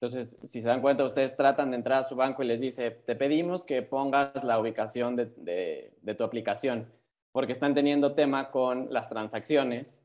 Entonces, 0.00 0.36
si 0.42 0.60
se 0.60 0.68
dan 0.68 0.82
cuenta, 0.82 1.04
ustedes 1.04 1.36
tratan 1.36 1.70
de 1.70 1.76
entrar 1.78 2.00
a 2.00 2.04
su 2.04 2.16
banco 2.16 2.42
y 2.42 2.46
les 2.46 2.60
dice, 2.60 2.90
te 2.90 3.16
pedimos 3.16 3.64
que 3.64 3.80
pongas 3.82 4.44
la 4.44 4.58
ubicación 4.58 5.16
de, 5.16 5.26
de- 5.36 5.94
de 6.02 6.14
tu 6.14 6.22
aplicación, 6.24 6.86
porque 7.32 7.52
están 7.52 7.74
teniendo 7.74 8.14
tema 8.14 8.50
con 8.50 8.92
las 8.92 9.08
transacciones, 9.08 10.02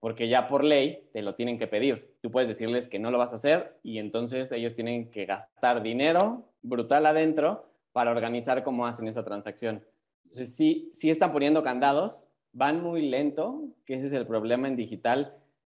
porque 0.00 0.28
ya 0.28 0.46
por 0.46 0.64
ley 0.64 1.08
te 1.12 1.22
lo 1.22 1.34
tienen 1.34 1.58
que 1.58 1.66
pedir. 1.66 2.14
Tú 2.20 2.30
puedes 2.30 2.48
decirles 2.48 2.88
que 2.88 2.98
no 2.98 3.10
lo 3.10 3.18
vas 3.18 3.32
a 3.32 3.36
hacer 3.36 3.78
y 3.82 3.98
entonces 3.98 4.52
ellos 4.52 4.74
tienen 4.74 5.10
que 5.10 5.26
gastar 5.26 5.82
dinero 5.82 6.48
brutal 6.62 7.06
adentro 7.06 7.68
para 7.92 8.10
organizar 8.10 8.62
cómo 8.62 8.86
hacen 8.86 9.08
esa 9.08 9.24
transacción. 9.24 9.84
Entonces, 10.24 10.54
sí, 10.54 10.90
sí 10.92 11.10
están 11.10 11.32
poniendo 11.32 11.62
candados, 11.62 12.28
van 12.52 12.82
muy 12.82 13.08
lento, 13.08 13.64
que 13.86 13.94
ese 13.94 14.06
es 14.06 14.12
el 14.12 14.26
problema 14.26 14.68
en 14.68 14.76
digital. 14.76 15.34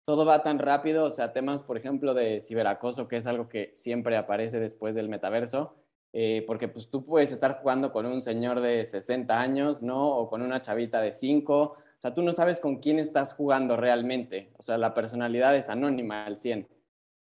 Todo 0.05 0.25
va 0.25 0.41
tan 0.41 0.59
rápido, 0.59 1.05
o 1.05 1.11
sea, 1.11 1.33
temas, 1.33 1.61
por 1.61 1.77
ejemplo, 1.77 2.13
de 2.13 2.41
ciberacoso, 2.41 3.07
que 3.07 3.17
es 3.17 3.27
algo 3.27 3.47
que 3.47 3.71
siempre 3.75 4.17
aparece 4.17 4.59
después 4.59 4.95
del 4.95 5.07
metaverso, 5.07 5.75
eh, 6.13 6.43
porque 6.47 6.67
pues 6.67 6.89
tú 6.89 7.05
puedes 7.05 7.31
estar 7.31 7.61
jugando 7.61 7.91
con 7.91 8.07
un 8.07 8.21
señor 8.21 8.59
de 8.61 8.85
60 8.85 9.39
años, 9.39 9.83
¿no? 9.83 10.09
O 10.17 10.27
con 10.27 10.41
una 10.41 10.61
chavita 10.61 10.99
de 11.01 11.13
5, 11.13 11.77
o 11.99 12.01
sea, 12.01 12.13
tú 12.13 12.21
no 12.21 12.31
sabes 12.31 12.61
con 12.61 12.77
quién 12.77 12.97
estás 12.97 13.33
jugando 13.33 13.75
realmente, 13.75 14.53
o 14.57 14.61
sea, 14.63 14.77
la 14.77 14.93
personalidad 14.93 15.53
es 15.57 15.69
anónima 15.69 16.25
al 16.25 16.37
100. 16.37 16.65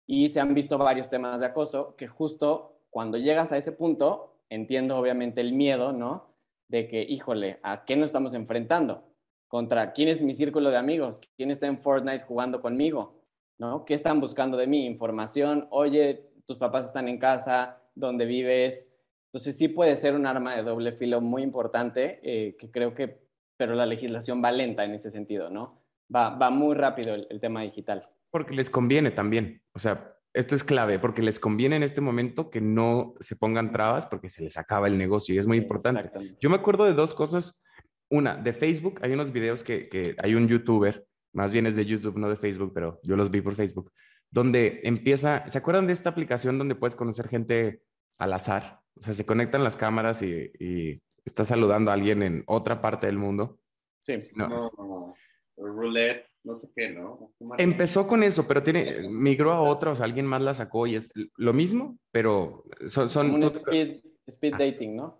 Y 0.08 0.30
se 0.30 0.40
han 0.40 0.56
visto 0.56 0.80
varios 0.80 1.12
temas 1.12 1.40
de 1.40 1.46
acoso 1.46 1.96
que 1.96 2.08
justo 2.08 2.80
cuando 2.90 3.20
llegas 3.20 3.52
a 3.52 3.58
ese 3.58 3.72
punto, 3.72 4.40
entiendo 4.50 4.98
obviamente 4.98 5.42
el 5.42 5.54
miedo, 5.54 5.94
¿no? 5.94 6.34
De 6.70 6.88
que, 6.88 7.04
híjole, 7.04 7.60
¿a 7.62 7.86
qué 7.86 7.96
nos 7.96 8.08
estamos 8.08 8.34
enfrentando? 8.34 9.04
¿Contra 9.48 9.94
quién 9.94 10.10
es 10.10 10.24
mi 10.24 10.34
círculo 10.34 10.72
de 10.72 10.78
amigos? 10.78 11.22
¿Quién 11.36 11.52
está 11.52 11.68
en 11.68 11.78
Fortnite 11.78 12.26
jugando 12.26 12.60
conmigo? 12.60 13.22
¿No? 13.60 13.86
¿Qué 13.86 13.94
están 13.94 14.20
buscando 14.20 14.58
de 14.58 14.66
mí? 14.66 14.88
Información, 14.88 15.68
oye, 15.70 16.32
tus 16.48 16.58
papás 16.58 16.86
están 16.86 17.08
en 17.08 17.20
casa, 17.20 17.80
¿dónde 17.94 18.26
vives? 18.26 18.90
Entonces 19.28 19.56
sí 19.56 19.68
puede 19.68 19.96
ser 19.96 20.16
un 20.16 20.26
arma 20.26 20.56
de 20.56 20.64
doble 20.64 20.94
filo 20.94 21.22
muy 21.22 21.44
importante, 21.44 22.20
eh, 22.24 22.56
que 22.58 22.72
creo 22.72 22.96
que, 22.96 23.23
pero 23.64 23.76
la 23.76 23.86
legislación 23.86 24.44
va 24.44 24.52
lenta 24.52 24.84
en 24.84 24.94
ese 24.94 25.10
sentido, 25.10 25.50
¿no? 25.50 25.82
Va, 26.14 26.32
va 26.32 26.50
muy 26.50 26.76
rápido 26.76 27.16
el, 27.16 27.28
el 27.30 27.40
tema 27.40 27.62
digital. 27.62 28.10
Porque 28.30 28.54
les 28.54 28.70
conviene 28.70 29.10
también. 29.10 29.62
O 29.72 29.80
sea, 29.80 30.18
esto 30.34 30.54
es 30.54 30.66
clave, 30.66 31.00
porque 31.00 31.22
les 31.22 31.40
conviene 31.40 31.78
en 31.78 31.84
este 31.84 32.02
momento 32.02 32.50
que 32.50 32.60
no 32.60 33.14
se 33.22 33.38
pongan 33.38 33.72
trabas 33.72 34.06
porque 34.06 34.28
se 34.28 34.44
les 34.44 34.58
acaba 34.58 34.88
el 34.88 34.98
negocio 34.98 35.34
y 35.34 35.38
es 35.38 35.48
muy 35.48 35.56
importante. 35.56 36.12
Yo 36.42 36.50
me 36.50 36.58
acuerdo 36.58 36.84
de 36.84 36.94
dos 36.94 37.14
cosas. 37.14 37.64
Una, 38.10 38.36
de 38.36 38.52
Facebook, 38.52 39.00
hay 39.02 39.14
unos 39.14 39.32
videos 39.32 39.64
que, 39.64 39.88
que 39.88 40.18
hay 40.22 40.36
un 40.36 40.50
youtuber, 40.50 41.08
más 41.32 41.54
bien 41.54 41.66
es 41.66 41.78
de 41.78 41.86
YouTube, 41.86 42.18
no 42.18 42.30
de 42.30 42.36
Facebook, 42.36 42.74
pero 42.74 43.00
yo 43.02 43.16
los 43.16 43.32
vi 43.32 43.40
por 43.40 43.56
Facebook, 43.56 43.94
donde 44.30 44.82
empieza, 44.84 45.50
¿se 45.50 45.58
acuerdan 45.58 45.88
de 45.88 45.94
esta 45.94 46.10
aplicación 46.10 46.58
donde 46.58 46.76
puedes 46.76 46.98
conocer 46.98 47.30
gente 47.30 47.82
al 48.18 48.34
azar? 48.34 48.82
O 48.98 49.02
sea, 49.02 49.14
se 49.14 49.26
conectan 49.26 49.64
las 49.64 49.78
cámaras 49.78 50.22
y, 50.22 50.52
y 50.60 51.02
estás 51.26 51.48
saludando 51.48 51.92
a 51.92 51.94
alguien 51.96 52.22
en 52.24 52.44
otra 52.48 52.82
parte 52.82 53.08
del 53.08 53.18
mundo. 53.18 53.60
Sí. 54.02 54.18
No, 54.36 54.48
No, 54.50 54.72
no, 54.78 55.16
roulette, 55.58 56.26
no 56.44 56.54
sé 56.54 56.70
qué, 56.76 56.90
¿no? 56.90 57.34
Empezó 57.58 58.08
con 58.08 58.24
eso, 58.24 58.48
pero 58.48 58.64
tiene, 58.64 59.08
migró 59.10 59.52
a 59.54 59.62
otra, 59.62 59.92
o 59.92 59.96
sea, 59.96 60.06
alguien 60.06 60.26
más 60.26 60.42
la 60.42 60.54
sacó 60.54 60.88
y 60.88 60.96
es 60.96 61.12
lo 61.38 61.54
mismo, 61.54 61.98
pero 62.12 62.64
son... 62.88 63.10
son 63.10 63.32
un 63.32 63.44
speed, 63.44 64.02
speed 64.28 64.54
Ah. 64.56 64.58
dating, 64.60 64.96
¿no? 64.96 65.20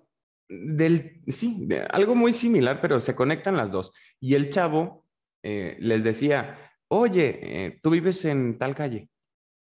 del, 0.50 1.22
sí, 1.28 1.66
de- 1.66 1.82
algo 1.82 2.14
muy 2.16 2.32
similar, 2.34 2.80
pero 2.82 3.00
se 3.00 3.16
conectan 3.16 3.56
las 3.58 3.72
dos. 3.72 3.92
Y 4.20 4.36
el 4.36 4.50
chavo 4.52 5.06
eh, 5.42 5.78
les 5.80 6.04
decía, 6.04 6.60
oye, 6.90 7.40
eh, 7.42 7.80
tú 7.82 7.90
vives 7.90 8.24
en 8.26 8.58
tal 8.60 8.76
calle, 8.76 9.10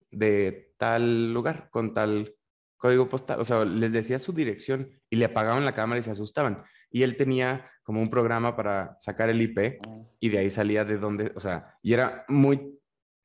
de 0.10 0.74
tal 0.78 1.32
lugar, 1.34 1.70
con 1.70 1.94
tal 1.94 2.36
código 2.82 3.08
postal, 3.08 3.40
o 3.40 3.46
sea, 3.46 3.64
les 3.64 3.92
decía 3.92 4.18
su 4.18 4.34
dirección 4.34 4.90
y 5.08 5.18
le 5.18 5.26
apagaban 5.26 5.66
la 5.66 5.76
cámara 5.76 6.00
y 6.00 6.04
se 6.04 6.10
asustaban. 6.10 6.64
Y 6.90 7.04
él 7.04 7.16
tenía 7.16 7.70
como 7.84 8.02
un 8.02 8.10
programa 8.10 8.56
para 8.56 8.98
sacar 9.00 9.30
el 9.30 9.40
IP 9.40 9.80
y 10.20 10.30
de 10.30 10.40
ahí 10.40 10.50
salía 10.50 10.84
de 10.84 10.98
dónde, 10.98 11.32
o 11.36 11.40
sea, 11.40 11.76
y 11.84 11.94
era 11.94 12.26
muy 12.28 12.80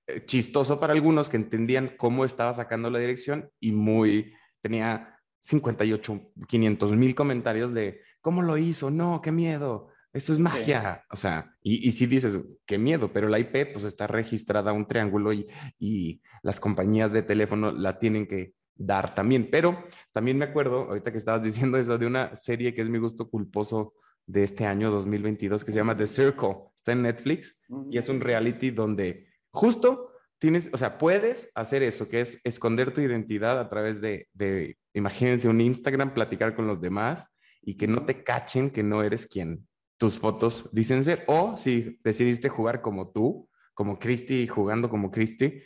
eh, 0.06 0.26
chistoso 0.26 0.78
para 0.78 0.92
algunos 0.92 1.30
que 1.30 1.38
entendían 1.38 1.94
cómo 1.96 2.26
estaba 2.26 2.52
sacando 2.52 2.90
la 2.90 2.98
dirección 2.98 3.50
y 3.58 3.72
muy, 3.72 4.34
tenía 4.60 5.18
58, 5.40 6.32
500 6.46 6.92
mil 6.92 7.14
comentarios 7.14 7.72
de, 7.72 8.02
¿cómo 8.20 8.42
lo 8.42 8.58
hizo? 8.58 8.90
No, 8.90 9.22
qué 9.22 9.32
miedo, 9.32 9.88
esto 10.12 10.34
es 10.34 10.38
magia. 10.38 11.02
O 11.10 11.16
sea, 11.16 11.56
y, 11.62 11.88
y 11.88 11.92
sí 11.92 12.04
dices, 12.04 12.38
qué 12.66 12.76
miedo, 12.76 13.10
pero 13.10 13.28
la 13.28 13.38
IP 13.38 13.72
pues 13.72 13.84
está 13.84 14.06
registrada 14.06 14.70
a 14.70 14.74
un 14.74 14.86
triángulo 14.86 15.32
y, 15.32 15.48
y 15.78 16.20
las 16.42 16.60
compañías 16.60 17.10
de 17.10 17.22
teléfono 17.22 17.72
la 17.72 17.98
tienen 17.98 18.26
que 18.26 18.52
dar 18.76 19.14
también. 19.14 19.48
Pero 19.50 19.84
también 20.12 20.38
me 20.38 20.44
acuerdo, 20.44 20.84
ahorita 20.88 21.10
que 21.10 21.18
estabas 21.18 21.42
diciendo 21.42 21.78
eso, 21.78 21.98
de 21.98 22.06
una 22.06 22.34
serie 22.36 22.74
que 22.74 22.82
es 22.82 22.88
mi 22.88 22.98
gusto 22.98 23.28
culposo 23.28 23.94
de 24.26 24.42
este 24.42 24.66
año 24.66 24.90
2022 24.90 25.64
que 25.64 25.72
se 25.72 25.78
llama 25.78 25.96
The 25.96 26.06
Circle. 26.06 26.56
Está 26.76 26.92
en 26.92 27.02
Netflix 27.02 27.56
y 27.90 27.98
es 27.98 28.08
un 28.08 28.20
reality 28.20 28.70
donde 28.70 29.28
justo 29.50 30.12
tienes, 30.38 30.68
o 30.72 30.76
sea, 30.76 30.98
puedes 30.98 31.50
hacer 31.54 31.82
eso, 31.82 32.08
que 32.08 32.20
es 32.20 32.40
esconder 32.44 32.92
tu 32.92 33.00
identidad 33.00 33.58
a 33.58 33.68
través 33.68 34.00
de, 34.00 34.28
de, 34.34 34.76
imagínense, 34.94 35.48
un 35.48 35.60
Instagram, 35.60 36.12
platicar 36.12 36.54
con 36.54 36.66
los 36.66 36.80
demás 36.80 37.26
y 37.62 37.76
que 37.76 37.86
no 37.86 38.04
te 38.04 38.22
cachen 38.22 38.70
que 38.70 38.82
no 38.82 39.02
eres 39.02 39.26
quien 39.26 39.66
tus 39.98 40.18
fotos 40.18 40.68
dicen 40.72 41.02
ser. 41.04 41.24
O 41.26 41.56
si 41.56 41.98
decidiste 42.04 42.48
jugar 42.48 42.82
como 42.82 43.10
tú, 43.10 43.48
como 43.74 43.98
Christy, 43.98 44.46
jugando 44.46 44.88
como 44.88 45.10
Christy, 45.10 45.62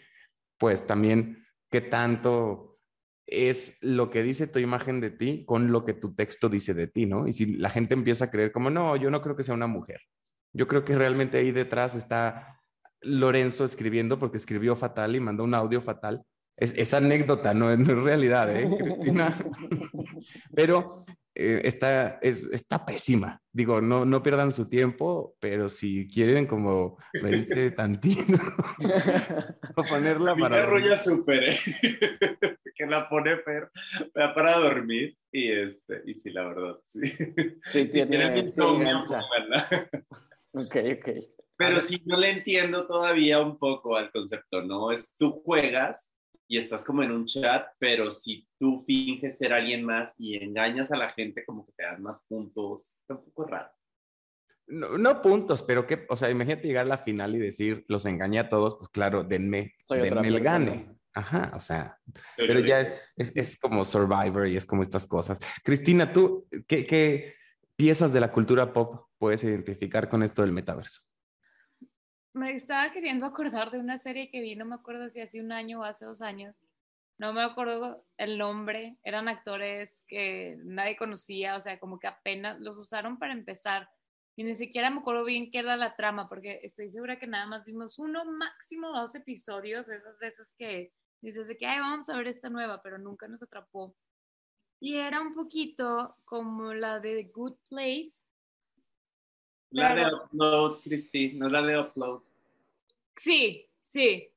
pues 0.59 0.87
también 0.87 1.45
qué 1.71 1.81
tanto 1.81 2.70
es 3.31 3.79
lo 3.81 4.11
que 4.11 4.23
dice 4.23 4.49
tu 4.49 4.59
imagen 4.59 5.01
de 5.01 5.11
ti 5.11 5.45
con 5.47 5.71
lo 5.71 5.85
que 5.85 5.95
tu 5.95 6.15
texto 6.15 6.49
dice 6.49 6.75
de 6.75 6.89
ti, 6.89 7.07
¿no? 7.07 7.29
Y 7.29 7.33
si 7.33 7.47
la 7.47 7.71
gente 7.71 7.95
empieza 7.95 8.27
a 8.27 8.31
creer 8.31 8.51
como, 8.51 8.71
no, 8.71 8.97
yo 8.97 9.11
no 9.11 9.23
creo 9.23 9.37
que 9.37 9.45
sea 9.45 9.55
una 9.55 9.69
mujer. 9.69 10.01
Yo 10.53 10.67
creo 10.67 10.85
que 10.85 10.97
realmente 10.97 11.39
ahí 11.39 11.53
detrás 11.53 11.95
está 11.95 12.61
Lorenzo 13.01 13.65
escribiendo 13.65 14.19
porque 14.19 14.37
escribió 14.37 14.75
fatal 14.75 15.15
y 15.15 15.21
mandó 15.21 15.45
un 15.45 15.55
audio 15.55 15.81
fatal. 15.81 16.23
Es, 16.57 16.75
es 16.77 16.93
anécdota, 16.93 17.55
no, 17.55 17.75
no 17.77 17.93
es 17.93 18.03
realidad, 18.03 18.55
¿eh, 18.55 18.69
Cristina? 18.77 19.39
pero 20.55 21.05
eh, 21.35 21.61
está, 21.65 22.19
es, 22.23 22.43
está 22.53 22.85
pésima. 22.85 23.41
Digo, 23.53 23.81
no, 23.81 24.05
no 24.05 24.23
pierdan 24.23 24.53
su 24.53 24.69
tiempo, 24.69 25.37
pero 25.41 25.69
si 25.69 26.09
quieren 26.09 26.47
como 26.47 26.99
reírse 27.13 27.71
tantito 27.77 28.35
o 29.77 29.85
ponerla 29.85 30.35
Mi 30.35 30.43
para... 30.43 30.57
perro 30.57 30.71
dormir. 30.73 30.89
ya 30.91 30.97
súper, 30.97 31.45
¿eh? 31.49 31.57
que 32.75 32.87
la 32.87 33.09
pone 33.09 33.37
pero 33.45 33.69
para 34.35 34.57
dormir 34.59 35.17
y 35.33 35.51
este 35.53 36.03
y 36.07 36.15
sí 36.15 36.31
la 36.31 36.45
verdad 36.49 36.77
sí 36.87 37.01
Sí, 37.07 37.61
si 37.65 37.89
tiene- 37.89 38.07
tienen 38.07 38.39
sí, 38.39 38.45
insomnio 38.45 38.89
engancha. 38.89 39.21
pónganla. 39.21 39.91
Ok, 40.53 40.77
ok. 40.99 41.09
pero 41.57 41.79
sí 41.81 42.03
no 42.07 42.17
le 42.17 42.31
entiendo 42.31 42.87
todavía 42.87 43.41
un 43.41 43.59
poco 43.59 43.97
al 43.97 44.11
concepto 44.11 44.63
no 44.63 44.91
es 44.93 45.11
tú 45.19 45.43
juegas 45.45 46.09
y 46.51 46.59
estás 46.59 46.83
como 46.85 47.05
en 47.05 47.13
un 47.13 47.27
chat 47.27 47.69
pero 47.79 48.11
si 48.11 48.47
tú 48.59 48.83
finges 48.85 49.39
ser 49.39 49.53
alguien 49.53 49.85
más 49.85 50.17
y 50.19 50.35
engañas 50.35 50.91
a 50.91 50.97
la 50.97 51.11
gente 51.11 51.45
como 51.45 51.65
que 51.65 51.73
te 51.73 51.85
dan 51.85 52.03
más 52.03 52.25
puntos 52.29 52.93
está 52.97 53.15
un 53.15 53.25
poco 53.25 53.45
raro 53.45 53.71
No, 54.67 54.99
no 54.99 55.23
puntos, 55.23 55.63
pero 55.63 55.87
que, 55.87 56.07
o 56.09 56.17
sea, 56.17 56.29
imagínate 56.29 56.67
llegar 56.67 56.87
a 56.87 56.89
la 56.89 56.99
final 56.99 57.35
y 57.35 57.39
decir, 57.39 57.85
los 57.89 58.05
engañé 58.07 58.39
a 58.39 58.49
todos, 58.49 58.77
pues 58.77 58.89
claro, 58.89 59.25
denme, 59.25 59.75
Soy 59.83 60.01
denme 60.01 60.29
el 60.29 60.41
gane. 60.41 60.97
Ajá, 61.13 61.51
o 61.55 61.61
sea, 61.61 61.99
Soy 62.31 62.47
pero 62.47 62.61
ya 62.61 62.81
es, 62.81 63.13
es, 63.17 63.33
es 63.35 63.57
como 63.57 63.85
Survivor 63.85 64.47
y 64.47 64.57
es 64.57 64.65
como 64.65 64.83
estas 64.83 65.07
cosas. 65.07 65.41
Cristina, 65.65 66.13
¿tú 66.13 66.47
qué, 66.69 66.85
qué 66.85 67.35
piezas 67.75 68.13
de 68.13 68.21
la 68.21 68.31
cultura 68.31 68.73
pop 68.73 69.09
puedes 69.19 69.43
identificar 69.43 70.09
con 70.09 70.23
esto 70.23 70.43
del 70.43 70.53
metaverso? 70.53 71.01
Me 72.33 72.53
estaba 72.53 72.93
queriendo 72.93 73.27
acordar 73.27 73.71
de 73.73 73.79
una 73.79 73.97
serie 73.97 74.31
que 74.31 74.41
vi, 74.41 74.55
no 74.55 74.65
me 74.65 74.77
acuerdo 74.77 75.11
si 75.11 75.21
hace 75.21 75.41
un 75.41 75.51
año 75.51 75.81
o 75.81 75.85
hace 75.85 76.05
dos 76.05 76.23
años. 76.23 76.55
No 77.19 77.33
me 77.33 77.43
acuerdo 77.43 78.07
el 78.17 78.39
nombre. 78.39 78.99
Eran 79.03 79.29
actores 79.29 80.05
que 80.09 80.57
nadie 80.65 80.97
conocía, 80.97 81.57
o 81.57 81.61
sea, 81.61 81.79
como 81.81 81.99
que 81.99 82.07
apenas 82.07 82.61
los 82.61 82.77
usaron 82.79 83.19
para 83.19 83.33
empezar. 83.33 83.91
Y 84.37 84.45
ni 84.45 84.55
siquiera 84.55 84.91
me 84.91 85.01
acuerdo 85.01 85.25
bien 85.25 85.51
qué 85.51 85.59
era 85.59 85.77
la 85.77 85.97
trama, 85.97 86.29
porque 86.29 86.61
estoy 86.63 86.91
segura 86.91 87.19
que 87.19 87.27
nada 87.27 87.47
más 87.47 87.65
vimos 87.65 87.99
uno, 87.99 88.25
máximo 88.25 88.89
dos 88.89 89.15
episodios, 89.15 89.89
esas 89.89 90.19
veces 90.19 90.55
que 90.57 90.95
dices 91.21 91.49
de 91.49 91.59
que, 91.59 91.67
ay, 91.67 91.81
vamos 91.81 92.09
a 92.09 92.17
ver 92.17 92.29
esta 92.29 92.49
nueva, 92.49 92.81
pero 92.81 92.97
nunca 92.97 93.29
nos 93.29 93.43
atrapó. 93.43 93.95
Y 94.81 94.97
era 94.97 95.21
un 95.21 95.35
poquito 95.35 96.17
como 96.25 96.73
la 96.73 97.01
de 97.01 97.17
The 97.17 97.31
Good 97.35 97.57
Place, 97.69 98.25
la 99.71 99.95
de 99.95 100.07
upload 100.15 100.81
Cristi 100.83 101.33
no 101.35 101.49
la 101.49 101.63
de 101.63 101.79
upload 101.79 102.21
Sí, 103.17 103.67
sí. 103.83 104.29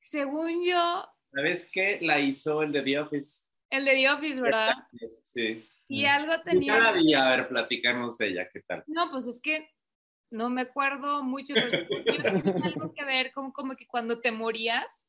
según 0.00 0.64
yo, 0.64 1.08
¿Sabes 1.32 1.68
qué? 1.70 1.98
La 2.00 2.18
hizo 2.18 2.62
el 2.62 2.72
de 2.72 2.82
The 2.82 2.98
Office. 3.00 3.44
el 3.70 3.84
de 3.84 3.92
The 3.92 4.10
Office, 4.10 4.40
¿verdad? 4.40 4.74
Sí. 5.20 5.68
Y 5.86 6.04
algo 6.06 6.32
tenía... 6.42 6.78
la 6.78 6.92
vi, 6.92 7.12
a 7.14 7.28
ver, 7.28 7.48
platicarnos 7.48 8.16
de 8.18 8.28
ella, 8.28 8.48
¿qué 8.50 8.60
tal? 8.62 8.82
No, 8.86 9.10
pues 9.10 9.26
es 9.26 9.40
que 9.40 9.70
no 10.30 10.48
me 10.50 10.62
acuerdo 10.62 11.22
mucho, 11.22 11.54
pero 11.54 11.70
según 11.70 12.04
yo 12.04 12.42
tenía 12.42 12.66
algo 12.66 12.92
que 12.92 13.04
ver 13.04 13.32
con 13.32 13.52
como 13.52 13.76
que 13.76 13.86
cuando 13.86 14.20
te 14.20 14.32
morías, 14.32 15.04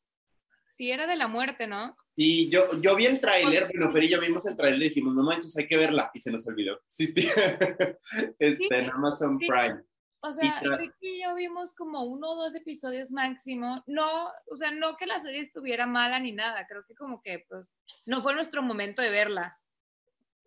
sí 0.66 0.92
era 0.92 1.06
de 1.06 1.16
la 1.16 1.26
muerte, 1.26 1.66
¿no? 1.66 1.96
Y 2.20 2.50
yo, 2.50 2.80
yo 2.80 2.96
vi 2.96 3.06
el 3.06 3.20
tráiler, 3.20 3.68
bueno, 3.72 3.92
Fer 3.92 4.02
y 4.02 4.08
yo 4.08 4.20
vimos 4.20 4.44
el 4.44 4.56
tráiler 4.56 4.80
y 4.80 4.88
dijimos, 4.88 5.14
no 5.14 5.22
manches, 5.22 5.56
hay 5.56 5.68
que 5.68 5.76
verla, 5.76 6.10
y 6.12 6.18
se 6.18 6.32
nos 6.32 6.44
olvidó. 6.48 6.80
Este, 6.90 8.56
Sí, 8.56 8.68
en 8.72 8.90
Amazon 8.90 9.38
sí. 9.38 9.46
Prime. 9.46 9.84
O 10.18 10.32
sea, 10.32 10.60
yo 11.00 11.34
vimos 11.36 11.72
como 11.74 12.02
uno 12.02 12.30
o 12.30 12.34
dos 12.34 12.56
episodios 12.56 13.12
máximo. 13.12 13.84
No, 13.86 14.32
o 14.50 14.56
sea, 14.56 14.72
no 14.72 14.96
que 14.96 15.06
la 15.06 15.20
serie 15.20 15.42
estuviera 15.42 15.86
mala 15.86 16.18
ni 16.18 16.32
nada. 16.32 16.66
Creo 16.66 16.84
que 16.84 16.96
como 16.96 17.22
que, 17.22 17.46
pues, 17.48 17.72
no 18.04 18.20
fue 18.20 18.34
nuestro 18.34 18.64
momento 18.64 19.00
de 19.00 19.10
verla. 19.10 19.56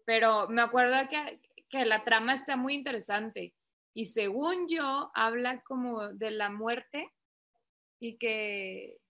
Pero 0.03 0.49
me 0.49 0.61
acuerdo 0.61 0.95
que, 1.09 1.39
que 1.69 1.85
la 1.85 2.03
trama 2.03 2.33
está 2.33 2.57
muy 2.57 2.73
interesante. 2.73 3.55
Y 3.93 4.07
según 4.07 4.67
yo, 4.67 5.09
habla 5.13 5.61
como 5.61 6.11
de 6.11 6.31
la 6.31 6.49
muerte 6.49 7.13
y 7.97 8.17
que... 8.17 9.00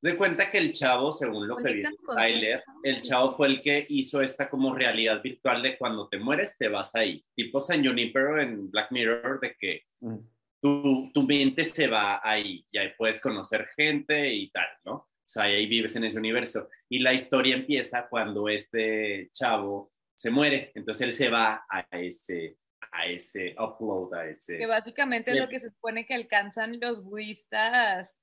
Se 0.00 0.16
cuenta 0.16 0.50
que 0.50 0.58
el 0.58 0.72
chavo, 0.72 1.10
según 1.12 1.48
lo 1.48 1.56
que 1.56 1.70
en 1.70 1.82
Conectan 2.04 2.62
el 2.84 3.02
chavo 3.02 3.36
fue 3.36 3.48
el 3.48 3.62
que 3.62 3.84
hizo 3.88 4.22
esta 4.22 4.48
como 4.48 4.74
realidad 4.74 5.20
virtual 5.22 5.62
de 5.62 5.76
cuando 5.76 6.08
te 6.08 6.18
mueres 6.18 6.56
te 6.56 6.68
vas 6.68 6.94
ahí. 6.94 7.24
Tipo 7.34 7.58
San 7.58 7.84
Junipero 7.84 8.40
en 8.40 8.70
Black 8.70 8.92
Mirror, 8.92 9.40
de 9.40 9.56
que 9.58 9.82
Mm. 10.00 10.18
tu, 10.60 11.10
tu 11.12 11.22
mente 11.22 11.64
se 11.64 11.88
va 11.88 12.20
ahí 12.22 12.64
y 12.70 12.78
ahí 12.78 12.92
puedes 12.96 13.20
conocer 13.20 13.68
gente 13.76 14.32
y 14.32 14.50
tal, 14.50 14.68
¿no? 14.84 14.92
O 14.94 15.30
sea, 15.30 15.44
ahí 15.44 15.66
vives 15.66 15.94
en 15.96 16.04
ese 16.04 16.18
universo. 16.18 16.68
Y 16.88 17.00
la 17.00 17.12
historia 17.12 17.54
empieza 17.56 18.08
cuando 18.08 18.48
este 18.48 19.28
chavo 19.32 19.92
se 20.14 20.30
muere, 20.30 20.72
entonces 20.74 21.06
él 21.06 21.14
se 21.14 21.28
va 21.28 21.64
a 21.68 21.86
ese, 21.98 22.56
a 22.92 23.06
ese 23.06 23.54
upload, 23.58 24.14
a 24.14 24.26
ese... 24.28 24.56
que 24.56 24.66
básicamente 24.66 25.32
es 25.32 25.38
lo 25.38 25.48
que 25.48 25.60
se 25.60 25.70
supone 25.70 26.06
que 26.06 26.14
alcanzan 26.14 26.80
los 26.80 27.04
budistas 27.04 28.14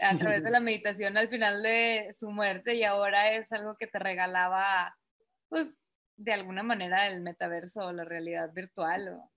a 0.00 0.18
través 0.18 0.42
de 0.42 0.50
la 0.50 0.60
meditación 0.60 1.16
al 1.16 1.28
final 1.28 1.62
de 1.62 2.08
su 2.12 2.30
muerte 2.30 2.74
y 2.74 2.84
ahora 2.84 3.32
es 3.32 3.52
algo 3.52 3.76
que 3.78 3.86
te 3.86 3.98
regalaba, 3.98 4.96
pues, 5.48 5.78
de 6.16 6.32
alguna 6.32 6.62
manera 6.62 7.08
el 7.08 7.22
metaverso 7.22 7.80
o 7.86 7.92
la 7.92 8.04
realidad 8.04 8.52
virtual. 8.54 9.08
o- 9.08 9.30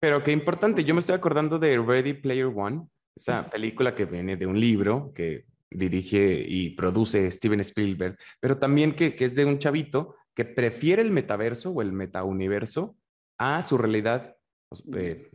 Pero 0.00 0.22
qué 0.22 0.32
importante, 0.32 0.84
yo 0.84 0.94
me 0.94 1.00
estoy 1.00 1.14
acordando 1.14 1.58
de 1.58 1.78
Ready 1.78 2.14
Player 2.14 2.46
One, 2.54 2.88
esa 3.16 3.48
película 3.50 3.94
que 3.94 4.04
viene 4.06 4.36
de 4.36 4.46
un 4.46 4.58
libro 4.58 5.12
que 5.14 5.44
dirige 5.70 6.44
y 6.46 6.70
produce 6.70 7.30
Steven 7.30 7.60
Spielberg, 7.60 8.16
pero 8.40 8.58
también 8.58 8.94
que, 8.94 9.14
que 9.14 9.24
es 9.24 9.34
de 9.34 9.44
un 9.44 9.58
chavito 9.58 10.16
que 10.34 10.44
prefiere 10.44 11.02
el 11.02 11.10
metaverso 11.10 11.70
o 11.70 11.82
el 11.82 11.92
metauniverso 11.92 12.96
a 13.38 13.62
su 13.62 13.78
realidad, 13.78 14.36
pues, 14.68 14.82
eh, 14.96 15.30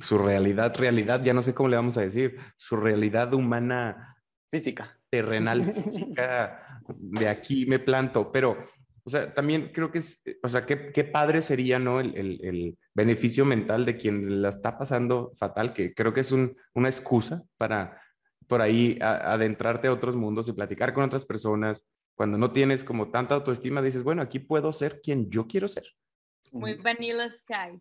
su 0.00 0.18
realidad, 0.18 0.74
realidad, 0.76 1.22
ya 1.22 1.32
no 1.34 1.42
sé 1.42 1.54
cómo 1.54 1.68
le 1.68 1.76
vamos 1.76 1.96
a 1.96 2.02
decir, 2.02 2.36
su 2.56 2.76
realidad 2.76 3.32
humana 3.34 4.16
Física. 4.50 4.98
terrenal, 5.10 5.64
física, 5.74 6.80
de 6.88 7.28
aquí 7.28 7.66
me 7.66 7.78
planto, 7.78 8.30
pero, 8.32 8.56
o 9.04 9.10
sea, 9.10 9.32
también 9.34 9.70
creo 9.72 9.90
que 9.90 9.98
es, 9.98 10.22
o 10.42 10.48
sea, 10.48 10.64
qué, 10.66 10.90
qué 10.92 11.04
padre 11.04 11.42
sería, 11.42 11.78
¿no? 11.78 12.00
El, 12.00 12.16
el- 12.16 12.40
el 12.44 12.78
beneficio 12.94 13.44
mental 13.44 13.84
de 13.84 13.96
quien 13.96 14.40
la 14.42 14.48
está 14.50 14.78
pasando 14.78 15.32
fatal, 15.36 15.72
que 15.72 15.92
creo 15.94 16.12
que 16.12 16.20
es 16.20 16.32
un- 16.32 16.56
una 16.74 16.88
excusa 16.88 17.42
para 17.56 18.00
por 18.46 18.60
ahí 18.62 18.98
a- 19.00 19.32
adentrarte 19.32 19.88
a 19.88 19.92
otros 19.92 20.16
mundos 20.16 20.46
y 20.48 20.52
platicar 20.52 20.92
con 20.94 21.04
otras 21.04 21.24
personas. 21.26 21.84
Cuando 22.16 22.38
no 22.38 22.52
tienes 22.52 22.84
como 22.84 23.10
tanta 23.10 23.34
autoestima, 23.34 23.82
dices, 23.82 24.02
bueno, 24.04 24.22
aquí 24.22 24.38
puedo 24.38 24.72
ser 24.72 25.00
quien 25.02 25.28
yo 25.30 25.46
quiero 25.48 25.66
ser. 25.68 25.84
Muy 26.52 26.74
Vanilla 26.74 27.28
Sky. 27.28 27.80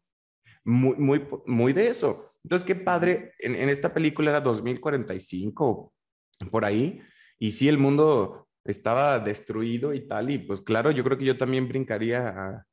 Muy, 0.65 0.95
muy, 0.97 1.27
muy 1.45 1.73
de 1.73 1.87
eso. 1.87 2.31
Entonces, 2.43 2.65
qué 2.65 2.75
padre, 2.75 3.33
en, 3.39 3.55
en 3.55 3.69
esta 3.69 3.93
película 3.93 4.29
era 4.31 4.41
2045, 4.41 5.93
por 6.51 6.65
ahí, 6.65 7.01
y 7.39 7.51
sí, 7.51 7.67
el 7.69 7.77
mundo 7.77 8.47
estaba 8.65 9.19
destruido 9.19 9.93
y 9.93 10.07
tal, 10.07 10.29
y 10.29 10.37
pues 10.39 10.61
claro, 10.61 10.91
yo 10.91 11.03
creo 11.03 11.17
que 11.17 11.25
yo 11.25 11.37
también 11.37 11.67
brincaría 11.67 12.27
a, 12.29 12.65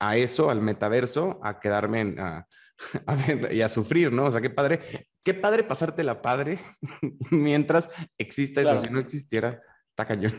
a 0.00 0.16
eso, 0.16 0.50
al 0.50 0.60
metaverso, 0.60 1.38
a 1.42 1.60
quedarme 1.60 2.00
en, 2.00 2.20
a, 2.20 2.46
a 3.06 3.14
ver, 3.14 3.52
y 3.52 3.62
a 3.62 3.68
sufrir, 3.68 4.12
¿no? 4.12 4.26
O 4.26 4.30
sea, 4.30 4.40
qué 4.40 4.50
padre, 4.50 5.08
qué 5.24 5.34
padre 5.34 5.64
pasártela 5.64 6.20
padre 6.22 6.58
mientras 7.30 7.88
exista 8.18 8.60
eso, 8.60 8.70
Claro. 8.70 8.84
si 8.86 8.92
no 8.92 8.98
existiera, 9.00 9.60
está 9.90 10.06
cañón. 10.06 10.32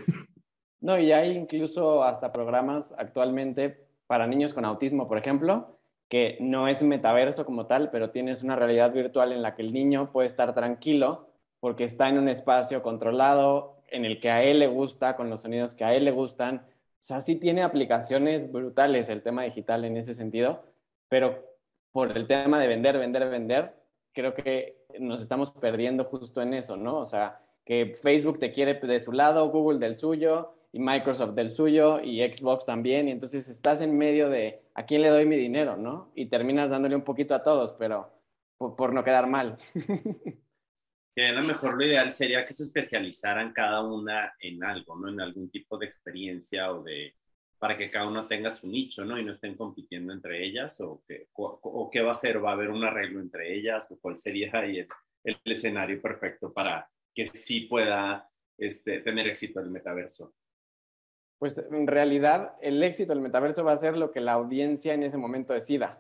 No, 0.81 0.97
y 0.97 1.11
hay 1.11 1.31
incluso 1.35 2.03
hasta 2.03 2.31
programas 2.31 2.93
actualmente 2.97 3.87
para 4.07 4.27
niños 4.27 4.53
con 4.53 4.63
autismo, 4.65 5.07
por 5.07 5.17
ejemplo, 5.17 5.78
que 6.09 6.37
no 6.41 6.67
es 6.67 6.81
metaverso 6.81 7.45
como 7.45 7.67
tal, 7.67 7.91
pero 7.91 8.09
tienes 8.09 8.43
una 8.43 8.55
realidad 8.55 8.91
virtual 8.91 9.31
en 9.31 9.41
la 9.41 9.55
que 9.55 9.61
el 9.61 9.73
niño 9.73 10.11
puede 10.11 10.27
estar 10.27 10.53
tranquilo 10.53 11.29
porque 11.59 11.83
está 11.83 12.09
en 12.09 12.17
un 12.17 12.27
espacio 12.27 12.81
controlado, 12.81 13.77
en 13.87 14.05
el 14.05 14.19
que 14.19 14.29
a 14.31 14.43
él 14.43 14.59
le 14.59 14.67
gusta, 14.67 15.15
con 15.15 15.29
los 15.29 15.41
sonidos 15.41 15.75
que 15.75 15.83
a 15.83 15.93
él 15.93 16.05
le 16.05 16.11
gustan. 16.11 16.57
O 16.57 17.01
sea, 17.01 17.21
sí 17.21 17.35
tiene 17.35 17.63
aplicaciones 17.63 18.51
brutales 18.51 19.09
el 19.09 19.21
tema 19.21 19.43
digital 19.43 19.85
en 19.85 19.97
ese 19.97 20.13
sentido, 20.13 20.63
pero 21.07 21.43
por 21.91 22.15
el 22.15 22.27
tema 22.27 22.59
de 22.59 22.67
vender, 22.67 22.97
vender, 22.97 23.29
vender, 23.29 23.73
creo 24.13 24.33
que 24.33 24.85
nos 24.99 25.21
estamos 25.21 25.51
perdiendo 25.51 26.05
justo 26.05 26.41
en 26.41 26.53
eso, 26.53 26.75
¿no? 26.75 26.97
O 26.97 27.05
sea, 27.05 27.41
que 27.65 27.95
Facebook 28.01 28.39
te 28.39 28.51
quiere 28.51 28.75
de 28.75 28.99
su 28.99 29.11
lado, 29.11 29.49
Google 29.49 29.79
del 29.79 29.95
suyo, 29.95 30.53
y 30.71 30.79
Microsoft 30.79 31.33
del 31.33 31.49
suyo, 31.49 31.99
y 32.01 32.21
Xbox 32.21 32.65
también, 32.65 33.07
y 33.07 33.11
entonces 33.11 33.49
estás 33.49 33.81
en 33.81 33.97
medio 33.97 34.29
de 34.29 34.61
a 34.75 34.85
quién 34.85 35.01
le 35.01 35.09
doy 35.09 35.25
mi 35.25 35.35
dinero, 35.35 35.77
¿no? 35.77 36.11
Y 36.15 36.27
terminas 36.27 36.69
dándole 36.69 36.95
un 36.95 37.03
poquito 37.03 37.33
a 37.33 37.43
todos, 37.43 37.73
pero 37.73 38.11
por, 38.57 38.93
no 38.93 39.03
quedar 39.03 39.27
mal. 39.27 39.57
Que 41.15 41.25
a 41.25 41.31
lo 41.33 41.41
mejor 41.41 41.73
lo 41.73 41.85
ideal 41.85 42.13
sería 42.13 42.45
que 42.45 42.53
se 42.53 42.63
especializaran 42.63 43.51
cada 43.51 43.81
una 43.81 44.35
en 44.39 44.63
algo, 44.63 44.95
¿no? 44.95 45.09
En 45.09 45.19
algún 45.19 45.49
tipo 45.49 45.77
de 45.77 45.87
experiencia 45.87 46.71
o 46.71 46.81
de 46.83 47.15
para 47.57 47.75
que 47.75 47.91
cada 47.91 48.07
uno 48.07 48.25
tenga 48.25 48.49
su 48.51 48.67
nicho, 48.67 49.03
¿no? 49.03 49.19
Y 49.19 49.25
no 49.25 49.33
estén 49.33 49.55
compitiendo 49.55 50.13
entre 50.13 50.45
ellas 50.45 50.79
o, 50.79 51.03
que, 51.05 51.27
o 51.33 51.89
qué 51.91 52.01
va 52.01 52.11
a 52.11 52.13
ser, 52.13 52.41
va 52.41 52.51
a 52.51 52.53
haber 52.53 52.69
un 52.69 52.85
arreglo 52.85 53.19
entre 53.19 53.53
ellas 53.53 53.91
o 53.91 53.99
cuál 53.99 54.17
sería 54.17 54.49
ahí 54.53 54.77
el, 54.77 54.87
el 55.23 55.37
escenario 55.43 56.01
perfecto 56.01 56.53
para 56.53 56.89
que 57.13 57.27
sí 57.27 57.61
pueda 57.61 58.29
este, 58.57 58.99
tener 59.01 59.27
éxito 59.27 59.59
el 59.59 59.71
metaverso. 59.71 60.33
Pues 61.39 61.57
en 61.57 61.87
realidad 61.87 62.55
el 62.61 62.83
éxito 62.83 63.13
del 63.13 63.21
metaverso 63.21 63.63
va 63.63 63.71
a 63.71 63.77
ser 63.77 63.97
lo 63.97 64.11
que 64.11 64.19
la 64.19 64.33
audiencia 64.33 64.93
en 64.93 65.03
ese 65.03 65.17
momento 65.17 65.53
decida. 65.53 65.99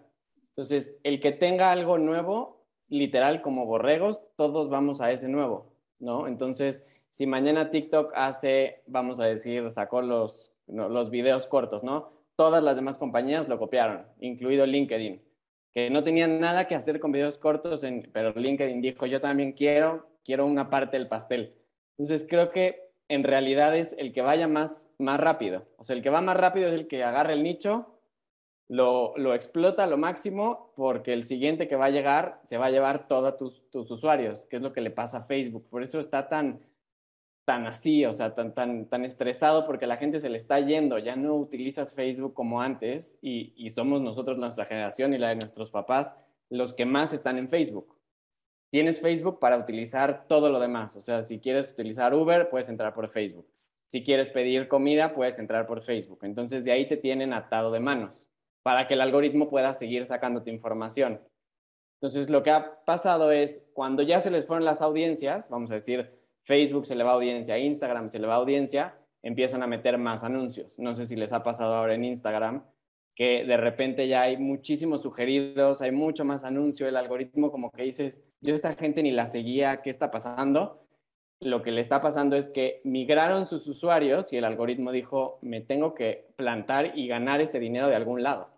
Entonces, 0.49 0.97
el 1.03 1.21
que 1.21 1.31
tenga 1.31 1.71
algo 1.71 1.97
nuevo, 1.97 2.65
literal 2.89 3.41
como 3.41 3.65
borregos, 3.65 4.21
todos 4.35 4.69
vamos 4.69 4.99
a 4.99 5.09
ese 5.11 5.29
nuevo, 5.29 5.71
¿no? 5.99 6.27
Entonces, 6.27 6.83
si 7.09 7.25
mañana 7.25 7.71
TikTok 7.71 8.11
hace, 8.13 8.83
vamos 8.85 9.21
a 9.21 9.25
decir, 9.25 9.69
sacó 9.69 10.01
los, 10.01 10.53
los 10.67 11.09
videos 11.09 11.47
cortos, 11.47 11.83
¿no? 11.83 12.11
Todas 12.35 12.61
las 12.61 12.75
demás 12.75 12.97
compañías 12.97 13.47
lo 13.47 13.57
copiaron, 13.57 14.05
incluido 14.19 14.65
LinkedIn, 14.65 15.21
que 15.71 15.89
no 15.89 16.03
tenían 16.03 16.41
nada 16.41 16.67
que 16.67 16.75
hacer 16.75 16.99
con 16.99 17.13
videos 17.13 17.37
cortos, 17.37 17.83
en, 17.83 18.09
pero 18.11 18.33
LinkedIn 18.33 18.81
dijo, 18.81 19.05
yo 19.05 19.21
también 19.21 19.53
quiero, 19.53 20.09
quiero 20.25 20.45
una 20.45 20.69
parte 20.69 20.97
del 20.97 21.07
pastel. 21.07 21.55
Entonces, 21.97 22.27
creo 22.29 22.51
que 22.51 22.88
en 23.09 23.23
realidad 23.23 23.75
es 23.75 23.95
el 23.97 24.13
que 24.13 24.21
vaya 24.21 24.47
más, 24.47 24.89
más 24.99 25.19
rápido. 25.19 25.65
O 25.77 25.83
sea, 25.83 25.95
el 25.95 26.03
que 26.03 26.11
va 26.11 26.21
más 26.21 26.37
rápido 26.37 26.67
es 26.67 26.73
el 26.73 26.87
que 26.87 27.03
agarra 27.03 27.33
el 27.33 27.43
nicho, 27.43 27.99
lo, 28.69 29.17
lo 29.17 29.33
explota 29.33 29.83
a 29.83 29.87
lo 29.87 29.97
máximo, 29.97 30.71
porque 30.75 31.11
el 31.11 31.25
siguiente 31.25 31.67
que 31.67 31.75
va 31.75 31.85
a 31.85 31.89
llegar 31.89 32.39
se 32.43 32.57
va 32.57 32.67
a 32.67 32.71
llevar 32.71 33.07
todos 33.07 33.35
tus, 33.35 33.69
tus 33.71 33.89
usuarios, 33.89 34.45
que 34.45 34.57
es 34.57 34.61
lo 34.61 34.71
que 34.71 34.81
le 34.81 34.91
pasa 34.91 35.17
a 35.17 35.23
Facebook. 35.23 35.67
Por 35.69 35.81
eso 35.81 35.99
está 35.99 36.29
tan, 36.29 36.59
tan 37.45 37.65
así, 37.65 38.05
o 38.05 38.13
sea, 38.13 38.35
tan, 38.35 38.53
tan, 38.53 38.85
tan 38.85 39.03
estresado, 39.05 39.65
porque 39.65 39.87
la 39.87 39.97
gente 39.97 40.19
se 40.19 40.29
le 40.29 40.37
está 40.37 40.59
yendo, 40.59 40.99
ya 40.99 41.15
no 41.15 41.35
utilizas 41.35 41.95
Facebook 41.95 42.35
como 42.35 42.61
antes, 42.61 43.17
y, 43.23 43.53
y 43.55 43.71
somos 43.71 44.01
nosotros, 44.01 44.37
nuestra 44.37 44.65
generación 44.65 45.15
y 45.15 45.17
la 45.17 45.29
de 45.29 45.37
nuestros 45.37 45.71
papás, 45.71 46.15
los 46.51 46.75
que 46.75 46.85
más 46.85 47.11
están 47.11 47.39
en 47.39 47.49
Facebook 47.49 47.98
tienes 48.71 49.01
Facebook 49.01 49.39
para 49.39 49.57
utilizar 49.57 50.27
todo 50.27 50.49
lo 50.49 50.59
demás. 50.59 50.95
O 50.95 51.01
sea, 51.01 51.21
si 51.21 51.39
quieres 51.39 51.71
utilizar 51.71 52.13
Uber, 52.13 52.49
puedes 52.49 52.69
entrar 52.69 52.93
por 52.93 53.09
Facebook. 53.09 53.47
Si 53.87 54.03
quieres 54.03 54.29
pedir 54.29 54.67
comida, 54.67 55.13
puedes 55.13 55.39
entrar 55.39 55.65
por 55.65 55.81
Facebook. 55.81 56.19
Entonces, 56.23 56.63
de 56.65 56.71
ahí 56.71 56.87
te 56.87 56.97
tienen 56.97 57.33
atado 57.33 57.71
de 57.71 57.79
manos 57.79 58.27
para 58.61 58.87
que 58.87 58.93
el 58.93 59.01
algoritmo 59.01 59.49
pueda 59.49 59.73
seguir 59.73 60.05
sacándote 60.05 60.51
información. 60.51 61.21
Entonces, 62.01 62.29
lo 62.29 62.43
que 62.43 62.51
ha 62.51 62.83
pasado 62.85 63.31
es, 63.31 63.63
cuando 63.73 64.03
ya 64.03 64.21
se 64.21 64.31
les 64.31 64.45
fueron 64.45 64.63
las 64.63 64.81
audiencias, 64.81 65.49
vamos 65.49 65.71
a 65.71 65.75
decir, 65.75 66.11
Facebook 66.43 66.85
se 66.85 66.95
le 66.95 67.03
va 67.03 67.13
audiencia, 67.13 67.57
Instagram 67.57 68.09
se 68.09 68.19
le 68.19 68.27
va 68.27 68.35
audiencia, 68.35 68.95
empiezan 69.23 69.63
a 69.63 69.67
meter 69.67 69.97
más 69.97 70.23
anuncios. 70.23 70.79
No 70.79 70.95
sé 70.95 71.07
si 71.07 71.15
les 71.15 71.33
ha 71.33 71.43
pasado 71.43 71.73
ahora 71.73 71.95
en 71.95 72.05
Instagram, 72.05 72.63
que 73.15 73.43
de 73.43 73.57
repente 73.57 74.07
ya 74.07 74.21
hay 74.21 74.37
muchísimos 74.37 75.01
sugeridos, 75.01 75.81
hay 75.81 75.91
mucho 75.91 76.23
más 76.23 76.43
anuncio, 76.43 76.87
el 76.87 76.95
algoritmo 76.95 77.51
como 77.51 77.69
que 77.71 77.83
dices, 77.83 78.23
yo 78.41 78.55
esta 78.55 78.73
gente 78.75 79.03
ni 79.03 79.11
la 79.11 79.27
seguía, 79.27 79.81
¿qué 79.81 79.89
está 79.89 80.11
pasando? 80.11 80.85
lo 81.41 81.63
que 81.63 81.71
le 81.71 81.81
está 81.81 82.01
pasando 82.01 82.35
es 82.35 82.49
que 82.49 82.81
migraron 82.83 83.45
sus 83.45 83.65
usuarios 83.67 84.33
y 84.33 84.37
el 84.37 84.45
algoritmo 84.45 84.91
dijo, 84.91 85.39
me 85.41 85.61
tengo 85.61 85.95
que 85.95 86.27
plantar 86.35 86.97
y 86.97 87.07
ganar 87.07 87.39
ese 87.39 87.59
dinero 87.59 87.87
de 87.87 87.95
algún 87.95 88.23
lado. 88.23 88.49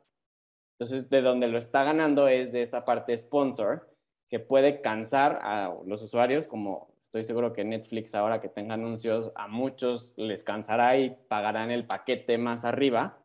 Entonces, 0.79 1.09
de 1.09 1.21
donde 1.21 1.47
lo 1.47 1.59
está 1.59 1.83
ganando 1.83 2.27
es 2.27 2.51
de 2.51 2.63
esta 2.63 2.83
parte 2.83 3.15
sponsor, 3.15 3.87
que 4.29 4.39
puede 4.39 4.81
cansar 4.81 5.39
a 5.43 5.75
los 5.85 6.01
usuarios, 6.01 6.47
como 6.47 6.95
estoy 7.01 7.23
seguro 7.23 7.53
que 7.53 7.65
Netflix 7.65 8.15
ahora 8.15 8.41
que 8.41 8.49
tenga 8.49 8.73
anuncios, 8.73 9.31
a 9.35 9.47
muchos 9.47 10.13
les 10.15 10.43
cansará 10.43 10.97
y 10.97 11.15
pagarán 11.27 11.69
el 11.69 11.85
paquete 11.85 12.37
más 12.39 12.65
arriba, 12.65 13.21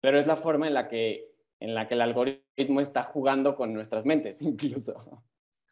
pero 0.00 0.18
es 0.18 0.26
la 0.26 0.36
forma 0.36 0.66
en 0.66 0.74
la 0.74 0.88
que, 0.88 1.30
en 1.60 1.74
la 1.74 1.88
que 1.88 1.94
el 1.94 2.00
algoritmo 2.00 2.80
está 2.80 3.02
jugando 3.02 3.54
con 3.54 3.74
nuestras 3.74 4.06
mentes, 4.06 4.40
incluso. 4.42 5.24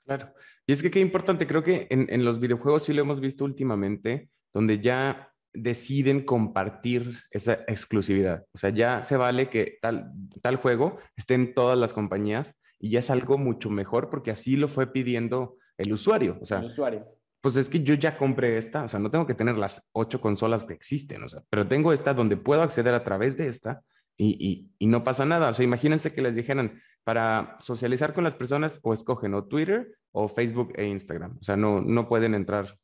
Claro. 0.04 0.32
Y 0.66 0.72
es 0.72 0.82
que 0.82 0.90
qué 0.90 1.00
importante, 1.00 1.46
creo 1.46 1.62
que 1.62 1.86
en, 1.90 2.24
los 2.24 2.40
videojuegos 2.40 2.84
sí 2.84 2.92
lo 2.92 3.02
hemos 3.02 3.20
visto 3.20 3.44
últimamente, 3.44 4.28
donde 4.52 4.80
ya 4.80 5.32
deciden 5.52 6.24
compartir 6.24 7.18
esa 7.30 7.54
exclusividad. 7.66 8.44
O 8.52 8.58
sea, 8.58 8.70
ya 8.70 9.02
se 9.02 9.16
vale 9.16 9.48
que 9.48 9.78
tal, 9.82 10.12
tal 10.40 10.56
juego 10.56 10.98
esté 11.16 11.34
en 11.34 11.54
todas 11.54 11.78
las 11.78 11.92
compañías 11.92 12.54
y 12.78 12.90
ya 12.90 13.00
es 13.00 13.10
algo 13.10 13.38
mucho 13.38 13.70
mejor 13.70 14.08
porque 14.08 14.30
así 14.30 14.56
lo 14.56 14.68
fue 14.68 14.92
pidiendo 14.92 15.56
el 15.76 15.92
usuario. 15.92 16.38
O 16.40 16.46
sea, 16.46 16.60
el 16.60 16.66
usuario. 16.66 17.06
Pues 17.40 17.56
es 17.56 17.68
que 17.68 17.82
yo 17.82 17.94
ya 17.94 18.16
compré 18.16 18.56
esta, 18.56 18.84
o 18.84 18.88
sea, 18.88 19.00
no 19.00 19.10
tengo 19.10 19.26
que 19.26 19.34
tener 19.34 19.58
las 19.58 19.88
ocho 19.92 20.20
consolas 20.20 20.64
que 20.64 20.74
existen, 20.74 21.24
o 21.24 21.28
sea, 21.28 21.42
pero 21.50 21.66
tengo 21.66 21.92
esta 21.92 22.14
donde 22.14 22.36
puedo 22.36 22.62
acceder 22.62 22.94
a 22.94 23.02
través 23.02 23.36
de 23.36 23.48
esta 23.48 23.82
y, 24.16 24.70
y 24.78 24.86
no 24.86 25.04
pasa 25.04 25.24
nada. 25.24 25.50
O 25.50 25.54
sea, 25.54 25.64
imagínense 25.64 26.12
que 26.12 26.22
les 26.22 26.34
dijeran, 26.34 26.80
para 27.04 27.56
socializar 27.60 28.14
con 28.14 28.24
las 28.24 28.34
personas 28.34 28.78
o 28.82 28.94
escogen 28.94 29.34
o 29.34 29.44
Twitter 29.44 29.98
o 30.12 30.28
Facebook 30.28 30.72
e 30.76 30.86
Instagram. 30.86 31.36
O 31.40 31.42
sea, 31.42 31.56
no, 31.56 31.80
no 31.80 32.08
pueden 32.08 32.34
entrar 32.34 32.78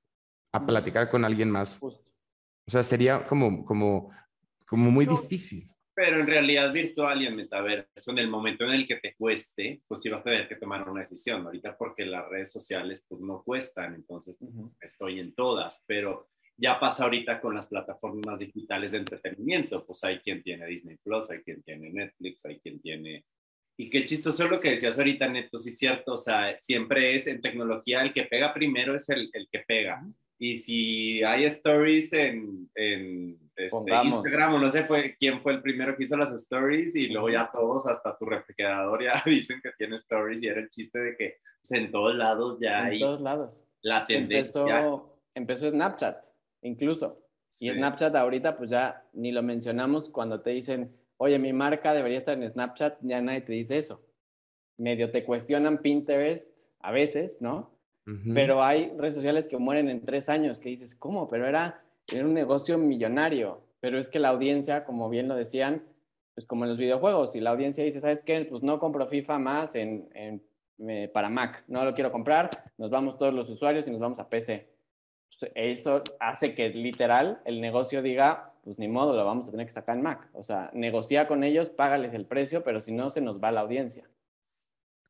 a 0.53 0.66
platicar 0.66 1.09
con 1.11 1.24
alguien 1.24 1.51
más. 1.51 1.79
O 1.81 2.03
sea, 2.66 2.83
sería 2.83 3.26
como, 3.26 3.64
como, 3.64 4.11
como 4.66 4.91
muy 4.91 5.07
difícil. 5.07 5.70
Pero 5.95 6.20
en 6.20 6.26
realidad 6.26 6.72
virtual 6.72 7.22
y 7.22 7.26
en 7.26 7.37
metaverso, 7.37 8.11
en 8.12 8.18
el 8.18 8.29
momento 8.29 8.64
en 8.64 8.70
el 8.70 8.87
que 8.87 8.97
te 8.97 9.14
cueste, 9.16 9.83
pues 9.87 10.01
sí 10.01 10.09
vas 10.09 10.20
a 10.20 10.24
tener 10.24 10.49
que 10.49 10.57
tomar 10.57 10.89
una 10.89 11.01
decisión. 11.01 11.45
Ahorita 11.45 11.76
porque 11.76 12.07
las 12.07 12.29
redes 12.29 12.53
sociales 12.53 13.05
pues 13.09 13.20
no 13.20 13.43
cuestan, 13.43 13.95
entonces 13.95 14.39
estoy 14.81 15.18
en 15.18 15.35
todas, 15.35 15.85
pero 15.87 16.29
ya 16.59 16.78
pasa 16.78 17.04
ahorita 17.04 17.40
con 17.40 17.54
las 17.54 17.68
plataformas 17.68 18.40
digitales 18.40 18.92
de 18.92 18.98
entretenimiento, 18.98 19.86
pues 19.86 20.04
hay 20.04 20.18
quien 20.18 20.42
tiene 20.42 20.66
Disney 20.66 20.96
Plus, 21.02 21.30
hay 21.30 21.38
quien 21.38 21.62
tiene 21.62 21.90
Netflix, 21.90 22.44
hay 22.44 22.59
quien 22.59 22.80
tiene 22.80 23.24
y 23.80 23.88
qué 23.90 24.04
chistoso 24.04 24.48
lo 24.48 24.59
que 24.59 24.70
decías 24.70 24.98
ahorita, 24.98 25.28
Neto, 25.28 25.56
sí 25.56 25.70
cierto, 25.70 26.14
o 26.14 26.16
sea, 26.16 26.59
siempre 26.59 27.14
es 27.14 27.28
en 27.28 27.40
tecnología 27.40 28.02
el 28.02 28.12
que 28.12 28.24
pega 28.24 28.52
primero 28.52 28.96
es 28.96 29.09
el, 29.09 29.30
el 29.32 29.48
que 29.50 29.61
pega. 29.61 30.04
Y 30.36 30.56
si 30.56 31.22
hay 31.22 31.44
stories 31.44 32.12
en, 32.12 32.68
en 32.74 33.38
este, 33.54 33.94
Instagram, 34.04 34.54
o 34.54 34.59
no 34.59 34.68
sé 34.68 34.82
fue, 34.84 35.16
quién 35.16 35.40
fue 35.40 35.52
el 35.52 35.62
primero 35.62 35.96
que 35.96 36.04
hizo 36.04 36.16
las 36.16 36.32
stories 36.32 36.96
y 36.96 37.09
luego 37.09 37.30
ya 37.30 37.50
todos, 37.52 37.86
hasta 37.86 38.18
tu 38.18 38.24
refrigerador 38.24 39.04
ya 39.04 39.22
dicen 39.26 39.61
que 39.62 39.70
tiene 39.78 39.94
stories 39.94 40.42
y 40.42 40.48
era 40.48 40.61
el 40.61 40.70
chiste 40.70 40.98
de 40.98 41.16
que 41.16 41.36
pues, 41.61 41.80
en 41.80 41.92
todos 41.92 42.16
lados 42.16 42.59
ya 42.61 42.84
hay... 42.84 42.96
En 42.96 43.00
todos 43.00 43.20
lados. 43.20 43.64
La 43.82 44.09
tendencia. 44.09 44.61
Empezó, 44.61 45.20
empezó 45.34 45.70
Snapchat, 45.70 46.24
incluso. 46.62 47.22
Y 47.61 47.72
Snapchat 47.72 48.14
ahorita 48.14 48.56
pues 48.56 48.70
ya 48.70 49.06
ni 49.12 49.32
lo 49.32 49.42
mencionamos 49.42 50.09
cuando 50.09 50.42
te 50.42 50.50
dicen 50.50 50.94
oye, 51.18 51.38
mi 51.38 51.52
marca 51.52 51.92
debería 51.92 52.18
estar 52.18 52.40
en 52.40 52.48
Snapchat, 52.48 52.98
ya 53.02 53.20
nadie 53.20 53.42
te 53.42 53.52
dice 53.52 53.76
eso. 53.76 54.00
Medio 54.78 55.11
te 55.11 55.24
cuestionan 55.24 55.78
Pinterest 55.78 56.48
a 56.80 56.92
veces, 56.92 57.42
¿no? 57.42 57.76
Pero 58.32 58.64
hay 58.64 58.90
redes 58.96 59.16
sociales 59.16 59.48
que 59.48 59.59
mueren 59.59 59.90
en 59.90 60.00
tres 60.00 60.30
años, 60.30 60.59
que 60.59 60.70
dices, 60.70 60.94
¿cómo? 60.94 61.28
Pero 61.28 61.46
era, 61.46 61.84
era 62.11 62.24
un 62.24 62.32
negocio 62.32 62.78
millonario. 62.78 63.61
Pero 63.80 63.98
es 63.98 64.09
que 64.09 64.18
la 64.18 64.30
audiencia, 64.30 64.86
como 64.86 65.11
bien 65.11 65.28
lo 65.28 65.36
decían, 65.36 65.82
pues 66.34 66.46
como 66.46 66.64
en 66.64 66.70
los 66.70 66.78
videojuegos, 66.78 67.36
y 67.36 67.40
la 67.40 67.50
audiencia 67.50 67.84
dice, 67.84 68.00
¿sabes 68.00 68.22
qué? 68.22 68.46
Pues 68.46 68.62
no 68.62 68.78
compro 68.78 69.06
FIFA 69.09 69.38
más 69.38 69.74
en, 69.74 70.09
en, 70.14 70.42
eh, 70.88 71.11
para 71.12 71.28
Mac, 71.28 71.64
no 71.68 71.84
lo 71.84 71.92
quiero 71.92 72.11
comprar, 72.11 72.48
nos 72.78 72.88
vamos 72.88 73.18
todos 73.18 73.34
los 73.34 73.50
usuarios 73.50 73.86
y 73.86 73.90
nos 73.90 74.00
vamos 74.00 74.20
a 74.20 74.30
PC. 74.30 74.70
Pues 75.39 75.53
eso 75.55 76.03
hace 76.20 76.55
que 76.55 76.70
literal 76.70 77.41
el 77.45 77.61
negocio 77.61 78.03
diga, 78.03 78.55
pues 78.64 78.78
ni 78.78 78.89
modo, 78.89 79.16
lo 79.16 79.24
vamos 79.24 79.49
a 79.49 79.51
tener 79.51 79.66
que 79.66 79.72
sacar 79.72 79.97
en 79.97 80.03
Mac. 80.03 80.28
O 80.32 80.43
sea, 80.43 80.70
negocia 80.74 81.26
con 81.26 81.45
ellos, 81.45 81.70
págales 81.70 82.12
el 82.12 82.26
precio, 82.26 82.64
pero 82.64 82.80
si 82.80 82.93
no, 82.93 83.11
se 83.11 83.20
nos 83.20 83.41
va 83.43 83.53
la 83.53 83.61
audiencia. 83.61 84.09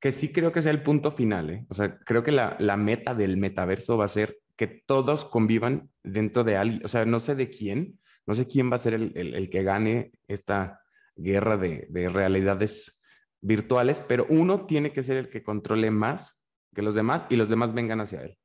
Que 0.00 0.12
sí 0.12 0.32
creo 0.32 0.52
que 0.52 0.62
sea 0.62 0.70
el 0.70 0.82
punto 0.82 1.10
final, 1.10 1.50
¿eh? 1.50 1.66
O 1.70 1.74
sea, 1.74 1.98
creo 1.98 2.22
que 2.22 2.30
la, 2.30 2.56
la 2.60 2.76
meta 2.76 3.14
del 3.14 3.36
metaverso 3.36 3.96
va 3.96 4.04
a 4.04 4.08
ser 4.08 4.38
que 4.56 4.66
todos 4.66 5.24
convivan 5.24 5.90
dentro 6.02 6.44
de 6.44 6.56
alguien, 6.56 6.84
o 6.84 6.88
sea, 6.88 7.04
no 7.04 7.20
sé 7.20 7.34
de 7.34 7.48
quién, 7.48 7.98
no 8.26 8.34
sé 8.34 8.46
quién 8.46 8.70
va 8.70 8.76
a 8.76 8.80
ser 8.80 8.94
el, 8.94 9.12
el, 9.16 9.34
el 9.34 9.50
que 9.50 9.62
gane 9.62 10.12
esta 10.26 10.82
guerra 11.16 11.56
de, 11.56 11.86
de 11.88 12.08
realidades 12.08 13.00
virtuales, 13.40 14.04
pero 14.06 14.26
uno 14.28 14.66
tiene 14.66 14.92
que 14.92 15.02
ser 15.02 15.16
el 15.16 15.28
que 15.28 15.42
controle 15.42 15.90
más 15.90 16.38
que 16.74 16.82
los 16.82 16.94
demás 16.94 17.24
y 17.30 17.36
los 17.36 17.48
demás 17.48 17.72
vengan 17.72 18.00
hacia 18.00 18.22
él. 18.22 18.38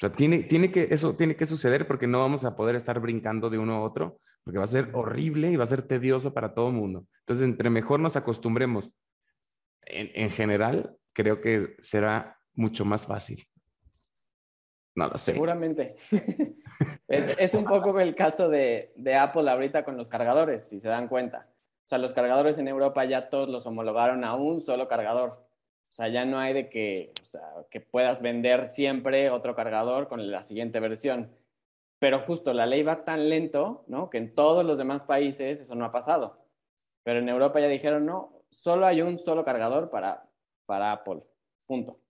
O 0.00 0.06
sea, 0.06 0.12
tiene, 0.12 0.72
que, 0.72 0.88
eso 0.90 1.14
tiene 1.14 1.36
que 1.36 1.44
suceder 1.44 1.86
porque 1.86 2.06
no 2.06 2.20
vamos 2.20 2.44
a 2.46 2.56
poder 2.56 2.74
estar 2.74 2.98
brincando 3.00 3.50
de 3.50 3.58
uno 3.58 3.74
a 3.74 3.82
otro, 3.82 4.18
porque 4.42 4.56
va 4.56 4.64
a 4.64 4.68
ser 4.68 4.88
horrible 4.94 5.50
y 5.50 5.56
va 5.56 5.64
a 5.64 5.66
ser 5.66 5.82
tedioso 5.82 6.32
para 6.32 6.54
todo 6.54 6.68
el 6.68 6.74
mundo. 6.74 7.04
Entonces, 7.18 7.44
entre 7.44 7.68
mejor 7.68 8.00
nos 8.00 8.16
acostumbremos, 8.16 8.90
en, 9.82 10.30
general, 10.30 10.96
creo 11.12 11.42
que 11.42 11.76
será 11.80 12.38
mucho 12.54 12.86
más 12.86 13.06
fácil. 13.06 13.44
No 14.94 15.10
sé. 15.18 15.32
Seguramente. 15.32 15.96
es, 17.08 17.52
un 17.52 17.64
poco 17.64 18.00
el 18.00 18.14
caso 18.14 18.48
de, 18.48 18.94
de, 18.96 19.16
Apple 19.16 19.50
ahorita 19.50 19.84
con 19.84 19.98
los 19.98 20.08
cargadores, 20.08 20.66
si 20.66 20.80
se 20.80 20.88
dan 20.88 21.08
cuenta. 21.08 21.46
O 21.84 21.88
sea, 21.90 21.98
los 21.98 22.14
cargadores 22.14 22.58
en 22.58 22.68
Europa 22.68 23.04
ya 23.04 23.28
todos 23.28 23.50
los 23.50 23.66
homologaron 23.66 24.24
a 24.24 24.34
un 24.34 24.62
solo 24.62 24.88
cargador. 24.88 25.46
O 25.90 25.92
sea, 25.92 26.08
ya 26.08 26.24
no 26.24 26.38
hay 26.38 26.54
de 26.54 26.68
que, 26.70 27.12
o 27.20 27.24
sea, 27.24 27.42
que 27.70 27.80
puedas 27.80 28.22
vender 28.22 28.68
siempre 28.68 29.30
otro 29.30 29.54
cargador 29.54 30.08
con 30.08 30.30
la 30.30 30.42
siguiente 30.42 30.80
versión 30.80 31.30
pero 32.00 32.20
justo 32.20 32.52
la 32.54 32.66
ley 32.66 32.82
va 32.82 33.04
tan 33.04 33.28
lento, 33.28 33.84
¿no? 33.86 34.10
Que 34.10 34.18
en 34.18 34.34
todos 34.34 34.64
los 34.64 34.78
demás 34.78 35.04
países 35.04 35.60
eso 35.60 35.74
no 35.74 35.84
ha 35.84 35.92
pasado. 35.92 36.38
Pero 37.04 37.20
en 37.20 37.28
Europa 37.28 37.60
ya 37.60 37.68
dijeron, 37.68 38.06
no, 38.06 38.42
solo 38.48 38.86
hay 38.86 39.02
un 39.02 39.18
solo 39.18 39.44
cargador 39.44 39.90
para, 39.90 40.26
para 40.64 40.92
Apple, 40.92 41.22
punto. 41.66 42.00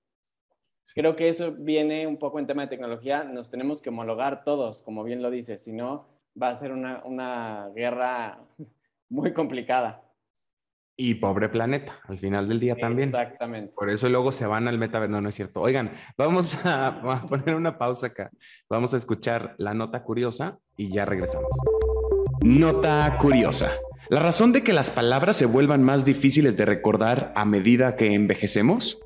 Creo 0.95 1.17
que 1.17 1.29
eso 1.29 1.53
viene 1.53 2.07
un 2.07 2.19
poco 2.19 2.39
en 2.39 2.47
tema 2.47 2.63
de 2.63 2.69
tecnología, 2.69 3.25
nos 3.25 3.51
tenemos 3.51 3.83
que 3.83 3.91
homologar 3.91 4.45
todos, 4.45 4.81
como 4.83 5.05
bien 5.05 5.23
lo 5.23 5.31
dice, 5.31 5.59
si 5.59 5.73
no 5.73 6.07
va 6.41 6.49
a 6.49 6.55
ser 6.55 6.73
una, 6.73 7.03
una 7.05 7.71
guerra 7.75 8.41
muy 9.09 9.33
complicada. 9.33 10.03
Y 11.03 11.15
pobre 11.15 11.49
planeta, 11.49 11.99
al 12.09 12.19
final 12.19 12.47
del 12.47 12.61
día 12.61 12.77
también. 12.77 13.09
Exactamente. 13.09 13.73
Por 13.75 13.89
eso 13.89 14.07
luego 14.11 14.33
se 14.33 14.45
van 14.45 14.69
al 14.69 14.77
metaverso. 14.77 15.11
No, 15.11 15.23
no 15.23 15.31
es 15.31 15.35
cierto. 15.35 15.63
Oigan, 15.63 15.93
vamos 16.19 16.59
a, 16.63 17.25
poner 17.27 17.55
una 17.55 17.79
pausa 17.79 18.09
acá. 18.09 18.31
Vamos 18.69 18.93
a 18.93 18.99
escuchar 18.99 19.55
la 19.57 19.73
nota 19.73 20.03
curiosa 20.03 20.59
y 20.77 20.93
ya 20.93 21.07
regresamos. 21.07 21.49
Nota 22.43 23.17
curiosa. 23.19 23.71
La 24.11 24.21
razón 24.21 24.53
de 24.53 24.63
que 24.63 24.75
las 24.75 24.91
palabras 24.91 25.37
se 25.37 25.47
vuelvan 25.47 25.83
más 25.83 26.05
difíciles 26.05 26.59
de 26.59 26.67
recordar 26.67 27.33
a 27.35 27.47
medida 27.47 27.97
que 27.97 28.13
envejecemos 28.13 29.01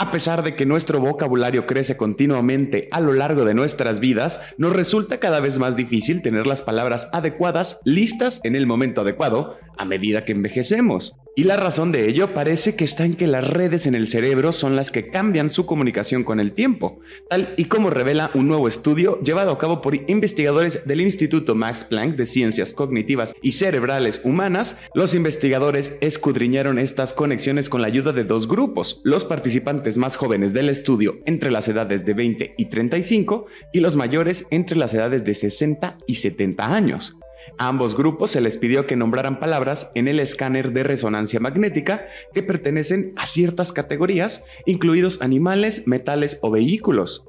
a 0.00 0.10
pesar 0.10 0.42
de 0.42 0.56
que 0.56 0.64
nuestro 0.64 0.98
vocabulario 0.98 1.66
crece 1.66 1.98
continuamente 1.98 2.88
a 2.90 3.00
lo 3.00 3.12
largo 3.12 3.44
de 3.44 3.52
nuestras 3.52 4.00
vidas, 4.00 4.40
nos 4.56 4.72
resulta 4.72 5.20
cada 5.20 5.40
vez 5.40 5.58
más 5.58 5.76
difícil 5.76 6.22
tener 6.22 6.46
las 6.46 6.62
palabras 6.62 7.10
adecuadas 7.12 7.80
listas 7.84 8.40
en 8.42 8.56
el 8.56 8.66
momento 8.66 9.02
adecuado 9.02 9.58
a 9.76 9.84
medida 9.84 10.24
que 10.24 10.32
envejecemos. 10.32 11.16
Y 11.36 11.44
la 11.44 11.56
razón 11.56 11.92
de 11.92 12.08
ello 12.08 12.34
parece 12.34 12.74
que 12.74 12.84
está 12.84 13.04
en 13.04 13.14
que 13.14 13.28
las 13.28 13.48
redes 13.48 13.86
en 13.86 13.94
el 13.94 14.08
cerebro 14.08 14.52
son 14.52 14.74
las 14.74 14.90
que 14.90 15.08
cambian 15.08 15.48
su 15.48 15.64
comunicación 15.64 16.24
con 16.24 16.40
el 16.40 16.52
tiempo, 16.52 16.98
tal 17.28 17.54
y 17.56 17.66
como 17.66 17.88
revela 17.88 18.32
un 18.34 18.48
nuevo 18.48 18.66
estudio 18.66 19.20
llevado 19.20 19.52
a 19.52 19.58
cabo 19.58 19.80
por 19.80 19.94
investigadores 19.94 20.86
del 20.86 21.00
Instituto 21.00 21.54
Max 21.54 21.84
Planck 21.84 22.16
de 22.16 22.26
Ciencias 22.26 22.74
Cognitivas 22.74 23.32
y 23.42 23.52
Cerebrales 23.52 24.20
Humanas. 24.24 24.76
Los 24.92 25.14
investigadores 25.14 25.96
escudriñaron 26.00 26.80
estas 26.80 27.12
conexiones 27.12 27.68
con 27.68 27.80
la 27.80 27.86
ayuda 27.86 28.12
de 28.12 28.24
dos 28.24 28.48
grupos, 28.48 29.00
los 29.04 29.24
participantes 29.24 29.89
más 29.96 30.16
jóvenes 30.16 30.52
del 30.52 30.68
estudio 30.68 31.18
entre 31.26 31.50
las 31.50 31.68
edades 31.68 32.04
de 32.04 32.14
20 32.14 32.54
y 32.56 32.64
35 32.66 33.46
y 33.72 33.80
los 33.80 33.96
mayores 33.96 34.46
entre 34.50 34.76
las 34.76 34.94
edades 34.94 35.24
de 35.24 35.34
60 35.34 35.98
y 36.06 36.16
70 36.16 36.74
años. 36.74 37.16
A 37.58 37.68
ambos 37.68 37.96
grupos 37.96 38.30
se 38.30 38.40
les 38.40 38.56
pidió 38.56 38.86
que 38.86 38.96
nombraran 38.96 39.40
palabras 39.40 39.90
en 39.94 40.08
el 40.08 40.20
escáner 40.20 40.72
de 40.72 40.82
resonancia 40.82 41.40
magnética 41.40 42.06
que 42.34 42.42
pertenecen 42.42 43.12
a 43.16 43.26
ciertas 43.26 43.72
categorías, 43.72 44.44
incluidos 44.66 45.20
animales, 45.22 45.86
metales 45.86 46.38
o 46.42 46.50
vehículos. 46.50 47.24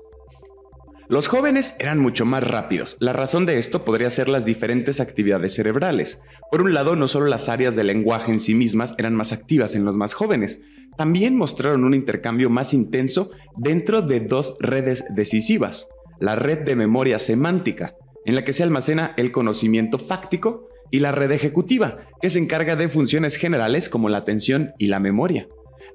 Los 1.11 1.27
jóvenes 1.27 1.75
eran 1.77 1.99
mucho 1.99 2.25
más 2.25 2.47
rápidos. 2.47 2.95
La 3.01 3.11
razón 3.11 3.45
de 3.45 3.59
esto 3.59 3.83
podría 3.83 4.09
ser 4.09 4.29
las 4.29 4.45
diferentes 4.45 5.01
actividades 5.01 5.53
cerebrales. 5.53 6.21
Por 6.49 6.61
un 6.61 6.73
lado, 6.73 6.95
no 6.95 7.09
solo 7.09 7.25
las 7.25 7.49
áreas 7.49 7.75
del 7.75 7.87
lenguaje 7.87 8.31
en 8.31 8.39
sí 8.39 8.55
mismas 8.55 8.95
eran 8.97 9.13
más 9.13 9.33
activas 9.33 9.75
en 9.75 9.83
los 9.83 9.97
más 9.97 10.13
jóvenes, 10.13 10.61
también 10.97 11.35
mostraron 11.35 11.83
un 11.83 11.93
intercambio 11.93 12.49
más 12.49 12.73
intenso 12.73 13.31
dentro 13.57 14.01
de 14.01 14.19
dos 14.21 14.57
redes 14.59 15.03
decisivas, 15.09 15.87
la 16.19 16.35
red 16.35 16.59
de 16.59 16.75
memoria 16.75 17.19
semántica, 17.19 17.95
en 18.25 18.35
la 18.35 18.43
que 18.43 18.53
se 18.53 18.63
almacena 18.63 19.13
el 19.17 19.31
conocimiento 19.31 19.97
fáctico, 19.97 20.67
y 20.91 20.99
la 20.99 21.13
red 21.13 21.31
ejecutiva, 21.31 21.99
que 22.21 22.29
se 22.29 22.37
encarga 22.37 22.75
de 22.75 22.89
funciones 22.89 23.37
generales 23.37 23.89
como 23.89 24.09
la 24.09 24.17
atención 24.17 24.73
y 24.77 24.87
la 24.87 24.99
memoria. 24.99 25.47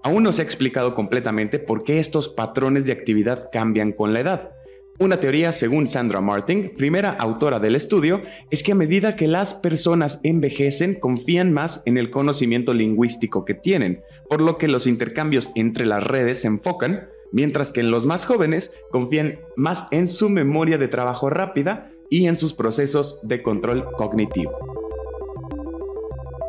Aún 0.02 0.22
no 0.22 0.32
se 0.32 0.42
ha 0.42 0.44
explicado 0.44 0.94
completamente 0.94 1.58
por 1.58 1.84
qué 1.84 2.00
estos 2.00 2.28
patrones 2.28 2.86
de 2.86 2.92
actividad 2.92 3.50
cambian 3.52 3.92
con 3.92 4.12
la 4.12 4.20
edad. 4.20 4.50
Una 4.98 5.20
teoría, 5.20 5.52
según 5.52 5.88
Sandra 5.88 6.22
Martin, 6.22 6.72
primera 6.74 7.10
autora 7.10 7.60
del 7.60 7.76
estudio, 7.76 8.22
es 8.50 8.62
que 8.62 8.72
a 8.72 8.76
medida 8.76 9.14
que 9.14 9.28
las 9.28 9.52
personas 9.52 10.20
envejecen, 10.22 10.94
confían 10.94 11.52
más 11.52 11.82
en 11.84 11.98
el 11.98 12.10
conocimiento 12.10 12.72
lingüístico 12.72 13.44
que 13.44 13.52
tienen, 13.52 14.00
por 14.30 14.40
lo 14.40 14.56
que 14.56 14.68
los 14.68 14.86
intercambios 14.86 15.50
entre 15.54 15.84
las 15.84 16.02
redes 16.02 16.40
se 16.40 16.46
enfocan, 16.46 17.08
mientras 17.30 17.70
que 17.70 17.80
en 17.80 17.90
los 17.90 18.06
más 18.06 18.24
jóvenes 18.24 18.72
confían 18.90 19.38
más 19.56 19.86
en 19.90 20.08
su 20.08 20.30
memoria 20.30 20.78
de 20.78 20.88
trabajo 20.88 21.28
rápida 21.28 21.90
y 22.08 22.26
en 22.26 22.38
sus 22.38 22.54
procesos 22.54 23.20
de 23.22 23.42
control 23.42 23.90
cognitivo. 23.98 24.76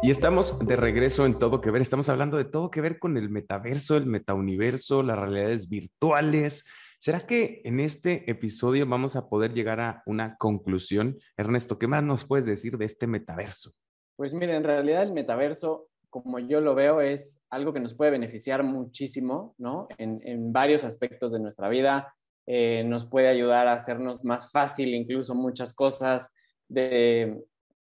Y 0.04 0.12
estamos 0.12 0.58
de 0.60 0.76
regreso 0.78 1.26
en 1.26 1.38
Todo 1.38 1.60
que 1.60 1.72
Ver. 1.72 1.82
Estamos 1.82 2.08
hablando 2.08 2.38
de 2.38 2.46
todo 2.46 2.70
que 2.70 2.82
ver 2.82 3.00
con 3.00 3.18
el 3.18 3.30
metaverso, 3.30 3.98
el 3.98 4.06
metauniverso, 4.06 5.02
las 5.02 5.18
realidades 5.18 5.68
virtuales. 5.68 6.66
¿Será 7.00 7.28
que 7.28 7.62
en 7.64 7.80
este 7.80 8.30
episodio 8.30 8.88
vamos 8.88 9.16
a 9.16 9.30
poder 9.30 9.54
llegar 9.54 9.80
a 9.80 10.02
una 10.08 10.36
conclusión? 10.38 11.20
Ernesto, 11.38 11.78
¿qué 11.78 11.88
más 11.88 12.04
nos 12.04 12.26
puedes 12.26 12.46
decir 12.46 12.78
de 12.78 12.86
este 12.86 13.06
metaverso? 13.06 13.72
Pues 14.16 14.34
mira, 14.34 14.56
en 14.56 14.64
realidad 14.64 15.04
el 15.04 15.14
metaverso, 15.14 15.90
como 16.10 16.40
yo 16.40 16.60
lo 16.60 16.74
veo, 16.74 17.02
es 17.02 17.40
algo 17.52 17.72
que 17.72 17.80
nos 17.80 17.94
puede 17.94 18.12
beneficiar 18.12 18.64
muchísimo, 18.64 19.54
¿no? 19.60 19.88
En, 20.00 20.52
varios 20.52 20.84
aspectos 20.84 21.32
de 21.32 21.40
nuestra 21.40 21.70
vida. 21.70 22.16
Eh, 22.48 22.84
nos 22.84 23.06
puede 23.06 23.28
ayudar 23.28 23.68
a 23.68 23.74
hacernos 23.74 24.24
más 24.24 24.52
fácil 24.52 24.96
incluso 24.96 25.36
muchas 25.36 25.74
cosas, 25.74 26.34
de 26.68 27.44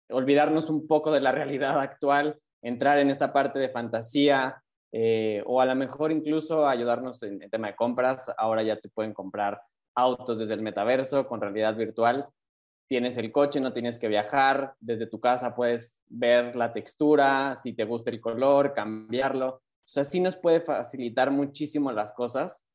olvidarnos 0.10 0.70
un 0.70 0.88
poco 0.88 1.12
de 1.12 1.22
la 1.22 1.32
realidad 1.32 1.80
actual, 1.80 2.40
entrar 2.64 2.98
en 2.98 3.12
esta 3.12 3.32
parte 3.32 3.60
de 3.60 3.70
fantasía 3.70 4.64
eh, 4.98 5.44
o 5.46 5.60
a 5.60 5.66
lo 5.66 5.76
mejor 5.76 6.14
incluso 6.14 6.66
ayudarnos 6.66 7.22
en 7.22 7.42
el 7.44 7.52
tema 7.52 7.68
de 7.68 7.76
compras. 7.76 8.32
Ahora 8.38 8.64
ya 8.64 8.80
te 8.80 8.88
pueden 8.88 9.14
comprar 9.14 9.62
autos 9.94 10.40
desde 10.40 10.54
el 10.54 10.62
metaverso 10.62 11.28
con 11.28 11.42
realidad 11.42 11.76
virtual. 11.76 12.30
Tienes 12.88 13.18
el 13.18 13.30
coche, 13.34 13.60
no 13.60 13.74
tienes 13.74 13.98
que 13.98 14.08
viajar. 14.08 14.74
Desde 14.80 15.08
tu 15.08 15.20
casa 15.20 15.54
puedes 15.54 16.02
ver 16.08 16.56
la 16.56 16.72
textura, 16.72 17.58
si 17.58 17.74
te 17.74 17.84
gusta 17.84 18.10
el 18.10 18.22
color, 18.22 18.74
cambiarlo. 18.74 19.48
O 19.56 19.62
sea, 19.84 20.06
sí 20.06 20.22
nos 20.22 20.38
puede 20.38 20.62
facilitar 20.62 21.30
muchísimo 21.30 21.92
las 21.92 22.14
cosas. 22.14 22.66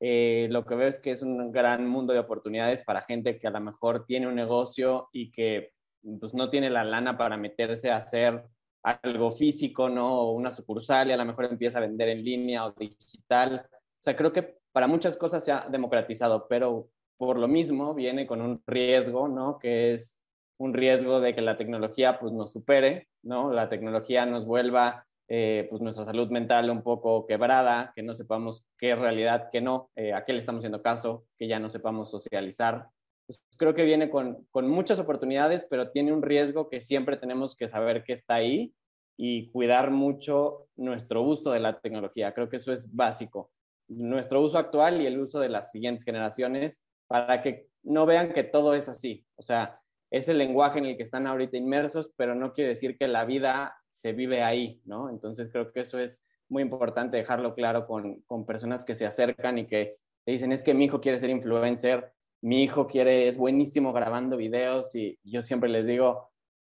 Eh, 0.00 0.48
lo 0.50 0.66
que 0.66 0.74
veo 0.74 0.88
es 0.88 0.98
que 0.98 1.12
es 1.12 1.22
un 1.22 1.50
gran 1.50 1.88
mundo 1.88 2.12
de 2.12 2.18
oportunidades 2.18 2.82
para 2.82 3.00
gente 3.00 3.38
que 3.38 3.46
a 3.46 3.52
lo 3.52 3.60
mejor 3.60 4.04
tiene 4.04 4.28
un 4.28 4.34
negocio 4.34 5.08
y 5.14 5.32
que 5.32 5.72
pues 6.20 6.34
no 6.34 6.50
tiene 6.50 6.68
la 6.68 6.84
lana 6.84 7.16
para 7.16 7.38
meterse 7.38 7.90
a 7.90 7.96
hacer 7.96 8.44
algo 8.82 9.32
físico, 9.32 9.88
¿no? 9.88 10.30
una 10.32 10.50
sucursal 10.50 11.08
y 11.08 11.12
a 11.12 11.16
lo 11.16 11.24
mejor 11.24 11.46
empieza 11.46 11.78
a 11.78 11.82
vender 11.82 12.08
en 12.08 12.24
línea 12.24 12.66
o 12.66 12.72
digital. 12.72 13.66
O 13.72 14.02
sea, 14.02 14.16
creo 14.16 14.32
que 14.32 14.56
para 14.72 14.86
muchas 14.86 15.16
cosas 15.16 15.44
se 15.44 15.52
ha 15.52 15.68
democratizado, 15.70 16.46
pero 16.48 16.88
por 17.16 17.38
lo 17.38 17.48
mismo 17.48 17.94
viene 17.94 18.26
con 18.26 18.40
un 18.40 18.62
riesgo, 18.66 19.28
¿no? 19.28 19.58
Que 19.58 19.92
es 19.92 20.18
un 20.58 20.74
riesgo 20.74 21.20
de 21.20 21.34
que 21.34 21.42
la 21.42 21.58
tecnología 21.58 22.18
pues 22.18 22.32
nos 22.32 22.52
supere, 22.52 23.08
¿no? 23.22 23.52
La 23.52 23.68
tecnología 23.68 24.26
nos 24.26 24.46
vuelva 24.46 25.06
eh, 25.28 25.66
pues 25.70 25.80
nuestra 25.80 26.04
salud 26.04 26.28
mental 26.30 26.70
un 26.70 26.82
poco 26.82 27.26
quebrada, 27.26 27.92
que 27.94 28.02
no 28.02 28.14
sepamos 28.14 28.64
qué 28.78 28.92
es 28.92 28.98
realidad, 28.98 29.48
qué 29.52 29.60
no, 29.60 29.90
eh, 29.94 30.12
a 30.12 30.24
qué 30.24 30.32
le 30.32 30.40
estamos 30.40 30.60
haciendo 30.60 30.82
caso, 30.82 31.24
que 31.38 31.46
ya 31.46 31.58
no 31.58 31.68
sepamos 31.68 32.10
socializar, 32.10 32.88
pues, 33.30 33.44
creo 33.56 33.74
que 33.74 33.84
viene 33.84 34.10
con, 34.10 34.44
con, 34.50 34.68
muchas 34.68 34.98
oportunidades, 34.98 35.64
pero 35.70 35.92
tiene 35.92 36.12
un 36.12 36.20
riesgo 36.20 36.68
que 36.68 36.80
siempre 36.80 37.16
tenemos 37.16 37.54
que 37.54 37.68
saber 37.68 38.02
que 38.02 38.12
está 38.12 38.34
ahí 38.34 38.74
y 39.16 39.52
cuidar 39.52 39.92
mucho 39.92 40.66
nuestro 40.74 41.22
uso 41.22 41.52
de 41.52 41.60
la 41.60 41.78
tecnología. 41.78 42.34
Creo 42.34 42.48
que 42.48 42.56
eso 42.56 42.72
es 42.72 42.92
básico. 42.92 43.52
Nuestro 43.86 44.40
uso 44.40 44.58
actual 44.58 45.00
y 45.00 45.06
el 45.06 45.20
uso 45.20 45.38
de 45.38 45.48
las 45.48 45.70
siguientes 45.70 46.04
generaciones 46.04 46.82
para 47.06 47.40
que 47.40 47.68
no 47.84 48.04
vean 48.04 48.32
que 48.32 48.42
todo 48.42 48.74
es 48.74 48.88
así. 48.88 49.24
O 49.36 49.42
sea, 49.42 49.80
es 50.10 50.28
el 50.28 50.38
lenguaje 50.38 50.80
en 50.80 50.86
el 50.86 50.96
que 50.96 51.04
están 51.04 51.28
ahorita 51.28 51.56
inmersos, 51.56 52.10
pero 52.16 52.34
no 52.34 52.52
quiere 52.52 52.70
decir 52.70 52.98
que 52.98 53.06
la 53.06 53.24
vida 53.24 53.76
se 53.90 54.12
vive 54.12 54.42
ahí, 54.42 54.80
¿no? 54.84 55.08
Entonces 55.08 55.50
creo 55.52 55.70
que 55.70 55.80
eso 55.80 56.00
es 56.00 56.24
muy 56.48 56.64
importante 56.64 57.16
dejarlo 57.16 57.54
claro 57.54 57.86
con, 57.86 58.22
con 58.22 58.44
personas 58.44 58.84
que 58.84 58.96
se 58.96 59.06
acercan 59.06 59.56
y 59.58 59.68
que 59.68 59.98
te 60.24 60.32
dicen, 60.32 60.50
es 60.50 60.64
que 60.64 60.74
mi 60.74 60.86
hijo 60.86 61.00
quiere 61.00 61.18
ser 61.18 61.30
influencer 61.30 62.12
mi 62.42 62.62
hijo 62.62 62.86
quiere, 62.86 63.28
es 63.28 63.36
buenísimo 63.36 63.92
grabando 63.92 64.36
videos 64.36 64.94
y 64.94 65.18
yo 65.22 65.42
siempre 65.42 65.68
les 65.68 65.86
digo, 65.86 66.30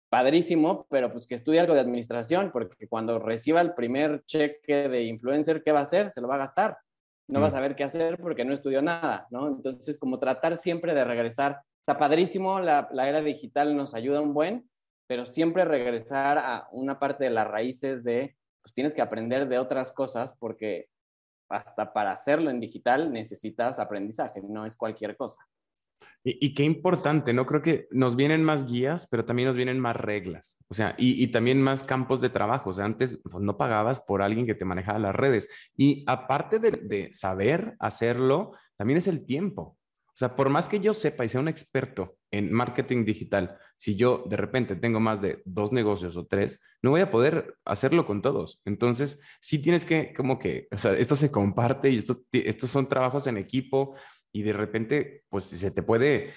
padrísimo, 0.08 0.86
pero 0.88 1.12
pues 1.12 1.26
que 1.26 1.34
estudie 1.34 1.60
algo 1.60 1.74
de 1.74 1.80
administración, 1.80 2.50
porque 2.50 2.88
cuando 2.88 3.18
reciba 3.18 3.60
el 3.60 3.74
primer 3.74 4.24
cheque 4.24 4.88
de 4.88 5.04
influencer, 5.04 5.62
¿qué 5.62 5.72
va 5.72 5.80
a 5.80 5.82
hacer? 5.82 6.10
Se 6.10 6.20
lo 6.20 6.28
va 6.28 6.36
a 6.36 6.38
gastar. 6.38 6.78
No 7.28 7.40
va 7.40 7.46
a 7.46 7.50
mm. 7.50 7.52
saber 7.52 7.76
qué 7.76 7.84
hacer 7.84 8.18
porque 8.18 8.44
no 8.44 8.54
estudió 8.54 8.80
nada, 8.80 9.26
¿no? 9.30 9.48
Entonces, 9.48 9.98
como 9.98 10.18
tratar 10.18 10.56
siempre 10.56 10.94
de 10.94 11.04
regresar. 11.04 11.60
Está 11.80 11.98
padrísimo, 11.98 12.60
la, 12.60 12.88
la 12.92 13.08
era 13.08 13.20
digital 13.20 13.76
nos 13.76 13.94
ayuda 13.94 14.20
un 14.20 14.34
buen, 14.34 14.68
pero 15.06 15.24
siempre 15.24 15.64
regresar 15.64 16.38
a 16.38 16.68
una 16.72 16.98
parte 16.98 17.24
de 17.24 17.30
las 17.30 17.46
raíces 17.46 18.04
de, 18.04 18.36
pues 18.62 18.74
tienes 18.74 18.94
que 18.94 19.02
aprender 19.02 19.48
de 19.48 19.58
otras 19.58 19.92
cosas 19.92 20.34
porque 20.38 20.88
hasta 21.50 21.92
para 21.92 22.12
hacerlo 22.12 22.50
en 22.50 22.60
digital 22.60 23.10
necesitas 23.10 23.78
aprendizaje, 23.78 24.42
no 24.42 24.66
es 24.66 24.76
cualquier 24.76 25.16
cosa. 25.16 25.40
Y, 26.24 26.54
qué 26.54 26.64
importante, 26.64 27.32
¿no? 27.32 27.46
Creo 27.46 27.62
que 27.62 27.88
nos 27.90 28.16
vienen 28.16 28.44
más 28.44 28.66
guías, 28.66 29.06
pero 29.08 29.24
también 29.24 29.46
nos 29.46 29.56
vienen 29.56 29.80
más 29.80 29.96
reglas, 29.96 30.58
o 30.68 30.74
sea, 30.74 30.94
y, 30.98 31.26
también 31.28 31.62
más 31.62 31.84
campos 31.84 32.20
de 32.20 32.28
trabajo. 32.28 32.70
O 32.70 32.74
sea, 32.74 32.84
antes 32.84 33.18
pues, 33.22 33.42
no 33.42 33.56
pagabas 33.56 34.00
por 34.00 34.20
alguien 34.20 34.44
que 34.44 34.54
te 34.54 34.64
manejaba 34.64 34.98
las 34.98 35.14
redes. 35.14 35.48
Y 35.76 36.04
aparte 36.06 36.58
de, 36.58 37.10
saber 37.14 37.76
hacerlo, 37.78 38.52
también 38.76 38.98
es 38.98 39.06
el 39.06 39.24
tiempo. 39.24 39.76
O 40.08 40.18
sea, 40.18 40.34
por 40.34 40.50
más 40.50 40.66
que 40.66 40.80
yo 40.80 40.92
sepa 40.92 41.24
y 41.24 41.28
sea 41.28 41.40
un 41.40 41.48
experto 41.48 42.16
en 42.32 42.52
marketing 42.52 43.04
digital, 43.04 43.56
si 43.76 43.94
yo 43.94 44.24
de 44.28 44.36
repente 44.36 44.74
tengo 44.74 44.98
más 44.98 45.22
de 45.22 45.40
dos 45.44 45.72
negocios 45.72 46.16
o 46.16 46.26
tres, 46.26 46.60
no 46.82 46.90
voy 46.90 47.00
a 47.00 47.10
poder 47.10 47.56
hacerlo 47.64 48.04
con 48.04 48.20
todos. 48.20 48.60
Entonces, 48.64 49.20
sí 49.40 49.60
tienes 49.60 49.84
que, 49.84 50.12
como 50.12 50.40
que, 50.40 50.66
o 50.72 50.78
sea, 50.78 50.92
esto 50.92 51.14
se 51.14 51.30
comparte 51.30 51.88
y 51.88 51.98
esto, 51.98 52.20
estos 52.32 52.70
son 52.70 52.88
trabajos 52.88 53.28
en 53.28 53.38
equipo 53.38 53.94
y 54.32 54.42
de 54.42 54.52
repente, 54.52 55.24
pues 55.28 55.44
se 55.44 55.70
te 55.70 55.82
puede 55.82 56.32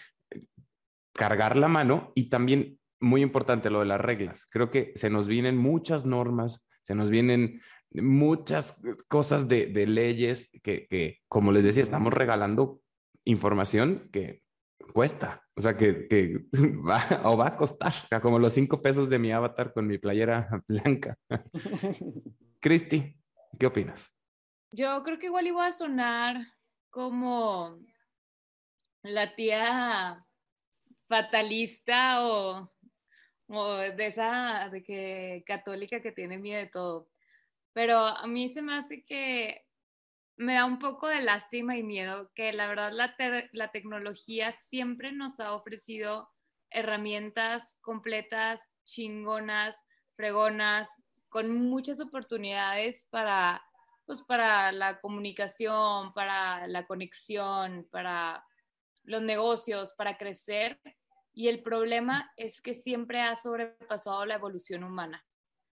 cargar 1.14 1.58
la 1.58 1.68
mano 1.68 2.12
y 2.16 2.30
también, 2.30 2.80
muy 3.00 3.22
importante, 3.22 3.70
lo 3.70 3.80
de 3.80 3.86
las 3.86 4.02
reglas. 4.02 4.46
Creo 4.50 4.70
que 4.70 4.94
se 4.96 5.10
nos 5.10 5.28
vienen 5.28 5.58
muchas 5.58 6.06
normas, 6.06 6.66
se 6.84 6.96
nos 6.96 7.10
vienen 7.10 7.62
muchas 7.94 8.76
cosas 9.08 9.48
de, 9.48 9.68
leyes 9.86 10.50
que, 10.64 11.20
como 11.28 11.52
les 11.52 11.64
decía, 11.64 11.84
estamos 11.84 12.14
regalando 12.14 12.82
información 13.26 14.10
que 14.12 14.44
cuesta, 14.94 15.44
o 15.56 15.62
sea, 15.62 15.78
que, 15.78 16.46
va 16.54 17.22
o 17.24 17.38
va 17.38 17.48
a 17.48 17.58
costar, 17.58 17.94
como 18.22 18.39
los 18.39 18.54
cinco 18.54 18.82
pesos 18.82 19.10
de 19.10 19.20
mi 19.20 19.32
avatar 19.32 19.74
con 19.74 19.88
mi 19.88 19.98
playera 19.98 20.48
blanca. 20.68 21.18
Cristi, 22.60 23.18
¿qué 23.60 23.66
opinas? 23.66 24.08
Yo 24.72 25.04
creo 25.04 25.20
que 25.20 25.26
igual 25.26 25.48
iba 25.48 25.66
a 25.66 25.72
sonar 25.72 26.48
como 26.92 27.80
la 29.04 29.36
tía 29.36 30.26
fatalista 31.08 32.26
o, 32.26 32.72
de 33.48 34.06
esa 34.06 34.70
de 34.70 34.84
que 34.84 35.44
católica 35.46 36.02
que 36.02 36.12
tiene 36.12 36.38
miedo 36.38 36.60
de 36.60 36.68
todo. 36.68 37.10
Pero 37.74 38.00
a 38.00 38.28
mí 38.28 38.50
se 38.50 38.62
me 38.62 38.76
hace 38.76 39.04
que 39.04 39.66
me 40.38 40.56
da 40.56 40.66
un 40.66 40.80
poco 40.80 41.08
de 41.08 41.22
lástima 41.22 41.78
y 41.78 41.84
miedo 41.84 42.32
que 42.36 42.54
la 42.54 42.68
verdad 42.68 42.92
la, 42.94 43.16
la 43.52 43.72
tecnología 43.72 44.54
siempre 44.54 45.12
nos 45.12 45.39
ha 45.39 45.54
ofrecido 45.54 46.30
herramientas 46.70 47.76
completas, 47.82 48.62
chingonas, 48.86 49.86
fregonas, 50.16 50.89
con 51.30 51.52
muchas 51.52 52.00
oportunidades 52.00 53.08
para 53.10 53.64
pues 54.12 54.24
para 54.24 54.74
la 54.74 54.99
comunicación, 54.99 56.12
para 56.14 56.68
la 56.68 56.86
conexión, 56.86 57.88
para 57.89 58.45
los 59.03 59.22
negocios, 59.22 59.93
para 59.93 60.18
crecer. 60.18 60.82
Y 61.32 61.47
el 61.47 61.64
problema 61.64 62.30
es 62.36 62.59
que 62.59 62.74
siempre 62.74 63.22
ha 63.22 63.38
sobrepasado 63.38 64.26
la 64.26 64.36
evolución 64.36 64.84
humana. 64.84 65.26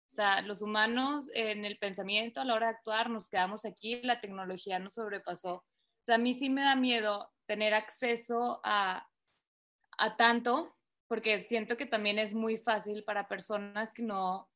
O 0.05 0.09
sea, 0.09 0.41
los 0.41 0.61
humanos 0.61 1.31
en 1.33 1.63
el 1.63 1.77
pensamiento, 1.77 2.41
a 2.41 2.43
la 2.43 2.55
hora 2.55 2.67
de 2.67 2.73
actuar, 2.73 3.09
nos 3.09 3.29
quedamos 3.29 3.63
aquí, 3.63 4.01
la 4.01 4.19
tecnología 4.19 4.79
nos 4.79 4.95
sobrepasó. 4.95 5.53
O 5.53 6.05
sea, 6.05 6.15
a 6.15 6.17
mí 6.17 6.33
sí 6.33 6.49
me 6.49 6.63
da 6.63 6.75
miedo 6.75 7.31
tener 7.45 7.73
acceso 7.73 8.59
a, 8.65 9.07
a 9.97 10.17
tanto, 10.17 10.75
porque 11.07 11.39
siento 11.39 11.77
que 11.77 11.86
también 11.86 12.19
es 12.19 12.33
muy 12.33 12.57
fácil 12.57 13.05
para 13.05 13.29
personas 13.29 13.93
que 13.93 14.03
no, 14.03 14.49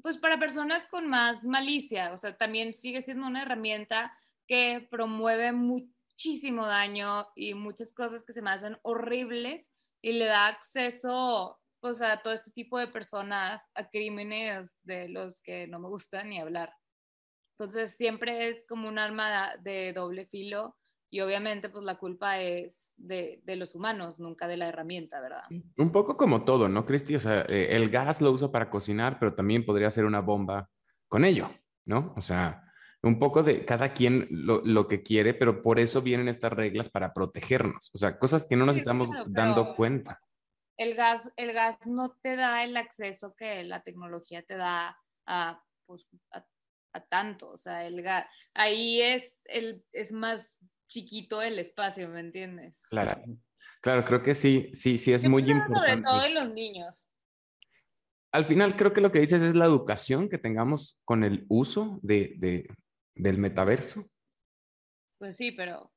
pues 0.00 0.18
para 0.18 0.38
personas 0.38 0.86
con 0.86 1.08
más 1.08 1.44
malicia, 1.44 2.12
o 2.12 2.16
sea, 2.16 2.36
también 2.36 2.74
sigue 2.74 3.02
siendo 3.02 3.26
una 3.26 3.42
herramienta 3.42 4.16
que 4.46 4.86
promueve 4.90 5.52
muchísimo 5.52 6.66
daño 6.66 7.28
y 7.34 7.54
muchas 7.54 7.92
cosas 7.92 8.24
que 8.24 8.32
se 8.32 8.42
me 8.42 8.50
hacen 8.50 8.78
horribles 8.82 9.70
y 10.02 10.12
le 10.12 10.26
da 10.26 10.46
acceso 10.46 11.60
pues, 11.80 12.02
a 12.02 12.22
todo 12.22 12.32
este 12.32 12.50
tipo 12.50 12.78
de 12.78 12.88
personas 12.88 13.62
a 13.74 13.88
crímenes 13.88 14.70
de 14.82 15.08
los 15.08 15.42
que 15.42 15.66
no 15.66 15.78
me 15.78 15.88
gusta 15.88 16.22
ni 16.24 16.40
hablar. 16.40 16.72
Entonces 17.58 17.96
siempre 17.96 18.48
es 18.48 18.64
como 18.68 18.88
un 18.88 18.98
arma 18.98 19.56
de 19.58 19.92
doble 19.92 20.26
filo 20.26 20.76
y 21.12 21.20
obviamente 21.20 21.68
pues 21.68 21.84
la 21.84 21.96
culpa 21.96 22.40
es 22.40 22.94
de, 22.96 23.42
de, 23.44 23.56
los 23.56 23.74
humanos, 23.74 24.18
nunca 24.18 24.48
de 24.48 24.56
la 24.56 24.68
herramienta, 24.68 25.20
¿verdad? 25.20 25.42
Un 25.76 25.92
poco 25.92 26.16
como 26.16 26.46
todo, 26.46 26.70
¿no, 26.70 26.86
Cristi? 26.86 27.14
O 27.14 27.20
sea, 27.20 27.44
eh, 27.50 27.68
el 27.72 27.90
gas 27.90 28.22
lo 28.22 28.32
uso 28.32 28.50
para 28.50 28.70
cocinar, 28.70 29.18
pero 29.18 29.34
también 29.34 29.66
podría 29.66 29.90
ser 29.90 30.06
una 30.06 30.20
bomba 30.20 30.70
con 31.08 31.26
ello, 31.26 31.50
¿no? 31.84 32.14
O 32.16 32.22
sea, 32.22 32.64
un 33.02 33.18
poco 33.18 33.42
de 33.42 33.66
cada 33.66 33.92
quien 33.92 34.26
lo, 34.30 34.62
lo 34.64 34.88
que 34.88 35.02
quiere, 35.02 35.34
pero 35.34 35.60
por 35.60 35.78
eso 35.78 36.00
vienen 36.00 36.28
estas 36.28 36.54
reglas 36.54 36.88
para 36.88 37.12
protegernos. 37.12 37.90
O 37.92 37.98
sea, 37.98 38.18
cosas 38.18 38.46
que 38.46 38.56
no 38.56 38.64
nos 38.64 38.78
estamos 38.78 39.10
dando 39.26 39.74
cuenta. 39.74 40.18
El 40.78 40.94
gas, 40.94 41.30
el 41.36 41.52
gas 41.52 41.76
no 41.86 42.16
te 42.22 42.36
da 42.36 42.64
el 42.64 42.74
acceso 42.78 43.34
que 43.36 43.64
la 43.64 43.82
tecnología 43.82 44.42
te 44.44 44.56
da 44.56 44.98
a, 45.26 45.62
pues, 45.84 46.06
a, 46.30 46.42
a 46.94 47.00
tanto. 47.04 47.50
O 47.50 47.58
sea, 47.58 47.86
el 47.86 48.00
gas, 48.00 48.24
ahí 48.54 49.02
es, 49.02 49.36
el, 49.44 49.84
es 49.92 50.10
más 50.10 50.58
chiquito 50.92 51.40
el 51.40 51.58
espacio, 51.58 52.08
¿me 52.08 52.20
entiendes? 52.20 52.82
Claro, 52.90 53.22
claro, 53.80 54.04
creo 54.04 54.22
que 54.22 54.34
sí, 54.34 54.70
sí, 54.74 54.98
sí 54.98 55.12
es 55.12 55.26
muy 55.26 55.50
importante. 55.50 55.90
Sobre 55.90 56.02
todo 56.02 56.24
en 56.26 56.34
los 56.34 56.52
niños. 56.52 57.10
Al 58.30 58.44
final 58.44 58.76
creo 58.76 58.92
que 58.92 59.00
lo 59.00 59.10
que 59.10 59.20
dices 59.20 59.42
es 59.42 59.54
la 59.54 59.64
educación 59.64 60.28
que 60.28 60.38
tengamos 60.38 60.98
con 61.04 61.24
el 61.24 61.44
uso 61.48 61.98
de, 62.02 62.34
de 62.38 62.66
del 63.14 63.38
metaverso. 63.38 64.08
Pues 65.18 65.36
sí, 65.36 65.52
pero 65.52 65.92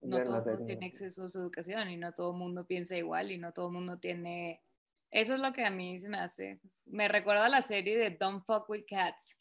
no 0.00 0.22
todo 0.22 0.38
el 0.38 0.44
mundo 0.44 0.64
tiene 0.64 0.86
acceso 0.86 1.24
a 1.24 1.28
su 1.28 1.38
educación 1.38 1.90
y 1.90 1.96
no 1.96 2.12
todo 2.12 2.32
el 2.32 2.38
mundo 2.38 2.66
piensa 2.66 2.96
igual 2.96 3.30
y 3.30 3.38
no 3.38 3.52
todo 3.52 3.66
el 3.68 3.74
mundo 3.74 3.98
tiene... 3.98 4.62
Eso 5.10 5.34
es 5.34 5.40
lo 5.40 5.52
que 5.52 5.64
a 5.64 5.70
mí 5.70 5.98
se 5.98 6.08
me 6.08 6.18
hace. 6.18 6.60
Me 6.86 7.08
recuerda 7.08 7.46
a 7.46 7.48
la 7.50 7.62
serie 7.62 7.98
de 7.98 8.10
Don't 8.10 8.44
Fuck 8.44 8.68
With 8.70 8.84
Cats. 8.88 9.36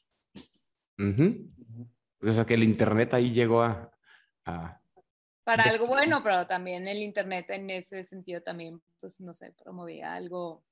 O 0.98 2.32
sea, 2.34 2.46
que 2.46 2.56
el 2.56 2.64
Internet 2.64 3.14
ahí 3.14 3.32
llegó 3.32 3.62
a, 3.62 3.92
para 4.44 5.64
algo 5.64 5.88
bueno, 5.88 6.22
pero 6.24 6.46
también 6.46 6.88
el 6.88 6.98
Internet 6.98 7.50
en 7.50 7.70
ese 7.70 8.04
sentido 8.04 8.42
también, 8.42 8.82
pues 9.00 9.20
no 9.20 9.34
sé, 9.34 9.52
promovía 9.52 10.14
algo 10.14 10.64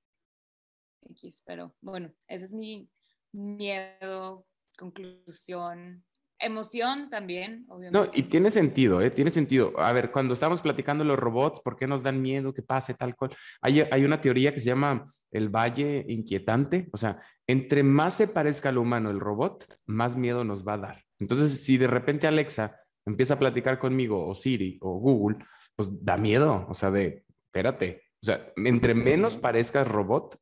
X, 1.09 1.43
pero 1.45 1.73
bueno, 1.81 2.11
ese 2.27 2.45
es 2.45 2.51
mi 2.51 2.89
miedo, 3.31 4.45
conclusión, 4.77 6.03
emoción 6.39 7.09
también, 7.09 7.65
obviamente. 7.69 7.97
No, 7.97 8.11
y 8.13 8.23
tiene 8.23 8.51
sentido, 8.51 9.01
¿eh? 9.01 9.09
Tiene 9.09 9.31
sentido. 9.31 9.73
A 9.79 9.91
ver, 9.91 10.11
cuando 10.11 10.33
estamos 10.33 10.61
platicando 10.61 11.03
los 11.03 11.17
robots, 11.17 11.59
¿por 11.61 11.77
qué 11.77 11.87
nos 11.87 12.03
dan 12.03 12.21
miedo 12.21 12.53
que 12.53 12.61
pase 12.61 12.93
tal 12.93 13.15
cual? 13.15 13.31
Hay, 13.61 13.81
hay 13.91 14.03
una 14.03 14.21
teoría 14.21 14.53
que 14.53 14.59
se 14.59 14.67
llama 14.67 15.07
el 15.31 15.49
valle 15.49 16.05
inquietante, 16.07 16.89
o 16.91 16.97
sea, 16.97 17.19
entre 17.47 17.83
más 17.83 18.15
se 18.15 18.27
parezca 18.27 18.69
al 18.69 18.77
humano 18.77 19.09
el 19.09 19.19
robot, 19.19 19.79
más 19.85 20.15
miedo 20.15 20.43
nos 20.43 20.65
va 20.65 20.73
a 20.73 20.77
dar. 20.77 21.03
Entonces, 21.19 21.63
si 21.63 21.77
de 21.77 21.87
repente 21.87 22.27
Alexa 22.27 22.79
empieza 23.07 23.35
a 23.35 23.39
platicar 23.39 23.79
conmigo, 23.79 24.27
o 24.27 24.35
Siri, 24.35 24.77
o 24.81 24.99
Google, 24.99 25.37
pues 25.75 25.89
da 26.03 26.17
miedo, 26.17 26.65
o 26.69 26.73
sea, 26.73 26.91
de, 26.91 27.25
espérate, 27.45 28.03
o 28.21 28.25
sea, 28.25 28.51
entre 28.57 28.93
menos 28.93 29.37
parezcas 29.37 29.87
robot, 29.87 30.37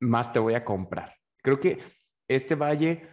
más 0.00 0.32
te 0.32 0.38
voy 0.38 0.54
a 0.54 0.64
comprar. 0.64 1.14
Creo 1.42 1.60
que 1.60 1.78
este 2.28 2.54
valle 2.54 3.08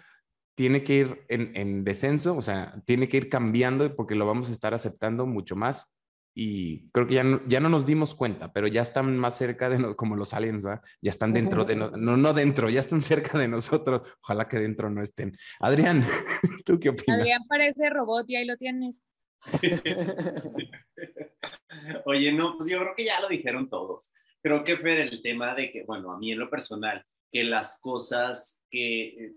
tiene 0.55 0.83
que 0.83 0.93
ir 0.95 1.25
en, 1.27 1.55
en 1.55 1.83
descenso, 1.83 2.35
o 2.35 2.41
sea, 2.41 2.81
tiene 2.85 3.07
que 3.07 3.17
ir 3.17 3.29
cambiando 3.29 3.95
porque 3.95 4.15
lo 4.15 4.25
vamos 4.25 4.49
a 4.49 4.53
estar 4.53 4.73
aceptando 4.73 5.25
mucho 5.25 5.55
más 5.55 5.94
y 6.37 6.89
creo 6.89 7.07
que 7.07 7.13
ya 7.13 7.23
no, 7.23 7.41
ya 7.47 7.61
no 7.61 7.69
nos 7.69 7.85
dimos 7.85 8.13
cuenta, 8.13 8.51
pero 8.51 8.67
ya 8.67 8.81
están 8.81 9.17
más 9.17 9.37
cerca 9.37 9.69
de 9.69 9.95
como 9.95 10.17
los 10.17 10.33
aliens, 10.33 10.65
¿va? 10.65 10.81
Ya 11.01 11.09
están 11.09 11.31
dentro 11.31 11.63
de 11.63 11.77
no, 11.77 11.91
no, 11.91 12.33
dentro, 12.33 12.69
ya 12.69 12.81
están 12.81 13.01
cerca 13.01 13.39
de 13.39 13.47
nosotros. 13.47 14.01
Ojalá 14.21 14.49
que 14.49 14.59
dentro 14.59 14.89
no 14.89 15.01
estén. 15.01 15.37
Adrián, 15.61 16.05
¿tú 16.65 16.77
qué 16.77 16.89
opinas? 16.89 17.21
Adrián 17.21 17.39
parece 17.47 17.89
robot 17.89 18.29
y 18.29 18.35
ahí 18.35 18.45
lo 18.45 18.57
tienes. 18.57 19.01
Oye, 22.05 22.33
no, 22.33 22.57
pues 22.57 22.69
yo 22.69 22.79
creo 22.79 22.93
que 22.97 23.05
ya 23.05 23.21
lo 23.21 23.29
dijeron 23.29 23.69
todos. 23.69 24.11
Creo 24.41 24.65
que 24.65 24.75
fue 24.75 25.01
el 25.01 25.21
tema 25.21 25.55
de 25.55 25.71
que, 25.71 25.85
bueno, 25.85 26.11
a 26.11 26.19
mí 26.19 26.33
en 26.33 26.39
lo 26.39 26.49
personal, 26.49 27.05
que 27.31 27.45
las 27.45 27.79
cosas 27.79 28.59
que, 28.69 29.31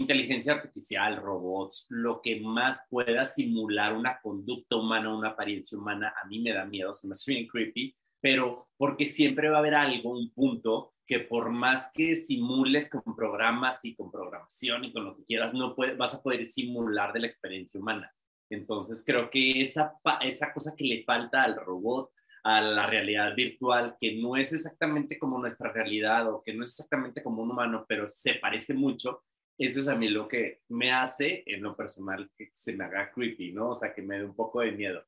inteligencia 0.00 0.54
artificial, 0.54 1.16
robots, 1.16 1.86
lo 1.90 2.20
que 2.22 2.40
más 2.40 2.80
pueda 2.88 3.24
simular 3.24 3.94
una 3.94 4.18
conducta 4.20 4.76
humana, 4.76 5.14
una 5.14 5.30
apariencia 5.30 5.78
humana, 5.78 6.14
a 6.22 6.26
mí 6.26 6.40
me 6.40 6.52
da 6.52 6.64
miedo, 6.64 6.92
se 6.94 7.06
me 7.06 7.12
hace 7.12 7.32
bien 7.32 7.46
creepy, 7.46 7.94
pero 8.20 8.68
porque 8.76 9.06
siempre 9.06 9.48
va 9.48 9.56
a 9.56 9.60
haber 9.60 9.74
algo, 9.74 10.12
un 10.12 10.32
punto, 10.32 10.94
que 11.06 11.20
por 11.20 11.50
más 11.50 11.90
que 11.92 12.14
simules 12.14 12.88
con 12.88 13.16
programas 13.16 13.84
y 13.84 13.94
con 13.94 14.10
programación 14.10 14.84
y 14.84 14.92
con 14.92 15.04
lo 15.04 15.16
que 15.16 15.24
quieras, 15.24 15.52
no 15.52 15.74
puedes, 15.74 15.96
vas 15.96 16.14
a 16.14 16.22
poder 16.22 16.46
simular 16.46 17.12
de 17.12 17.20
la 17.20 17.26
experiencia 17.26 17.80
humana. 17.80 18.12
Entonces 18.48 19.02
creo 19.04 19.28
que 19.28 19.60
esa, 19.60 19.94
esa 20.22 20.52
cosa 20.52 20.74
que 20.76 20.84
le 20.84 21.04
falta 21.04 21.42
al 21.42 21.56
robot, 21.56 22.10
a 22.42 22.60
la 22.62 22.86
realidad 22.86 23.34
virtual, 23.34 23.96
que 24.00 24.16
no 24.16 24.36
es 24.36 24.52
exactamente 24.52 25.18
como 25.18 25.38
nuestra 25.38 25.72
realidad 25.72 26.32
o 26.32 26.42
que 26.42 26.54
no 26.54 26.64
es 26.64 26.70
exactamente 26.70 27.22
como 27.22 27.42
un 27.42 27.50
humano, 27.50 27.84
pero 27.88 28.06
se 28.08 28.34
parece 28.34 28.72
mucho, 28.74 29.24
eso 29.66 29.80
es 29.80 29.88
a 29.88 29.94
mí 29.94 30.08
lo 30.08 30.26
que 30.26 30.62
me 30.68 30.92
hace 30.92 31.42
en 31.46 31.62
lo 31.62 31.76
personal 31.76 32.30
que 32.36 32.50
se 32.54 32.74
me 32.76 32.84
haga 32.84 33.10
creepy, 33.10 33.52
¿no? 33.52 33.70
O 33.70 33.74
sea, 33.74 33.92
que 33.92 34.02
me 34.02 34.18
dé 34.18 34.24
un 34.24 34.34
poco 34.34 34.60
de 34.60 34.72
miedo. 34.72 35.04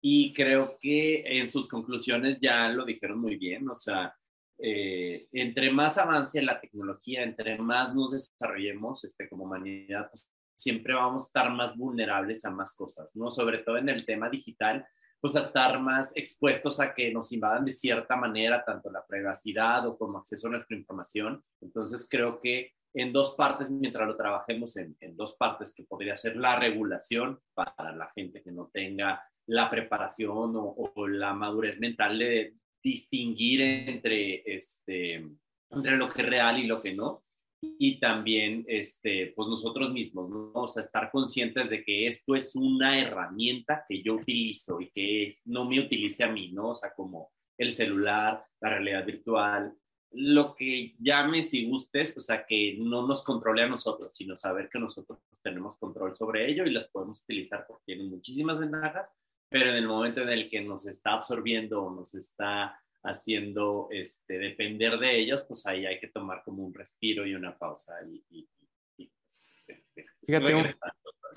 Y 0.00 0.32
creo 0.32 0.78
que 0.80 1.24
en 1.26 1.48
sus 1.48 1.66
conclusiones 1.66 2.38
ya 2.40 2.68
lo 2.68 2.84
dijeron 2.84 3.20
muy 3.20 3.36
bien, 3.36 3.68
o 3.68 3.74
sea, 3.74 4.14
eh, 4.58 5.28
entre 5.32 5.70
más 5.70 5.98
avance 5.98 6.40
la 6.42 6.60
tecnología, 6.60 7.22
entre 7.22 7.58
más 7.58 7.94
nos 7.94 8.12
desarrollemos 8.12 9.04
este, 9.04 9.28
como 9.28 9.44
humanidad, 9.44 10.08
pues 10.10 10.30
siempre 10.56 10.94
vamos 10.94 11.22
a 11.22 11.26
estar 11.26 11.50
más 11.50 11.76
vulnerables 11.76 12.44
a 12.44 12.50
más 12.50 12.74
cosas, 12.74 13.14
¿no? 13.16 13.30
Sobre 13.30 13.58
todo 13.58 13.78
en 13.78 13.88
el 13.88 14.04
tema 14.04 14.28
digital, 14.28 14.86
pues 15.20 15.34
a 15.36 15.40
estar 15.40 15.80
más 15.80 16.16
expuestos 16.16 16.80
a 16.80 16.94
que 16.94 17.12
nos 17.12 17.32
invadan 17.32 17.64
de 17.64 17.72
cierta 17.72 18.16
manera 18.16 18.64
tanto 18.64 18.90
la 18.90 19.04
privacidad 19.06 19.86
o 19.86 19.98
como 19.98 20.18
acceso 20.18 20.46
a 20.48 20.50
nuestra 20.52 20.76
información. 20.76 21.42
Entonces 21.60 22.06
creo 22.08 22.40
que 22.40 22.72
en 22.98 23.12
dos 23.12 23.34
partes, 23.36 23.70
mientras 23.70 24.06
lo 24.06 24.16
trabajemos 24.16 24.76
en, 24.76 24.96
en, 25.00 25.16
dos 25.16 25.34
partes, 25.34 25.74
que 25.74 25.84
podría 25.84 26.16
ser 26.16 26.36
la 26.36 26.58
regulación 26.58 27.38
para 27.54 27.92
la 27.94 28.10
gente 28.14 28.42
que 28.42 28.52
no 28.52 28.70
tenga 28.72 29.22
la 29.46 29.70
preparación 29.70 30.56
o, 30.56 30.74
o 30.76 31.06
la 31.06 31.32
madurez 31.32 31.80
mental 31.80 32.18
de 32.18 32.54
distinguir 32.82 33.60
entre, 33.60 34.42
este, 34.44 35.26
entre 35.70 35.96
lo 35.96 36.08
que 36.08 36.22
es 36.22 36.28
real 36.28 36.58
y 36.58 36.66
lo 36.66 36.82
que 36.82 36.94
no. 36.94 37.24
Y 37.60 37.98
también, 37.98 38.64
este, 38.68 39.32
pues 39.34 39.48
nosotros 39.48 39.92
mismos, 39.92 40.30
¿no? 40.30 40.52
O 40.54 40.68
sea, 40.68 40.80
estar 40.80 41.10
conscientes 41.10 41.70
de 41.70 41.82
que 41.82 42.06
esto 42.06 42.36
es 42.36 42.54
una 42.54 43.00
herramienta 43.00 43.84
que 43.88 44.00
yo 44.00 44.14
utilizo 44.14 44.80
y 44.80 44.90
que 44.90 45.26
es, 45.26 45.42
no 45.44 45.64
me 45.64 45.80
utilice 45.80 46.22
a 46.22 46.30
mí, 46.30 46.52
¿no? 46.52 46.70
O 46.70 46.74
sea, 46.74 46.92
como 46.94 47.32
el 47.58 47.72
celular, 47.72 48.44
la 48.60 48.70
realidad 48.70 49.04
virtual, 49.04 49.74
lo 50.12 50.54
que 50.54 50.94
llames 50.98 51.52
y 51.54 51.68
gustes, 51.68 52.16
o 52.16 52.20
sea, 52.20 52.46
que 52.46 52.76
no 52.78 53.06
nos 53.06 53.22
controle 53.22 53.62
a 53.62 53.68
nosotros, 53.68 54.10
sino 54.14 54.36
saber 54.36 54.68
que 54.68 54.78
nosotros 54.78 55.18
tenemos 55.42 55.76
control 55.76 56.16
sobre 56.16 56.50
ello 56.50 56.64
y 56.64 56.70
las 56.70 56.88
podemos 56.88 57.22
utilizar 57.22 57.66
porque 57.66 57.84
tienen 57.86 58.08
muchísimas 58.08 58.58
ventajas, 58.58 59.14
pero 59.48 59.70
en 59.70 59.76
el 59.76 59.86
momento 59.86 60.22
en 60.22 60.30
el 60.30 60.48
que 60.48 60.60
nos 60.60 60.86
está 60.86 61.14
absorbiendo 61.14 61.82
o 61.82 61.94
nos 61.94 62.14
está 62.14 62.80
haciendo 63.02 63.88
este, 63.90 64.38
depender 64.38 64.98
de 64.98 65.20
ellos, 65.20 65.44
pues 65.46 65.66
ahí 65.66 65.86
hay 65.86 65.98
que 66.00 66.08
tomar 66.08 66.42
como 66.44 66.64
un 66.64 66.74
respiro 66.74 67.26
y 67.26 67.34
una 67.34 67.56
pausa. 67.56 67.94
Y, 68.04 68.48
pues, 68.96 69.54
este, 69.66 70.06
Fíjate, 70.26 70.76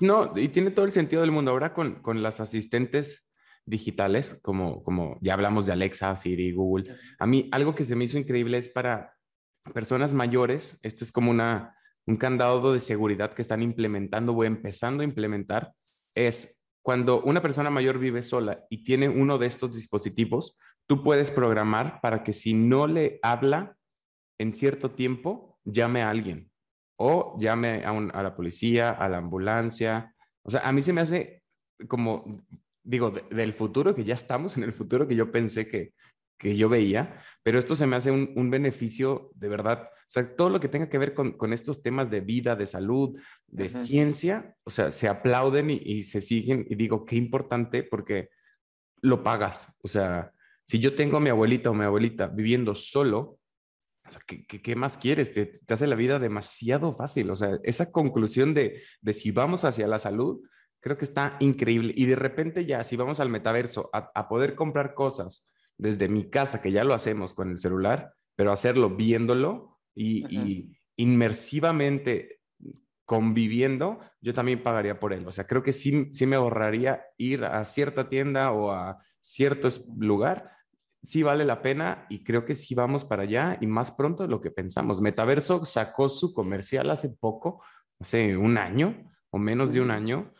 no, 0.00 0.32
y 0.36 0.48
tiene 0.48 0.70
todo 0.70 0.84
el 0.84 0.92
sentido 0.92 1.22
del 1.22 1.30
mundo. 1.30 1.52
Ahora 1.52 1.72
con, 1.72 2.02
con 2.02 2.22
las 2.22 2.40
asistentes 2.40 3.24
digitales, 3.66 4.38
como, 4.42 4.82
como 4.82 5.18
ya 5.20 5.34
hablamos 5.34 5.66
de 5.66 5.72
Alexa, 5.72 6.14
Siri, 6.16 6.52
Google. 6.52 6.96
A 7.18 7.26
mí 7.26 7.48
algo 7.52 7.74
que 7.74 7.84
se 7.84 7.96
me 7.96 8.04
hizo 8.04 8.18
increíble 8.18 8.58
es 8.58 8.68
para 8.68 9.14
personas 9.74 10.12
mayores, 10.12 10.78
esto 10.82 11.04
es 11.04 11.12
como 11.12 11.30
una, 11.30 11.76
un 12.06 12.16
candado 12.16 12.72
de 12.72 12.80
seguridad 12.80 13.32
que 13.34 13.42
están 13.42 13.62
implementando 13.62 14.32
o 14.32 14.44
empezando 14.44 15.02
a 15.02 15.04
implementar, 15.04 15.72
es 16.14 16.60
cuando 16.82 17.22
una 17.22 17.40
persona 17.40 17.70
mayor 17.70 17.98
vive 17.98 18.22
sola 18.22 18.64
y 18.68 18.82
tiene 18.82 19.08
uno 19.08 19.38
de 19.38 19.46
estos 19.46 19.72
dispositivos, 19.72 20.56
tú 20.88 21.04
puedes 21.04 21.30
programar 21.30 22.00
para 22.00 22.24
que 22.24 22.32
si 22.32 22.54
no 22.54 22.88
le 22.88 23.20
habla 23.22 23.76
en 24.38 24.52
cierto 24.52 24.90
tiempo, 24.90 25.60
llame 25.64 26.02
a 26.02 26.10
alguien 26.10 26.50
o 26.98 27.38
llame 27.38 27.84
a, 27.84 27.90
a 27.90 28.22
la 28.22 28.34
policía, 28.34 28.90
a 28.90 29.08
la 29.08 29.18
ambulancia. 29.18 30.14
O 30.42 30.50
sea, 30.50 30.60
a 30.62 30.72
mí 30.72 30.82
se 30.82 30.92
me 30.92 31.00
hace 31.00 31.42
como 31.88 32.44
digo, 32.82 33.10
del 33.10 33.52
futuro, 33.52 33.94
que 33.94 34.04
ya 34.04 34.14
estamos 34.14 34.56
en 34.56 34.64
el 34.64 34.72
futuro 34.72 35.06
que 35.06 35.16
yo 35.16 35.30
pensé 35.30 35.68
que, 35.68 35.92
que 36.38 36.56
yo 36.56 36.68
veía, 36.68 37.22
pero 37.42 37.58
esto 37.58 37.76
se 37.76 37.86
me 37.86 37.96
hace 37.96 38.10
un, 38.10 38.32
un, 38.36 38.50
beneficio 38.50 39.30
de 39.34 39.48
verdad. 39.48 39.88
O 39.92 40.10
sea, 40.12 40.34
todo 40.34 40.50
lo 40.50 40.60
que 40.60 40.68
tenga 40.68 40.88
que 40.88 40.98
ver 40.98 41.14
con, 41.14 41.32
con 41.32 41.52
estos 41.52 41.82
temas 41.82 42.10
de 42.10 42.20
vida, 42.20 42.56
de 42.56 42.66
salud, 42.66 43.18
de 43.46 43.70
ciencia, 43.70 44.56
o 44.64 44.70
sea, 44.70 44.90
se 44.90 45.08
aplauden 45.08 45.70
y, 45.70 45.80
y, 45.84 46.02
se 46.02 46.20
siguen. 46.20 46.66
Y 46.68 46.74
digo, 46.74 47.04
qué 47.04 47.16
importante 47.16 47.82
porque 47.84 48.30
lo 49.00 49.22
pagas. 49.22 49.68
O 49.82 49.88
sea, 49.88 50.32
si 50.64 50.78
yo 50.78 50.94
tengo 50.94 51.18
a 51.18 51.20
mi 51.20 51.30
abuelita 51.30 51.70
o 51.70 51.74
mi 51.74 51.84
abuelita 51.84 52.26
viviendo 52.26 52.74
solo, 52.74 53.38
o 54.06 54.10
sea, 54.10 54.20
¿qué, 54.26 54.44
qué, 54.46 54.60
qué 54.60 54.74
más 54.74 54.98
quieres? 54.98 55.32
Te, 55.32 55.46
te, 55.46 55.74
hace 55.74 55.86
la 55.86 55.94
vida 55.94 56.18
demasiado 56.18 56.94
fácil. 56.96 57.30
O 57.30 57.36
sea, 57.36 57.58
esa 57.62 57.92
conclusión 57.92 58.52
de, 58.52 58.82
de 59.00 59.12
si 59.12 59.30
vamos 59.30 59.64
hacia 59.64 59.86
la 59.86 59.98
salud, 59.98 60.40
creo 60.82 60.98
que 60.98 61.06
está 61.06 61.36
increíble. 61.40 61.94
Y 61.96 62.04
de 62.04 62.16
repente 62.16 62.66
ya, 62.66 62.82
si 62.82 62.96
vamos 62.96 63.20
al 63.20 63.30
metaverso, 63.30 63.88
a, 63.92 64.10
a 64.14 64.28
poder 64.28 64.54
comprar 64.54 64.92
cosas 64.94 65.48
desde 65.78 66.08
mi 66.08 66.28
casa, 66.28 66.60
que 66.60 66.72
ya 66.72 66.84
lo 66.84 66.92
hacemos 66.92 67.32
con 67.32 67.50
el 67.50 67.58
celular, 67.58 68.12
pero 68.34 68.52
hacerlo 68.52 68.90
viéndolo 68.90 69.78
y, 69.94 70.26
y, 70.36 70.76
inmersivamente 70.96 72.40
conviviendo, 73.04 74.00
yo 74.20 74.34
también 74.34 74.62
pagaría 74.62 74.98
por 74.98 75.12
él. 75.12 75.26
O 75.26 75.32
sea, 75.32 75.46
creo 75.46 75.62
que 75.62 75.72
sí, 75.72 76.10
sí 76.12 76.26
me 76.26 76.36
ahorraría 76.36 77.04
ir 77.16 77.44
a 77.44 77.64
cierta 77.64 78.08
tienda 78.08 78.52
o 78.52 78.72
a 78.72 79.02
cierto 79.20 79.68
lugar. 79.96 80.50
Sí 81.02 81.22
vale 81.22 81.44
la 81.44 81.62
pena 81.62 82.06
y 82.08 82.22
creo 82.24 82.44
que 82.44 82.54
sí 82.54 82.74
vamos 82.74 83.04
para 83.04 83.24
allá 83.24 83.58
y 83.60 83.66
más 83.66 83.90
pronto 83.90 84.22
de 84.22 84.28
lo 84.28 84.40
que 84.40 84.50
pensamos. 84.50 85.00
Metaverso 85.00 85.64
sacó 85.64 86.08
su 86.08 86.32
comercial 86.32 86.90
hace 86.90 87.08
poco, 87.08 87.62
hace 88.00 88.36
un 88.36 88.56
año 88.56 89.10
o 89.30 89.38
menos 89.38 89.72
de 89.72 89.80
un 89.80 89.90
año, 89.90 90.32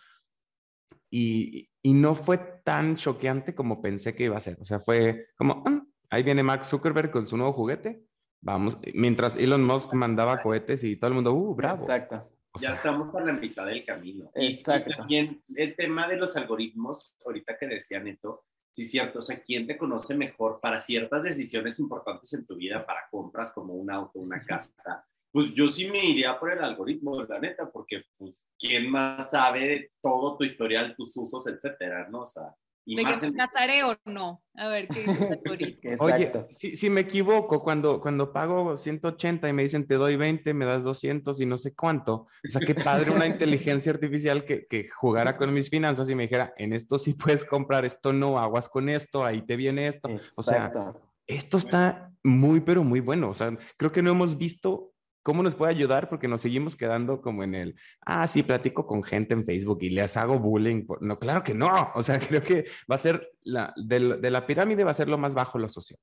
y, 1.14 1.68
y, 1.82 1.92
no 1.92 2.14
fue 2.14 2.38
tan 2.64 2.96
choqueante 2.96 3.54
como 3.54 3.82
pensé 3.82 4.14
que 4.14 4.24
iba 4.24 4.36
a 4.38 4.40
ser. 4.40 4.56
O 4.60 4.64
sea, 4.64 4.80
fue 4.80 5.26
como, 5.36 5.62
ah, 5.66 5.84
ahí 6.08 6.22
viene 6.22 6.42
Max 6.42 6.68
Zuckerberg 6.68 7.10
con 7.10 7.26
su 7.26 7.36
nuevo 7.36 7.52
juguete, 7.52 8.02
vamos, 8.40 8.78
mientras 8.94 9.36
Elon 9.36 9.62
Musk 9.62 9.92
mandaba 9.92 10.40
cohetes 10.40 10.82
y 10.84 10.96
todo 10.96 11.08
el 11.08 11.14
mundo, 11.14 11.34
uh, 11.34 11.54
bravo. 11.54 11.82
Exacto. 11.82 12.30
O 12.52 12.58
sea, 12.58 12.70
ya 12.70 12.76
estamos 12.76 13.14
a 13.14 13.20
la 13.22 13.34
mitad 13.34 13.66
del 13.66 13.84
camino. 13.84 14.30
Exacto. 14.34 14.90
Y, 14.90 14.96
también 14.96 15.44
el 15.54 15.76
tema 15.76 16.08
de 16.08 16.16
los 16.16 16.34
algoritmos, 16.34 17.14
ahorita 17.26 17.58
que 17.58 17.66
decía 17.66 18.00
Neto, 18.00 18.46
sí 18.72 18.82
es 18.82 18.90
cierto, 18.90 19.18
o 19.18 19.22
sea, 19.22 19.42
¿quién 19.42 19.66
te 19.66 19.76
conoce 19.76 20.14
mejor 20.14 20.60
para 20.60 20.78
ciertas 20.78 21.24
decisiones 21.24 21.78
importantes 21.78 22.32
en 22.32 22.46
tu 22.46 22.56
vida, 22.56 22.86
para 22.86 23.00
compras 23.10 23.52
como 23.52 23.74
un 23.74 23.90
auto, 23.90 24.18
una 24.18 24.40
casa? 24.40 25.06
Pues 25.32 25.52
yo 25.54 25.68
sí 25.68 25.90
me 25.90 26.04
iría 26.04 26.38
por 26.38 26.52
el 26.52 26.62
algoritmo, 26.62 27.22
la 27.22 27.40
neta, 27.40 27.70
porque 27.70 28.04
pues 28.18 28.44
quién 28.58 28.90
más 28.90 29.30
sabe 29.30 29.90
todo 30.00 30.36
tu 30.36 30.44
historial, 30.44 30.94
tus 30.96 31.16
usos, 31.16 31.46
etcétera, 31.46 32.08
¿no? 32.10 32.20
O 32.20 32.26
sea, 32.26 32.54
y 32.84 32.96
¿De 32.96 33.04
que 33.04 33.26
me 33.28 33.34
casaré 33.34 33.84
o 33.84 33.96
no? 34.06 34.42
A 34.56 34.66
ver, 34.66 34.88
¿qué 34.88 35.04
dice 35.04 35.40
Oye, 36.00 36.32
si, 36.50 36.76
si, 36.76 36.90
me 36.90 37.02
equivoco, 37.02 37.62
cuando, 37.62 38.00
cuando 38.00 38.32
pago 38.32 38.76
180 38.76 39.48
y 39.48 39.52
me 39.52 39.62
dicen 39.62 39.86
te 39.86 39.94
doy 39.94 40.16
20, 40.16 40.52
me 40.52 40.64
das 40.64 40.82
200 40.82 41.40
y 41.40 41.46
no 41.46 41.58
sé 41.58 41.74
cuánto. 41.74 42.26
O 42.44 42.50
sea, 42.50 42.60
qué 42.60 42.74
padre 42.74 43.12
una 43.12 43.26
inteligencia 43.26 43.92
artificial 43.92 44.44
que, 44.44 44.66
que 44.66 44.88
jugara 44.88 45.36
con 45.36 45.54
mis 45.54 45.70
finanzas 45.70 46.08
y 46.10 46.16
me 46.16 46.24
dijera, 46.24 46.54
en 46.56 46.72
esto 46.72 46.98
sí 46.98 47.14
puedes 47.14 47.44
comprar, 47.44 47.84
esto 47.84 48.12
no, 48.12 48.38
aguas 48.38 48.68
con 48.68 48.88
esto, 48.88 49.24
ahí 49.24 49.42
te 49.42 49.54
viene 49.54 49.86
esto. 49.86 50.08
Exacto. 50.08 50.34
O 50.36 50.42
sea, 50.42 50.92
esto 51.28 51.58
está 51.58 52.10
muy, 52.24 52.60
pero 52.60 52.82
muy 52.82 52.98
bueno. 52.98 53.30
O 53.30 53.34
sea, 53.34 53.56
creo 53.76 53.92
que 53.92 54.02
no 54.02 54.10
hemos 54.10 54.36
visto 54.36 54.91
¿Cómo 55.22 55.42
nos 55.42 55.54
puede 55.54 55.72
ayudar? 55.72 56.08
Porque 56.08 56.26
nos 56.26 56.40
seguimos 56.40 56.76
quedando 56.76 57.20
como 57.20 57.44
en 57.44 57.54
el, 57.54 57.76
ah, 58.00 58.26
sí, 58.26 58.42
platico 58.42 58.86
con 58.86 59.02
gente 59.02 59.34
en 59.34 59.44
Facebook 59.44 59.78
y 59.82 59.90
les 59.90 60.16
hago 60.16 60.38
bullying. 60.38 60.84
No, 61.00 61.18
claro 61.18 61.42
que 61.42 61.54
no. 61.54 61.68
O 61.94 62.02
sea, 62.02 62.18
creo 62.18 62.42
que 62.42 62.64
va 62.90 62.96
a 62.96 62.98
ser, 62.98 63.30
la, 63.42 63.72
de, 63.76 64.18
de 64.18 64.30
la 64.30 64.46
pirámide 64.46 64.84
va 64.84 64.90
a 64.90 64.94
ser 64.94 65.08
lo 65.08 65.18
más 65.18 65.34
bajo 65.34 65.58
lo 65.58 65.68
social. 65.68 65.98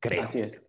Creo. 0.00 0.22
Así 0.22 0.40
es. 0.40 0.62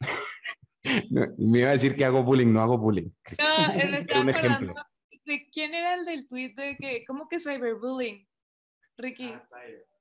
me 1.38 1.60
iba 1.60 1.68
a 1.68 1.72
decir 1.72 1.96
que 1.96 2.04
hago 2.04 2.22
bullying, 2.22 2.52
no 2.52 2.60
hago 2.60 2.78
bullying. 2.78 3.10
No, 3.38 3.72
él 3.80 3.94
está 3.94 4.20
un 4.20 4.28
ejemplo. 4.28 4.74
¿De 5.24 5.48
quién 5.50 5.74
era 5.74 5.94
el 5.94 6.04
del 6.04 6.26
tweet 6.26 6.54
de 6.54 6.76
que, 6.76 7.04
cómo 7.06 7.28
que 7.28 7.38
cyberbullying? 7.38 8.26
Ricky. 8.96 9.32
Ah, 9.32 9.46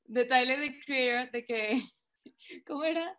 de 0.06 0.26
Tyler, 0.26 0.60
the 0.60 0.80
Creator, 0.86 1.32
de 1.32 1.46
que, 1.46 1.84
¿cómo 2.66 2.84
era? 2.84 3.18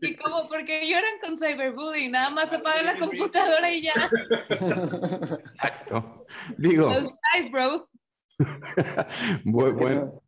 ¿Y 0.00 0.16
cómo? 0.16 0.48
Porque 0.48 0.88
lloran 0.88 1.18
con 1.20 1.36
cyberbullying, 1.36 2.10
nada 2.10 2.30
más 2.30 2.52
apagan 2.52 2.86
la 2.86 2.98
computadora 2.98 3.70
y 3.72 3.82
ya. 3.82 3.94
Exacto. 5.54 6.26
Digo. 6.56 6.88
Los 6.88 7.08
guys, 7.08 7.50
bro. 7.50 7.88
Muy 9.44 9.72
bueno. 9.72 10.22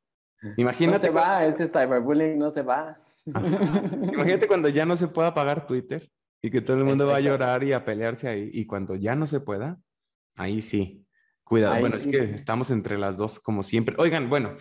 Imagínate. 0.56 0.98
No 0.98 1.02
se 1.02 1.10
va, 1.10 1.44
ese 1.44 1.66
cyberbullying 1.66 2.38
no 2.38 2.50
se 2.50 2.62
va. 2.62 2.94
Imagínate 3.26 4.48
cuando 4.48 4.68
ya 4.68 4.84
no 4.86 4.96
se 4.96 5.08
pueda 5.08 5.34
pagar 5.34 5.66
Twitter 5.66 6.10
y 6.42 6.50
que 6.50 6.60
todo 6.60 6.78
el 6.78 6.84
mundo 6.84 7.04
Exacto. 7.04 7.12
va 7.12 7.16
a 7.18 7.20
llorar 7.20 7.64
y 7.64 7.72
a 7.72 7.84
pelearse 7.84 8.28
ahí. 8.28 8.50
Y 8.52 8.66
cuando 8.66 8.94
ya 8.96 9.14
no 9.14 9.26
se 9.26 9.40
pueda, 9.40 9.78
ahí 10.36 10.62
sí. 10.62 11.06
Cuidado. 11.44 11.74
Ahí 11.74 11.80
bueno, 11.80 11.96
sí. 11.96 12.10
es 12.10 12.16
que 12.16 12.34
estamos 12.34 12.70
entre 12.70 12.96
las 12.98 13.16
dos, 13.16 13.40
como 13.40 13.62
siempre. 13.62 13.94
Oigan, 13.98 14.28
bueno, 14.30 14.56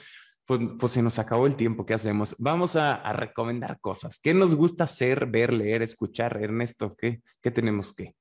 pues, 0.50 0.62
pues, 0.80 0.94
se 0.94 1.04
nos 1.04 1.20
acabó 1.20 1.46
el 1.46 1.56
tiempo, 1.56 1.86
¿qué 1.86 1.94
hacemos? 1.94 2.36
Vamos 2.40 2.76
a, 2.76 3.14
recomendar 3.14 3.80
cosas. 3.80 4.18
¿Qué 4.18 4.34
nos 4.34 4.56
gusta 4.56 4.86
hacer, 4.86 5.28
ver, 5.28 5.54
leer, 5.54 5.84
escuchar, 5.84 6.42
Ernesto? 6.42 6.96
¿Qué, 6.96 7.22
¿Qué 7.40 7.52
tenemos 7.52 7.94
que? 7.94 8.16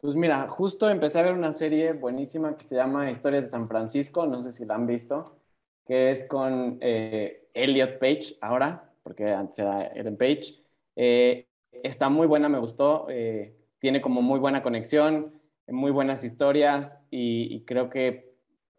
Pues 0.00 0.14
mira, 0.14 0.46
justo 0.46 0.88
empecé 0.88 1.18
a 1.18 1.22
ver 1.22 1.32
una 1.32 1.52
serie 1.52 1.92
buenísima 1.92 2.56
que 2.56 2.62
se 2.62 2.76
llama 2.76 3.10
Historias 3.10 3.46
de 3.46 3.50
San 3.50 3.66
Francisco, 3.66 4.28
no 4.28 4.42
sé 4.42 4.52
si 4.52 4.64
la 4.64 4.76
han 4.76 4.86
visto, 4.86 5.40
que 5.84 6.12
es 6.12 6.24
con 6.24 6.78
eh, 6.80 7.48
Elliot 7.52 7.98
Page 7.98 8.36
ahora, 8.40 8.92
porque 9.02 9.32
antes 9.32 9.58
era 9.58 9.86
Ellen 9.88 10.16
Page. 10.16 10.62
Eh, 10.94 11.48
está 11.82 12.08
muy 12.10 12.28
buena, 12.28 12.48
me 12.48 12.60
gustó, 12.60 13.06
eh, 13.10 13.56
tiene 13.80 14.00
como 14.00 14.22
muy 14.22 14.38
buena 14.38 14.62
conexión, 14.62 15.34
muy 15.66 15.90
buenas 15.90 16.22
historias 16.22 17.00
y, 17.10 17.64
creo 17.64 17.90
que 17.90 18.32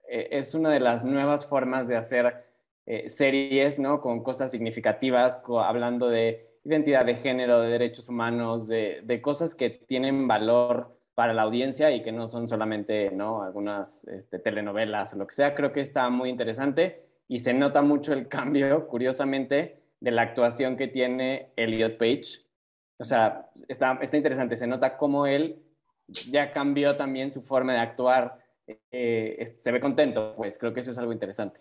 es 0.07 0.53
una 0.53 0.69
de 0.69 0.79
las 0.79 1.03
nuevas 1.03 1.47
formas 1.47 1.87
de 1.89 1.97
hacer 1.97 2.44
eh, 2.85 3.09
series, 3.09 3.79
¿no? 3.79 4.01
Con 4.01 4.23
cosas 4.23 4.51
significativas, 4.51 5.41
hablando 5.63 6.09
de 6.09 6.59
identidad 6.63 7.05
de 7.05 7.15
género, 7.15 7.59
de 7.59 7.69
derechos 7.69 8.09
humanos, 8.09 8.67
de, 8.67 9.01
de, 9.03 9.21
cosas 9.21 9.55
que 9.55 9.69
tienen 9.69 10.27
valor 10.27 10.97
para 11.15 11.33
la 11.33 11.43
audiencia 11.43 11.91
y 11.91 12.03
que 12.03 12.11
no 12.11 12.27
son 12.27 12.47
solamente, 12.47 13.11
¿no? 13.11 13.41
Algunas 13.43 14.03
este, 14.05 14.39
telenovelas 14.39 15.13
o 15.13 15.17
lo 15.17 15.27
que 15.27 15.35
sea. 15.35 15.55
Creo 15.55 15.71
que 15.71 15.81
está 15.81 16.09
muy 16.09 16.29
interesante 16.29 17.05
y 17.27 17.39
se 17.39 17.53
nota 17.53 17.81
mucho 17.81 18.13
el 18.13 18.27
cambio, 18.29 18.87
curiosamente, 18.87 19.81
de 19.99 20.11
la 20.11 20.23
actuación 20.23 20.75
que 20.75 20.87
tiene 20.87 21.51
Elliot 21.55 21.97
Page. 21.97 22.45
O 22.97 23.05
sea, 23.05 23.49
está, 23.67 23.97
está 24.01 24.17
interesante, 24.17 24.55
se 24.55 24.67
nota 24.67 24.97
cómo 24.97 25.25
él 25.25 25.61
ya 26.07 26.51
cambió 26.51 26.95
también 26.97 27.31
su 27.31 27.41
forma 27.41 27.73
de 27.73 27.79
actuar, 27.79 28.37
eh, 28.91 29.45
se 29.57 29.71
ve 29.71 29.79
contento, 29.79 30.33
pues 30.35 30.57
creo 30.57 30.73
que 30.73 30.79
eso 30.81 30.91
es 30.91 30.97
algo 30.97 31.11
interesante. 31.11 31.59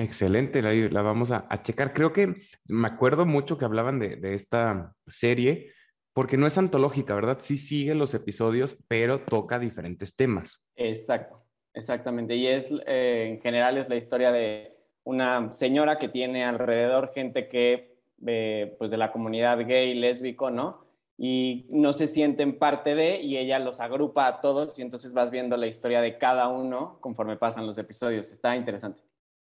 Excelente, 0.00 0.62
la, 0.62 1.02
vamos 1.02 1.30
a, 1.30 1.46
checar. 1.62 1.92
Creo 1.92 2.12
que 2.12 2.34
me 2.68 2.88
acuerdo 2.88 3.26
mucho 3.26 3.58
que 3.58 3.66
hablaban 3.66 3.98
de, 3.98 4.16
de, 4.16 4.32
esta 4.32 4.94
serie, 5.06 5.72
porque 6.14 6.38
no 6.38 6.46
es 6.46 6.56
antológica, 6.56 7.14
¿verdad? 7.14 7.38
Sí 7.40 7.58
sigue 7.58 7.94
los 7.94 8.14
episodios, 8.14 8.78
pero 8.88 9.20
toca 9.20 9.58
diferentes 9.58 10.16
temas. 10.16 10.64
Exacto, 10.76 11.44
exactamente. 11.74 12.34
Y 12.34 12.46
es, 12.46 12.72
eh, 12.86 13.26
en 13.28 13.40
general, 13.42 13.76
es 13.76 13.90
la 13.90 13.96
historia 13.96 14.32
de 14.32 14.74
una 15.04 15.52
señora 15.52 15.98
que 15.98 16.08
tiene 16.08 16.44
alrededor 16.44 17.12
gente 17.12 17.48
que, 17.48 17.98
eh, 18.26 18.74
pues 18.78 18.90
de 18.90 18.96
la 18.96 19.12
comunidad 19.12 19.58
gay, 19.66 19.94
lésbico, 19.94 20.50
¿no? 20.50 20.88
y 21.22 21.66
no 21.68 21.92
se 21.92 22.06
sienten 22.06 22.58
parte 22.58 22.94
de 22.94 23.20
y 23.20 23.36
ella 23.36 23.58
los 23.58 23.78
agrupa 23.78 24.26
a 24.26 24.40
todos 24.40 24.78
y 24.78 24.82
entonces 24.82 25.12
vas 25.12 25.30
viendo 25.30 25.54
la 25.58 25.66
historia 25.66 26.00
de 26.00 26.16
cada 26.16 26.48
uno 26.48 26.96
conforme 27.02 27.36
pasan 27.36 27.66
los 27.66 27.76
episodios. 27.76 28.32
Está 28.32 28.56
interesante. 28.56 29.02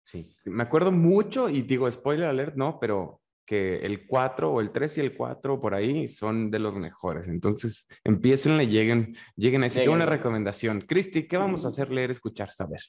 Sí, 0.05 0.29
me 0.45 0.63
acuerdo 0.63 0.91
mucho 0.91 1.49
y 1.49 1.61
digo, 1.61 1.89
spoiler 1.89 2.27
alert, 2.27 2.55
no, 2.55 2.79
pero 2.79 3.21
que 3.45 3.77
el 3.85 4.07
4 4.07 4.51
o 4.51 4.61
el 4.61 4.71
3 4.71 4.97
y 4.97 5.01
el 5.01 5.15
4 5.15 5.59
por 5.59 5.75
ahí 5.75 6.07
son 6.07 6.49
de 6.49 6.59
los 6.59 6.75
mejores. 6.75 7.27
Entonces, 7.27 7.87
empiecen 8.03 8.59
y 8.61 8.67
lleguen, 8.67 9.15
lleguen 9.35 9.61
a 9.61 9.65
decir 9.65 9.89
una 9.89 10.05
recomendación. 10.05 10.81
Cristi, 10.81 11.27
¿qué 11.27 11.37
vamos 11.37 11.65
a 11.65 11.69
hacer, 11.69 11.91
leer, 11.91 12.11
escuchar, 12.11 12.51
saber? 12.51 12.81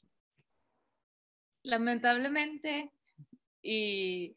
Lamentablemente, 1.63 2.93
y 3.63 4.37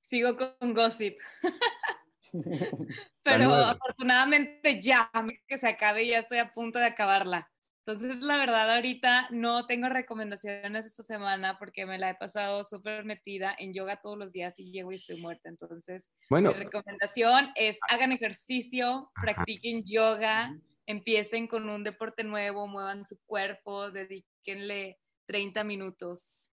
sigo 0.00 0.36
con 0.36 0.74
gossip. 0.74 1.18
Pero 3.22 3.54
afortunadamente 3.54 4.80
ya 4.80 5.10
que 5.46 5.58
se 5.58 5.68
acabe, 5.68 6.06
ya 6.06 6.18
estoy 6.18 6.38
a 6.38 6.52
punto 6.52 6.78
de 6.78 6.86
acabarla. 6.86 7.51
Entonces, 7.84 8.22
la 8.22 8.36
verdad, 8.36 8.72
ahorita 8.76 9.28
no 9.30 9.66
tengo 9.66 9.88
recomendaciones 9.88 10.86
esta 10.86 11.02
semana 11.02 11.58
porque 11.58 11.84
me 11.84 11.98
la 11.98 12.10
he 12.10 12.14
pasado 12.14 12.62
súper 12.62 13.04
metida 13.04 13.56
en 13.58 13.74
yoga 13.74 14.00
todos 14.00 14.16
los 14.16 14.32
días 14.32 14.60
y 14.60 14.70
llego 14.70 14.92
y 14.92 14.96
estoy 14.96 15.20
muerta. 15.20 15.48
Entonces, 15.48 16.08
bueno, 16.30 16.50
mi 16.52 16.58
recomendación 16.58 17.50
es 17.56 17.78
hagan 17.90 18.12
ejercicio, 18.12 19.10
practiquen 19.20 19.82
yoga, 19.84 20.56
empiecen 20.86 21.48
con 21.48 21.68
un 21.68 21.82
deporte 21.82 22.22
nuevo, 22.22 22.68
muevan 22.68 23.04
su 23.04 23.18
cuerpo, 23.26 23.90
dedíquenle 23.90 25.00
30 25.26 25.64
minutos 25.64 26.50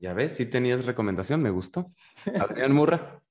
Ya 0.00 0.14
ves, 0.14 0.36
sí 0.36 0.46
tenías 0.46 0.84
recomendación, 0.84 1.42
me 1.42 1.50
gustó. 1.50 1.92
Adrián 2.40 2.72
Murra. 2.72 3.22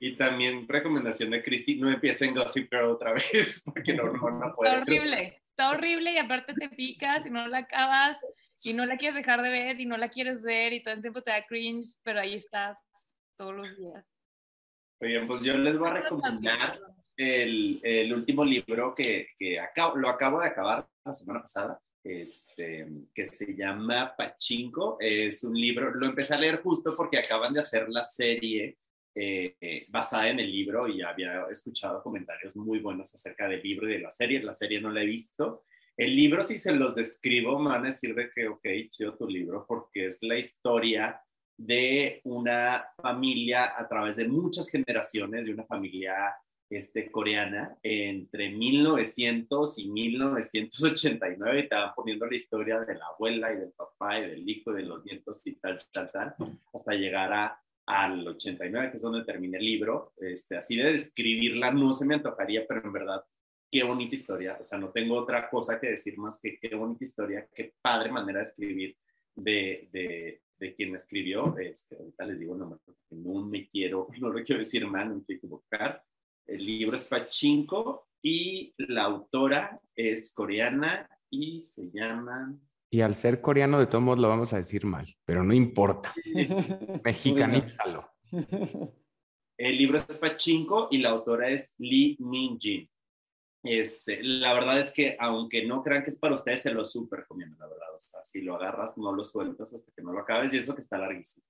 Y 0.00 0.16
también 0.16 0.66
recomendación 0.68 1.30
de 1.30 1.42
Cristi, 1.42 1.76
no 1.76 1.90
empiecen 1.90 2.34
Gossip 2.34 2.68
Girl 2.70 2.86
otra 2.86 3.12
vez, 3.12 3.62
porque 3.64 3.94
no, 3.94 4.12
no, 4.12 4.30
no 4.30 4.54
puede. 4.54 4.76
Horrible, 4.76 5.42
está 5.58 5.70
horrible 5.70 6.12
y 6.12 6.18
aparte 6.18 6.54
te 6.54 6.68
picas 6.68 7.26
y 7.26 7.30
no 7.30 7.48
la 7.48 7.58
acabas 7.58 8.16
y 8.62 8.74
no 8.74 8.84
la 8.84 8.96
quieres 8.96 9.16
dejar 9.16 9.42
de 9.42 9.50
ver 9.50 9.80
y 9.80 9.86
no 9.86 9.96
la 9.96 10.08
quieres 10.08 10.44
ver 10.44 10.72
y 10.72 10.82
todo 10.84 10.94
el 10.94 11.00
tiempo 11.00 11.20
te 11.20 11.32
da 11.32 11.44
cringe, 11.44 11.96
pero 12.04 12.20
ahí 12.20 12.34
estás 12.34 12.78
todos 13.36 13.56
los 13.56 13.76
días. 13.76 14.06
Oigan, 15.00 15.26
pues 15.26 15.42
yo 15.42 15.58
les 15.58 15.76
voy 15.76 15.88
a 15.88 15.94
recomendar 15.94 16.78
el, 17.16 17.80
el 17.82 18.14
último 18.14 18.44
libro 18.44 18.94
que, 18.94 19.30
que 19.36 19.58
acabo, 19.58 19.96
lo 19.96 20.08
acabo 20.08 20.40
de 20.40 20.46
acabar 20.46 20.88
la 21.04 21.14
semana 21.14 21.40
pasada, 21.40 21.80
este, 22.04 22.86
que 23.12 23.24
se 23.24 23.56
llama 23.56 24.14
Pachinko. 24.16 24.98
Es 25.00 25.42
un 25.42 25.54
libro, 25.54 25.92
lo 25.92 26.06
empecé 26.06 26.34
a 26.34 26.38
leer 26.38 26.62
justo 26.62 26.92
porque 26.96 27.18
acaban 27.18 27.52
de 27.52 27.60
hacer 27.60 27.88
la 27.88 28.04
serie 28.04 28.78
eh, 29.20 29.86
basada 29.88 30.28
en 30.28 30.40
el 30.40 30.50
libro 30.50 30.86
y 30.86 31.02
había 31.02 31.44
escuchado 31.50 32.02
comentarios 32.02 32.54
muy 32.54 32.78
buenos 32.78 33.12
acerca 33.12 33.48
del 33.48 33.62
libro 33.62 33.88
y 33.88 33.94
de 33.94 34.00
la 34.00 34.10
serie. 34.10 34.42
La 34.42 34.54
serie 34.54 34.80
no 34.80 34.90
la 34.90 35.02
he 35.02 35.06
visto. 35.06 35.64
El 35.96 36.14
libro, 36.14 36.46
si 36.46 36.58
se 36.58 36.72
los 36.72 36.94
describo, 36.94 37.58
me 37.58 37.70
van 37.70 37.82
a 37.82 37.86
decir 37.86 38.14
de 38.14 38.30
que, 38.30 38.46
ok, 38.46 38.66
chido 38.88 39.16
tu 39.16 39.26
libro, 39.26 39.64
porque 39.66 40.06
es 40.06 40.22
la 40.22 40.38
historia 40.38 41.20
de 41.56 42.20
una 42.22 42.86
familia 43.02 43.74
a 43.76 43.88
través 43.88 44.16
de 44.16 44.28
muchas 44.28 44.70
generaciones, 44.70 45.44
de 45.44 45.54
una 45.54 45.64
familia 45.64 46.36
este, 46.70 47.10
coreana 47.10 47.76
entre 47.82 48.50
1900 48.50 49.78
y 49.78 49.88
1989 49.88 51.60
y 51.60 51.68
te 51.68 51.74
van 51.74 51.94
poniendo 51.96 52.26
la 52.26 52.36
historia 52.36 52.78
de 52.80 52.94
la 52.94 53.06
abuela 53.06 53.52
y 53.52 53.56
del 53.56 53.72
papá 53.72 54.20
y 54.20 54.28
del 54.28 54.48
hijo, 54.48 54.72
de 54.72 54.82
los 54.82 55.04
nietos 55.04 55.44
y 55.46 55.56
tal, 55.56 55.82
tal, 55.90 56.12
tal, 56.12 56.34
hasta 56.72 56.92
llegar 56.92 57.32
a, 57.32 57.60
al 57.88 58.26
89, 58.26 58.90
que 58.90 58.96
es 58.96 59.02
donde 59.02 59.24
termina 59.24 59.58
el 59.58 59.64
libro. 59.64 60.12
Este, 60.18 60.56
así 60.56 60.76
de 60.76 60.92
describirla 60.92 61.70
no 61.70 61.92
se 61.92 62.06
me 62.06 62.14
antojaría, 62.14 62.66
pero 62.66 62.84
en 62.84 62.92
verdad, 62.92 63.24
qué 63.70 63.82
bonita 63.82 64.14
historia. 64.14 64.56
O 64.60 64.62
sea, 64.62 64.78
no 64.78 64.90
tengo 64.90 65.16
otra 65.16 65.48
cosa 65.48 65.80
que 65.80 65.90
decir 65.90 66.18
más 66.18 66.40
que 66.40 66.58
qué 66.58 66.74
bonita 66.74 67.04
historia, 67.04 67.48
qué 67.54 67.74
padre 67.80 68.12
manera 68.12 68.38
de 68.38 68.44
escribir 68.44 68.96
de, 69.34 69.88
de, 69.92 70.42
de 70.58 70.74
quien 70.74 70.94
escribió. 70.94 71.56
Este, 71.58 71.96
ahorita 71.96 72.26
les 72.26 72.40
digo, 72.40 72.54
no, 72.54 72.80
no 73.10 73.46
me 73.46 73.68
quiero, 73.68 74.08
no 74.20 74.28
lo 74.28 74.42
quiero 74.44 74.58
decir 74.58 74.86
mal, 74.86 75.08
no 75.08 75.16
me 75.16 75.24
quiero 75.24 75.38
equivocar 75.38 76.02
el 76.48 76.64
libro 76.64 76.96
es 76.96 77.04
Pachinko 77.04 78.08
y 78.22 78.74
la 78.78 79.04
autora 79.04 79.80
es 79.94 80.32
coreana 80.32 81.08
y 81.30 81.60
se 81.60 81.90
llama... 81.90 82.58
Y 82.90 83.02
al 83.02 83.14
ser 83.14 83.40
coreano, 83.40 83.78
de 83.78 83.86
todos 83.86 84.02
modos 84.02 84.18
lo 84.18 84.28
vamos 84.28 84.52
a 84.52 84.56
decir 84.56 84.84
mal, 84.84 85.06
pero 85.24 85.44
no 85.44 85.52
importa. 85.52 86.14
Mexicanízalo. 87.04 88.10
El 89.58 89.76
libro 89.76 89.98
es 89.98 90.04
Pachinko 90.04 90.86
y 90.90 90.98
la 90.98 91.10
autora 91.10 91.50
es 91.50 91.74
Lee 91.78 92.16
Min-jin. 92.20 92.88
Este, 93.64 94.22
la 94.22 94.54
verdad 94.54 94.78
es 94.78 94.92
que, 94.92 95.16
aunque 95.18 95.66
no 95.66 95.82
crean 95.82 96.04
que 96.04 96.10
es 96.10 96.18
para 96.18 96.34
ustedes, 96.34 96.62
se 96.62 96.72
lo 96.72 96.84
súper 96.84 97.20
recomiendo, 97.20 97.56
la 97.58 97.66
verdad. 97.66 97.92
O 97.92 97.98
sea, 97.98 98.24
si 98.24 98.40
lo 98.40 98.54
agarras, 98.54 98.96
no 98.96 99.12
lo 99.12 99.24
sueltas 99.24 99.74
hasta 99.74 99.90
que 99.90 100.00
no 100.00 100.12
lo 100.12 100.20
acabes 100.20 100.52
y 100.52 100.58
eso 100.58 100.74
que 100.74 100.80
está 100.80 100.96
larguísimo. 100.96 101.44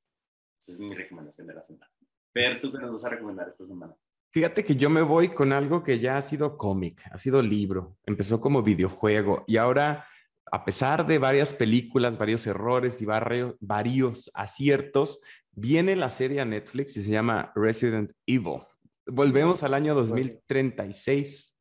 Esa 0.59 0.73
es 0.73 0.79
mi 0.79 0.95
recomendación 0.95 1.47
de 1.47 1.55
la 1.55 1.63
semana. 1.63 1.91
Pero 2.33 2.61
¿tú 2.61 2.73
qué 2.73 2.79
nos 2.79 2.93
vas 2.93 3.05
a 3.05 3.11
recomendar 3.11 3.49
esta 3.49 3.65
semana? 3.65 3.95
Fíjate 4.31 4.65
que 4.65 4.77
yo 4.77 4.91
me 4.91 5.03
voy 5.03 5.29
con 5.29 5.53
algo 5.53 5.83
que 5.83 5.99
ya 5.99 6.17
ha 6.17 6.23
sido 6.23 6.57
cómic, 6.59 7.03
ha 7.11 7.19
sido 7.19 7.41
libro, 7.41 7.97
empezó 8.05 8.41
como 8.41 8.63
videojuego 8.63 9.45
y 9.47 9.57
ahora, 9.57 10.07
a 10.51 10.65
pesar 10.65 11.07
de 11.07 11.19
varias 11.19 11.53
películas, 11.53 12.19
varios 12.19 12.47
errores 12.47 13.03
y 13.03 13.07
varios, 13.07 14.31
aciertos, 14.35 15.21
viene 15.53 15.97
la 15.97 16.11
serie 16.11 16.41
a 16.41 16.45
Netflix 16.45 16.97
y 16.97 17.03
se 17.03 17.11
llama 17.11 17.53
Resident 17.55 18.13
Evil. 18.27 18.63
Volvemos 19.07 19.63
al 19.63 19.75
año 19.75 19.95
2036 19.95 21.57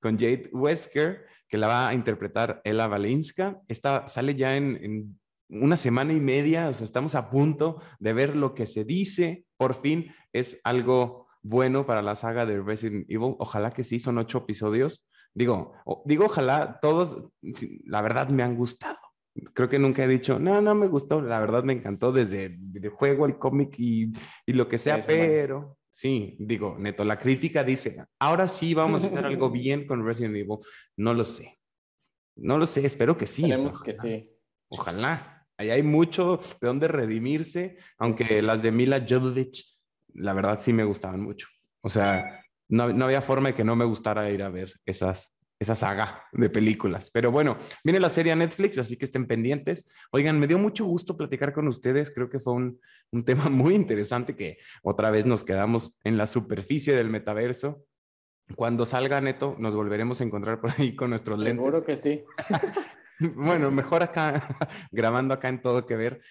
con 0.00 0.18
Jade 0.18 0.50
Wesker, 0.52 1.26
que 1.48 1.58
la 1.58 1.66
va 1.66 1.88
a 1.88 1.94
interpretar 1.94 2.60
Ella 2.64 2.86
Valinska. 2.86 3.60
Esta 3.68 4.08
sale 4.08 4.34
ya 4.34 4.56
en, 4.56 4.76
en 4.82 5.20
una 5.48 5.76
semana 5.76 6.12
y 6.12 6.20
media, 6.20 6.68
o 6.68 6.74
sea, 6.74 6.84
estamos 6.84 7.14
a 7.14 7.30
punto 7.30 7.82
de 7.98 8.12
ver 8.12 8.36
lo 8.36 8.54
que 8.54 8.66
se 8.66 8.84
dice. 8.84 9.44
Por 9.56 9.74
fin 9.80 10.14
es 10.32 10.60
algo 10.64 11.28
bueno 11.42 11.86
para 11.86 12.02
la 12.02 12.16
saga 12.16 12.46
de 12.46 12.60
Resident 12.60 13.04
Evil. 13.08 13.34
Ojalá 13.38 13.70
que 13.70 13.84
sí, 13.84 14.00
son 14.00 14.18
ocho 14.18 14.38
episodios. 14.38 15.04
Digo, 15.34 15.74
digo, 16.04 16.26
ojalá 16.26 16.78
todos, 16.80 17.30
la 17.84 18.02
verdad 18.02 18.28
me 18.28 18.42
han 18.42 18.56
gustado. 18.56 18.98
Creo 19.54 19.68
que 19.68 19.78
nunca 19.78 20.04
he 20.04 20.08
dicho, 20.08 20.38
no, 20.38 20.60
no 20.60 20.74
me 20.74 20.88
gustó, 20.88 21.22
la 21.22 21.40
verdad 21.40 21.64
me 21.64 21.72
encantó 21.72 22.12
desde 22.12 22.46
el 22.46 22.56
videojuego, 22.58 23.24
el 23.24 23.38
cómic 23.38 23.74
y, 23.78 24.12
y, 24.44 24.52
lo 24.52 24.68
que 24.68 24.76
sea, 24.76 25.00
pero 25.00 25.78
sí, 25.90 26.36
digo, 26.38 26.76
neto, 26.78 27.02
la 27.02 27.18
crítica 27.18 27.64
dice, 27.64 28.04
ahora 28.18 28.46
sí 28.46 28.74
vamos 28.74 29.02
a 29.02 29.06
hacer 29.06 29.24
algo 29.24 29.48
bien 29.50 29.86
con 29.86 30.04
Resident 30.04 30.36
Evil. 30.36 30.58
No 30.96 31.14
lo 31.14 31.24
sé. 31.24 31.58
No 32.36 32.58
lo 32.58 32.66
sé, 32.66 32.84
espero 32.84 33.16
que 33.16 33.26
sí. 33.26 33.44
Esperemos 33.44 33.82
que 33.82 33.92
sí. 33.94 34.30
Ojalá. 34.68 35.46
Ahí 35.56 35.70
hay 35.70 35.82
mucho 35.82 36.40
de 36.60 36.66
dónde 36.66 36.88
redimirse, 36.88 37.76
aunque 37.98 38.42
las 38.42 38.62
de 38.62 38.72
Mila 38.72 39.06
Jovovich 39.08 39.72
la 40.14 40.32
verdad 40.32 40.60
sí 40.60 40.72
me 40.72 40.84
gustaban 40.84 41.20
mucho. 41.20 41.48
O 41.80 41.88
sea, 41.88 42.41
no, 42.72 43.04
había 43.04 43.20
forma 43.20 43.50
de 43.50 43.54
que 43.54 43.64
no 43.64 43.76
me 43.76 43.84
gustara 43.84 44.30
ir 44.30 44.42
a 44.42 44.48
ver 44.48 44.72
esas, 44.86 45.36
esa 45.60 45.74
saga 45.74 46.24
de 46.32 46.48
películas. 46.48 47.10
Pero 47.12 47.30
bueno, 47.30 47.58
viene 47.84 48.00
la 48.00 48.08
serie 48.08 48.32
a 48.32 48.36
Netflix, 48.36 48.78
así 48.78 48.96
que 48.96 49.04
estén 49.04 49.26
pendientes. 49.26 49.86
Oigan, 50.10 50.40
me 50.40 50.46
dio 50.46 50.58
mucho 50.58 50.86
gusto 50.86 51.16
platicar 51.16 51.52
con 51.52 51.68
ustedes. 51.68 52.10
Creo 52.10 52.30
que 52.30 52.40
fue 52.40 52.54
un, 52.54 52.80
un 53.10 53.24
tema 53.24 53.44
muy 53.50 53.74
interesante 53.74 54.34
que 54.34 54.56
otra 54.82 55.10
vez 55.10 55.26
nos 55.26 55.44
quedamos 55.44 55.98
en 56.02 56.16
la 56.16 56.26
superficie 56.26 56.96
del 56.96 57.10
metaverso. 57.10 57.84
Cuando 58.56 58.86
salga 58.86 59.20
Neto, 59.20 59.54
nos 59.58 59.74
volveremos 59.74 60.20
a 60.20 60.24
encontrar 60.24 60.60
por 60.60 60.70
ahí 60.78 60.96
con 60.96 61.10
nuestros 61.10 61.38
lentes. 61.38 61.64
Seguro 61.64 61.84
que 61.84 61.96
sí. 61.96 62.24
Bueno, 63.36 63.70
mejor 63.70 64.02
acá, 64.02 64.58
grabando 64.90 65.32
acá 65.32 65.48
en 65.48 65.62
todo 65.62 65.86
que 65.86 65.94
ver. 65.94 66.22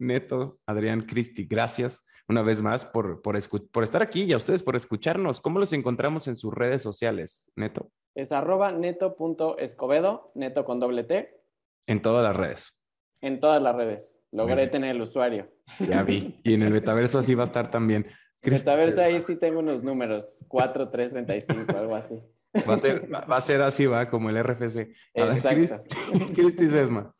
Neto, 0.00 0.58
Adrián, 0.66 1.02
Cristi, 1.02 1.44
gracias 1.44 2.04
una 2.28 2.42
vez 2.42 2.62
más 2.62 2.84
por, 2.84 3.22
por, 3.22 3.38
por 3.70 3.84
estar 3.84 4.02
aquí 4.02 4.24
y 4.24 4.32
a 4.32 4.36
ustedes 4.36 4.62
por 4.62 4.76
escucharnos. 4.76 5.40
¿Cómo 5.40 5.58
los 5.58 5.72
encontramos 5.72 6.28
en 6.28 6.36
sus 6.36 6.52
redes 6.52 6.82
sociales, 6.82 7.50
Neto? 7.56 7.90
Es 8.14 8.32
arroba 8.32 8.72
neto.escobedo, 8.72 10.32
neto 10.34 10.64
con 10.64 10.80
doble 10.80 11.04
T. 11.04 11.40
En 11.86 12.02
todas 12.02 12.24
las 12.24 12.36
redes. 12.36 12.74
En 13.20 13.40
todas 13.40 13.62
las 13.62 13.76
redes. 13.76 14.22
Logré 14.32 14.66
tener 14.66 14.96
el 14.96 15.02
usuario. 15.02 15.48
Ya 15.80 16.02
vi. 16.02 16.40
Y 16.42 16.54
en 16.54 16.62
el 16.62 16.72
metaverso 16.72 17.18
así 17.18 17.34
va 17.34 17.44
a 17.44 17.46
estar 17.46 17.70
también. 17.70 18.06
En 18.42 18.52
el 18.52 18.58
metaverso 18.58 19.02
ahí 19.02 19.20
sí 19.22 19.36
tengo 19.36 19.60
unos 19.60 19.82
números, 19.82 20.44
4, 20.48 20.90
3, 20.90 21.12
35, 21.12 21.76
algo 21.76 21.94
así. 21.94 22.20
Va 22.68 22.74
a 22.74 22.78
ser, 22.78 23.12
va 23.12 23.36
a 23.36 23.40
ser 23.40 23.62
así, 23.62 23.86
va, 23.86 24.08
como 24.08 24.30
el 24.30 24.42
RFC. 24.42 24.92
Exacto. 25.14 25.82
Cristi 26.34 26.68
Sesma. 26.68 27.14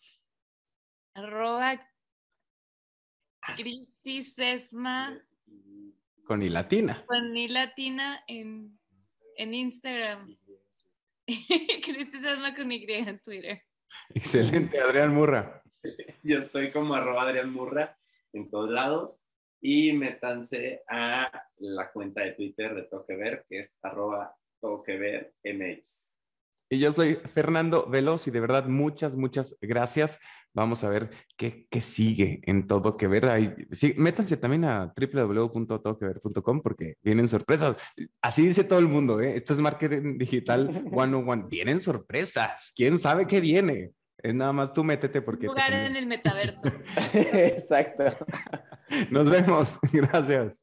Arroba 1.15 1.81
Cristi 3.55 4.25
Sesma. 4.25 5.23
Con 6.25 6.43
I 6.43 6.49
latina. 6.49 7.05
Con 7.07 7.37
I 7.37 7.49
latina 7.49 8.25
en, 8.27 8.79
en 9.37 9.55
Instagram. 9.55 10.37
Cristi 11.27 12.19
Sesma 12.19 12.55
con 12.55 12.73
Y 12.73 12.85
en 12.89 13.19
Twitter. 13.21 13.63
Excelente, 14.11 14.81
Adrián 14.81 15.15
Murra. 15.15 15.63
Yo 16.23 16.39
estoy 16.39 16.73
como 16.73 16.95
arroba 16.95 17.23
Adrián 17.23 17.53
Murra 17.53 17.97
en 18.33 18.51
todos 18.51 18.71
lados 18.71 19.23
y 19.61 19.93
métanse 19.93 20.83
a 20.89 21.31
la 21.59 21.91
cuenta 21.91 22.23
de 22.23 22.33
Twitter 22.33 22.75
de 22.75 22.83
Toque 22.83 23.17
Ver, 23.17 23.47
que 23.49 23.59
es 23.61 23.79
arroba 23.83 24.37
Toque 24.61 24.97
Ver 24.97 25.35
MX. 25.45 26.07
Y 26.69 26.81
yo 26.81 26.91
soy 26.91 27.15
Fernando 27.15 27.87
Veloz 27.87 28.27
y 28.27 28.33
de 28.33 28.41
verdad 28.41 28.67
muchas, 28.67 29.15
muchas 29.15 29.57
gracias. 29.61 30.19
Vamos 30.57 30.83
a 30.85 30.89
ver 30.89 31.11
qué, 31.37 31.67
qué 31.71 31.83
sigue 31.83 32.41
en 32.45 32.67
todo 32.67 32.97
que 32.97 33.07
ver. 33.07 33.27
Ahí, 33.27 33.55
sí, 33.73 33.93
métanse 33.99 34.39
también 34.39 34.65
a 34.65 34.91
www.todoquever.com 34.97 36.63
porque 36.63 36.95
vienen 37.03 37.29
sorpresas. 37.29 37.77
Así 38.23 38.47
dice 38.47 38.65
todo 38.65 38.79
el 38.79 38.89
mundo, 38.89 39.21
¿eh? 39.21 39.37
Esto 39.37 39.53
es 39.53 39.61
marketing 39.61 40.17
digital 40.17 40.83
one 40.91 41.15
on 41.15 41.29
one. 41.29 41.45
Vienen 41.51 41.83
sorpresas. 41.83 42.73
¿Quién 42.75 42.99
sabe 42.99 43.27
qué 43.27 43.43
viene? 43.43 43.91
Es 44.17 44.35
nada 44.35 44.55
más 44.55 44.73
tú 44.73 44.83
métete 44.83 45.21
porque... 45.21 45.47
Jugar 45.47 45.75
en 45.75 45.95
el 45.95 46.07
metaverso. 46.07 46.63
Exacto. 47.13 48.05
Nos 49.11 49.29
vemos. 49.29 49.79
Gracias. 49.93 50.63